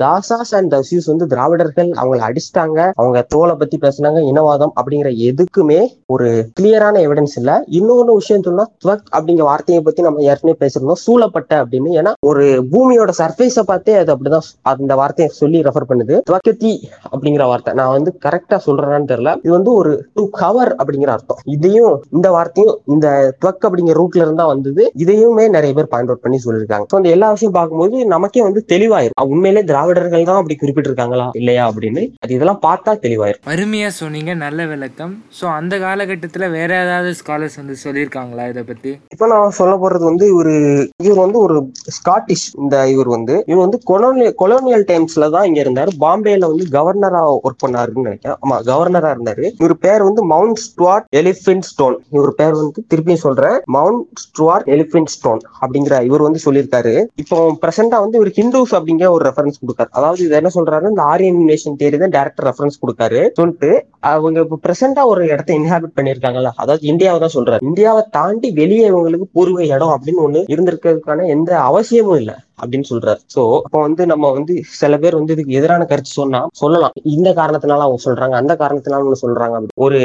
தாசாஸ் 0.04 0.54
அண்ட் 0.60 0.72
தசியூஸ் 0.76 1.10
வந்து 1.12 1.28
திராவிடர்கள் 1.34 1.90
அவங்களை 2.02 2.22
அடிச்சிட்டாங்க 2.30 2.80
அவங்க 3.00 3.22
தோலை 3.36 3.56
பத்தி 3.62 3.80
பேசினாங்க 3.86 4.22
இனவாதம் 4.32 4.76
அப்படிங்கிற 4.80 5.12
எதுக்குமே 5.30 5.82
ஒரு 6.14 6.28
கிளியரான 6.60 6.96
எவிடன்ஸ் 7.08 7.38
இல்ல. 7.42 7.52
இன்னொன்னு 7.80 8.20
விஷயம் 8.20 8.46
சொன்னா 8.50 8.66
துவக் 8.84 9.08
அப்படிங்கிற 9.16 9.46
வார்த்தையை 9.52 9.82
பத்தி 9.84 10.02
நம்ம 10.08 10.24
ஏற்கனவே 10.30 10.58
பேசியிருந்தோம். 10.62 11.02
சூழப்பட்ட 11.06 11.54
அப்படின்னு 11.64 11.85
ஏன்னா 11.94 12.14
ஒரு 12.20 12.64
பூமியோட 12.72 13.12
சர்ஃபேஸை 13.22 13.60
பார்த்தே 13.60 13.96
அது 13.96 14.16
அப்படிதான் 14.16 14.48
அந்த 14.62 14.96
வார்த்தையை 14.96 15.32
சொல்லி 15.34 15.62
ரெஃபர் 15.62 15.90
பண்ணுது. 15.90 16.20
துவக்கத்தி 16.20 16.90
அப்படிங்கிற 17.12 17.46
வார்த்தை. 17.46 17.74
நான் 17.74 17.88
வந்து 17.88 18.18
கரெக்டா 18.26 18.60
சொல்றேன்னு 18.66 19.12
தெரியல. 19.12 19.38
இது 19.38 19.52
வந்து 19.52 19.74
ஒரு 19.74 20.10
டு 20.14 20.30
கவர் 20.30 20.76
அப்படிங்கிற 20.76 21.08
அர்த்தம். 21.08 21.38
இதையும் 21.46 22.04
இந்த 22.12 22.32
வார்த்தையும் 22.32 22.80
இந்த 22.88 23.34
துவக் 23.40 23.66
அப்படிங்கிற 23.68 23.98
ரூட்ல 24.02 24.16
இருந்தா 24.16 24.46
வந்தது. 24.46 24.92
இதையுமே 24.98 25.50
நிறைய 25.50 25.74
பேர் 25.74 25.88
பாயிண்ட் 25.88 26.10
அவுட் 26.10 26.22
பண்ணி 26.22 26.40
சொல்லியிருக்காங்க. 26.46 26.86
ஸோ 26.94 26.96
அந்த 26.96 27.10
எல்லா 27.10 27.30
விஷயம் 27.30 27.54
பார்க்கும்போது 27.54 28.06
நமக்கே 28.06 28.42
வந்து 28.42 28.66
தெளிவாயிரும். 28.68 29.30
உண்மையிலே 29.34 29.64
திராவிடர்கள் 29.64 30.24
தான் 30.24 30.36
அப்படி 30.36 30.58
குறிப்பிட்டிருக்காங்களா? 30.62 31.30
இல்லையா? 31.34 31.70
அப்படின்னு. 31.72 32.12
அது 32.20 32.34
இதெல்லாம் 32.34 32.62
பார்த்தா 32.62 32.94
தெளிவாயிரும். 33.06 33.44
அருமையா 33.46 33.88
சொன்னீங்க. 33.88 34.34
நல்ல 34.34 34.66
விளக்கம். 34.66 35.24
ஸோ 35.42 35.46
அந்த 35.46 35.80
காலகட்டத்தில் 35.80 36.50
வேற 36.50 36.82
ஏதாவது 36.86 37.14
ஸ்காலர்ஸ் 37.14 37.56
வந்து 37.56 37.76
சொல்லியிருக்காங்களா 37.84 38.50
இதை 38.50 38.64
பத்தி? 38.64 38.98
இப்ப 39.10 39.28
நான் 39.28 39.50
சொல்ல 39.50 39.76
போறது 39.76 40.04
வந்து 40.04 40.26
இவரு 40.34 40.56
இவர் 41.04 41.24
வந்து 41.26 41.40
ஒரு 41.40 41.72
ஸ்காட்டிஷ் 41.98 42.46
இந்த 42.62 42.76
இவர் 42.94 43.10
வந்து 43.16 43.36
இவர் 43.52 43.64
வந்து 43.66 43.80
கொலோனியல் 43.92 44.36
கொலோனியல் 44.42 44.86
டைம்ஸ்ல 44.92 45.30
தான் 45.36 45.48
இங்க 45.50 45.60
இருந்தாரு. 45.66 45.92
பாம்பேல 46.04 46.50
வந்து 46.52 46.66
கவர்னரா 46.78 47.22
ஒர்க் 47.46 47.64
பண்ணாருன்னு 47.64 48.06
நினைக்கிறேன். 48.08 48.38
ஆமா 48.46 48.58
கவர்னரா 48.72 49.12
இருந்தாரு. 49.16 49.46
இவர் 49.62 49.76
பேர் 49.86 50.06
வந்து 50.08 50.24
மவுண்ட் 50.34 50.62
ஸ்டுவார்ட் 50.66 51.08
எலிஃபென்ட் 51.22 51.68
ஸ்டோன் 51.72 51.98
இவர் 52.18 52.34
பேர் 52.40 52.56
வந்து 52.62 52.84
திருப்பியும் 52.94 53.24
சொல்றேன். 53.26 53.58
மவுண்ட் 53.78 54.04
ஸ்டுவார்ட் 54.24 54.70
எலிஃபென்ட் 54.76 55.14
ஸ்டோன் 55.16 55.42
அப்படிங்கிற 55.62 55.96
இவர் 56.10 56.26
வந்து 56.28 56.42
சொல்லியிருக்காரு. 56.46 56.96
இப்போ 57.24 57.40
பிரசண்டா 57.64 58.00
வந்து 58.06 58.20
இவர் 58.20 58.34
ஹிந்துஸ் 58.40 58.76
அப்படிங்கிற 58.80 59.10
ஒரு 59.18 59.26
ரெஃபரன்ஸ் 59.30 59.62
கொடுக்காரு. 59.64 59.92
அதாவது 59.98 60.24
இது 60.28 60.40
என்ன 60.42 60.52
சொல்றாரு 60.58 60.92
இந்த 60.94 61.04
ஆரியன் 61.14 61.42
நேஷன் 61.52 61.80
தேரி 61.82 62.00
தான் 62.04 62.16
டேரக்டர் 62.18 62.48
ரெஃபரன்ஸ் 62.50 62.82
கொடுக்காரு. 62.84 63.22
சொல்லிட்டு 63.40 63.72
அவங்க 64.14 64.40
இப்போ 64.46 64.58
பிரசண்டா 64.66 65.04
ஒரு 65.12 65.22
இடத்த 65.34 65.52
இன்ஹாபிட் 65.60 65.96
பண்ணிருக்காங்கல்ல 65.98 66.52
அதாவது 66.64 66.84
இந்தியாவை 66.92 67.20
தான் 67.24 67.36
சொல்றாரு. 67.38 67.62
இந்தியாவை 67.70 68.02
தாண்டி 68.18 68.50
வெளியே 68.62 68.86
இவங்களுக்கு 68.92 69.28
பூர்வ 69.38 69.60
இடம் 69.76 69.94
அப்படின்னு 69.96 70.24
ஒண்ணு 70.28 70.42
இருந்திருக்கிறதுக்கான 70.54 71.28
எந்த 71.36 71.52
அவசியமும் 71.66 72.18
இல்லை. 72.18 72.36
அப்படின்னு 72.62 72.88
சொல்றாரு. 72.92 73.20
சோ 73.36 73.42
அப்போ 73.66 73.80
வந்து 73.88 74.04
நம்ம 74.12 74.32
வந்து 74.32 74.54
சில 74.82 74.98
பேர் 75.04 75.20
வந்து 75.20 75.34
இதுக்கு 75.36 75.58
எதிரான 75.60 75.86
கருத்து 75.86 76.12
சொன்னா 76.22 76.42
சொல்லலாம். 76.62 76.96
இந்த 77.16 77.30
காரணத்தினால 77.40 77.86
அவங்க 77.88 78.02
சொல்றாங்க 78.08 78.36
அந்த 78.42 78.54
காரணத்தினால 78.62 79.02
அவங்க 79.04 79.20
சொல்றாங்க. 79.24 79.62
ஒரு 79.86 80.00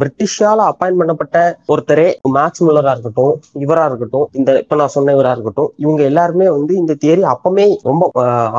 பிரிட்டிஷால 0.00 0.66
அப்பாயின் 0.70 1.00
பண்ணப்பட்ட 1.00 1.36
ஒருத்தரே 1.72 2.08
மேக்ஸ் 2.36 2.64
முல்லரா 2.66 2.92
இருக்கட்டும் 2.96 3.34
இவரா 3.64 3.84
இருக்கட்டும் 3.90 4.26
இந்த 4.32 4.50
இப்ப 4.62 4.76
நான் 4.76 4.94
சொன்ன 4.96 5.14
இவரா 5.16 5.32
இருக்கட்டும் 5.36 5.70
இவங்க 5.76 6.02
எல்லாருமே 6.02 6.48
வந்து 6.48 6.72
இந்த 6.82 6.96
தியரி 7.04 7.22
அப்பமே 7.34 7.66
ரொம்ப 7.90 8.10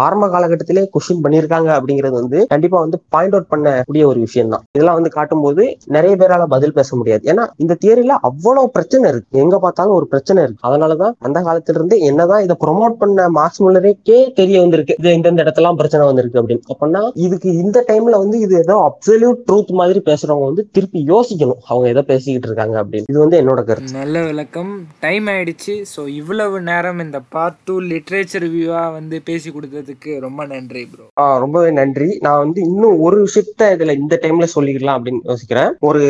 ஆரம்ப 0.06 0.26
காலகட்டத்திலே 0.28 0.86
கொஸ்டின் 0.96 1.24
பண்ணியிருக்காங்க 1.26 1.70
அப்படிங்கிறது 1.78 2.16
வந்து 2.22 2.40
கண்டிப்பா 2.48 2.78
வந்து 2.80 3.00
பாயிண்ட் 3.10 3.36
அவுட் 3.36 3.52
பண்ணக்கூடிய 3.54 4.06
ஒரு 4.06 4.20
விஷயம் 4.20 4.52
தான் 4.54 4.64
இதெல்லாம் 4.72 4.98
வந்து 5.00 5.10
காட்டும்போது 5.10 5.64
நிறைய 5.96 6.14
பேரால 6.16 6.46
பதில் 6.56 6.76
பேச 6.78 6.90
முடியாது. 6.96 7.24
ஏன்னா 7.32 7.44
இந்த 7.58 7.78
தியரியில 7.86 8.16
அவ்வளவு 8.30 8.72
பிரச்சனை 8.72 9.06
இருக்கு. 9.10 9.40
எங்க 9.44 9.56
பார்த்தாலும் 9.60 9.96
ஒரு 9.96 10.08
பிரச்சனை 10.08 10.44
இருக்கு. 10.44 10.66
அதனாலதான் 10.68 11.16
அந்த 11.20 11.40
காலத்துல 11.42 11.80
இருந்து 11.80 11.98
என்னதான் 12.10 12.44
இதை 12.44 12.56
ப்ரொமோட் 12.66 13.00
பண்ண 13.02 13.30
மார்க்ஸ் 13.38 13.62
முல்லருக்கே 13.64 14.20
தெரிய 14.40 14.58
வந்திருக்கு. 14.64 14.96
இது 15.02 15.16
இந்தந்த 15.18 15.44
இடத்தெல்லாம் 15.46 15.80
பிரச்சனை 15.80 16.04
வந்திருக்கு 16.10 16.42
அப்படின்னு. 16.42 16.66
அப்படின்னா 16.74 17.04
இதுக்கு 17.26 17.50
இந்த 17.64 17.78
டைம்ல 17.90 18.18
வந்து 18.24 18.38
இது 18.46 18.56
ஏதோ 18.64 18.76
அப்சல்யூட் 18.88 19.42
ட்ரூத் 19.48 19.74
மாதிரி 19.80 20.02
பேசுறவங்க 20.10 20.48
வந்து 20.52 20.66
திருப்பி 20.78 21.00
யோசிக்கணும். 21.14 21.62
அவங்க 21.70 21.88
எதை 21.94 22.04
பேசிக்கிட்டு 22.12 22.50
இருக்காங்க 22.50 22.78
அப்படின்னு. 22.84 23.10
இது 23.12 23.20
வந்து 23.24 23.40
என்னோட 23.42 23.62
கருத்து. 23.70 23.98
நல்ல 24.00 24.18
விளக்கம். 24.30 24.72
டைம் 25.00 25.28
ஆயிடுச்சு. 25.34 25.76
ஸோ 25.94 26.02
இவ்வளவு 26.20 26.58
நேரம் 26.70 27.02
இந்த 27.06 27.22
பார்ட் 27.36 27.60
டூ 27.68 27.76
லிட்ரேச்சர் 27.92 28.44
ரிவ்யூவா 28.46 28.84
வந்து 28.98 29.16
பேசி 29.30 29.50
கொடுத்ததுக்கு 29.56 30.12
ரொம்ப 30.26 30.42
நன்றி 30.54 30.84
ப்ரோ 30.92 31.06
ஆஹ் 31.24 31.38
ரொம்பவே 31.44 31.70
நன்றி. 31.80 32.10
நான் 32.26 32.42
வந்து 32.44 32.60
இன்னும் 32.70 33.00
ஒரு 33.06 33.18
விஷயத்த 33.26 33.70
இதுல 33.76 33.96
இந்த 34.02 34.16
டைம்ல 34.24 34.48
சொல்லிக்கலாம் 34.56 34.98
அப்படின்னு 34.98 35.22
யோசிக்கிறேன். 35.32 35.72
ஒரு 35.90 36.02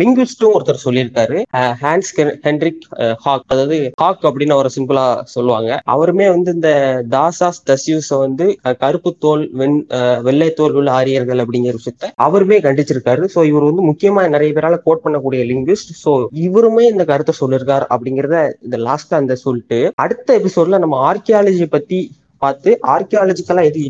லிங்குவிஸ்டும் 0.00 0.54
ஒருத்தர் 0.56 0.84
சொல்லியிருக்காரு. 0.84 1.38
ஹான்ஸ் 1.82 2.10
ஹென்ரிக் 2.46 2.82
ஹாக் 3.24 3.46
அதாவது 3.46 3.78
ஹாக் 4.02 4.24
அப்படின்னு 4.28 4.56
அவரை 4.56 4.70
சிம்பிளா 4.76 5.06
சொல்லுவாங்க. 5.34 5.70
அவருமே 5.94 6.26
வந்து 6.34 6.50
இந்த 6.56 6.65
தாசாஸ் 7.14 7.60
தஸ்யூஸ 7.70 8.10
வந்து 8.24 8.46
கருப்பு 8.82 9.10
தோல் 9.24 9.44
வெண் 9.60 9.78
வெள்ளை 10.26 10.48
தோல் 10.58 10.76
உள்ள 10.80 10.90
ஆரியர்கள் 11.00 11.42
அப்படிங்கிற 11.44 11.74
விஷயத்த 11.80 12.10
அவருமே 12.26 12.58
கண்டிச்சிருக்காரு. 12.66 13.24
சோ 13.34 13.42
இவர் 13.50 13.68
வந்து 13.68 13.86
முக்கியமா 13.90 14.22
நிறைய 14.34 14.52
பேரால 14.58 14.78
கோட் 14.86 15.04
பண்ணக்கூடிய 15.04 15.42
லிங்குவிஸ்ட் 15.50 15.94
சோ 16.04 16.12
இவருமே 16.46 16.84
இந்த 16.92 17.06
கருத்தை 17.12 17.34
சொல்லிருக்கார் 17.40 17.86
அப்படிங்கிறத 17.94 18.38
இந்த 18.66 18.78
லாஸ்டா 18.86 19.16
அந்த 19.22 19.36
சொல்லிட்டு 19.46 19.80
அடுத்த 20.04 20.38
எபிசோட்ல 20.40 20.80
நம்ம 20.84 20.98
ஆர்கியாலஜி 21.10 21.68
பத்தி 21.76 22.00
பார்த்து 22.44 22.70
ஆர்கியாலஜிக்கலா 22.94 23.62
எது 23.68 23.80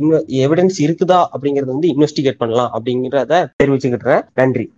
எவிடன்ஸ் 0.44 0.78
இருக்குதா 0.86 1.20
அப்படிங்கறது 1.34 1.72
வந்து 1.74 1.90
இன்வெஸ்டிகேட் 1.94 2.42
பண்ணலாம் 2.42 2.72
அப்படிங்கிறத 2.76 3.42
தெரிவிச்சுக்கிட்டுறேன். 3.62 4.24
நன்றி. 4.40 4.66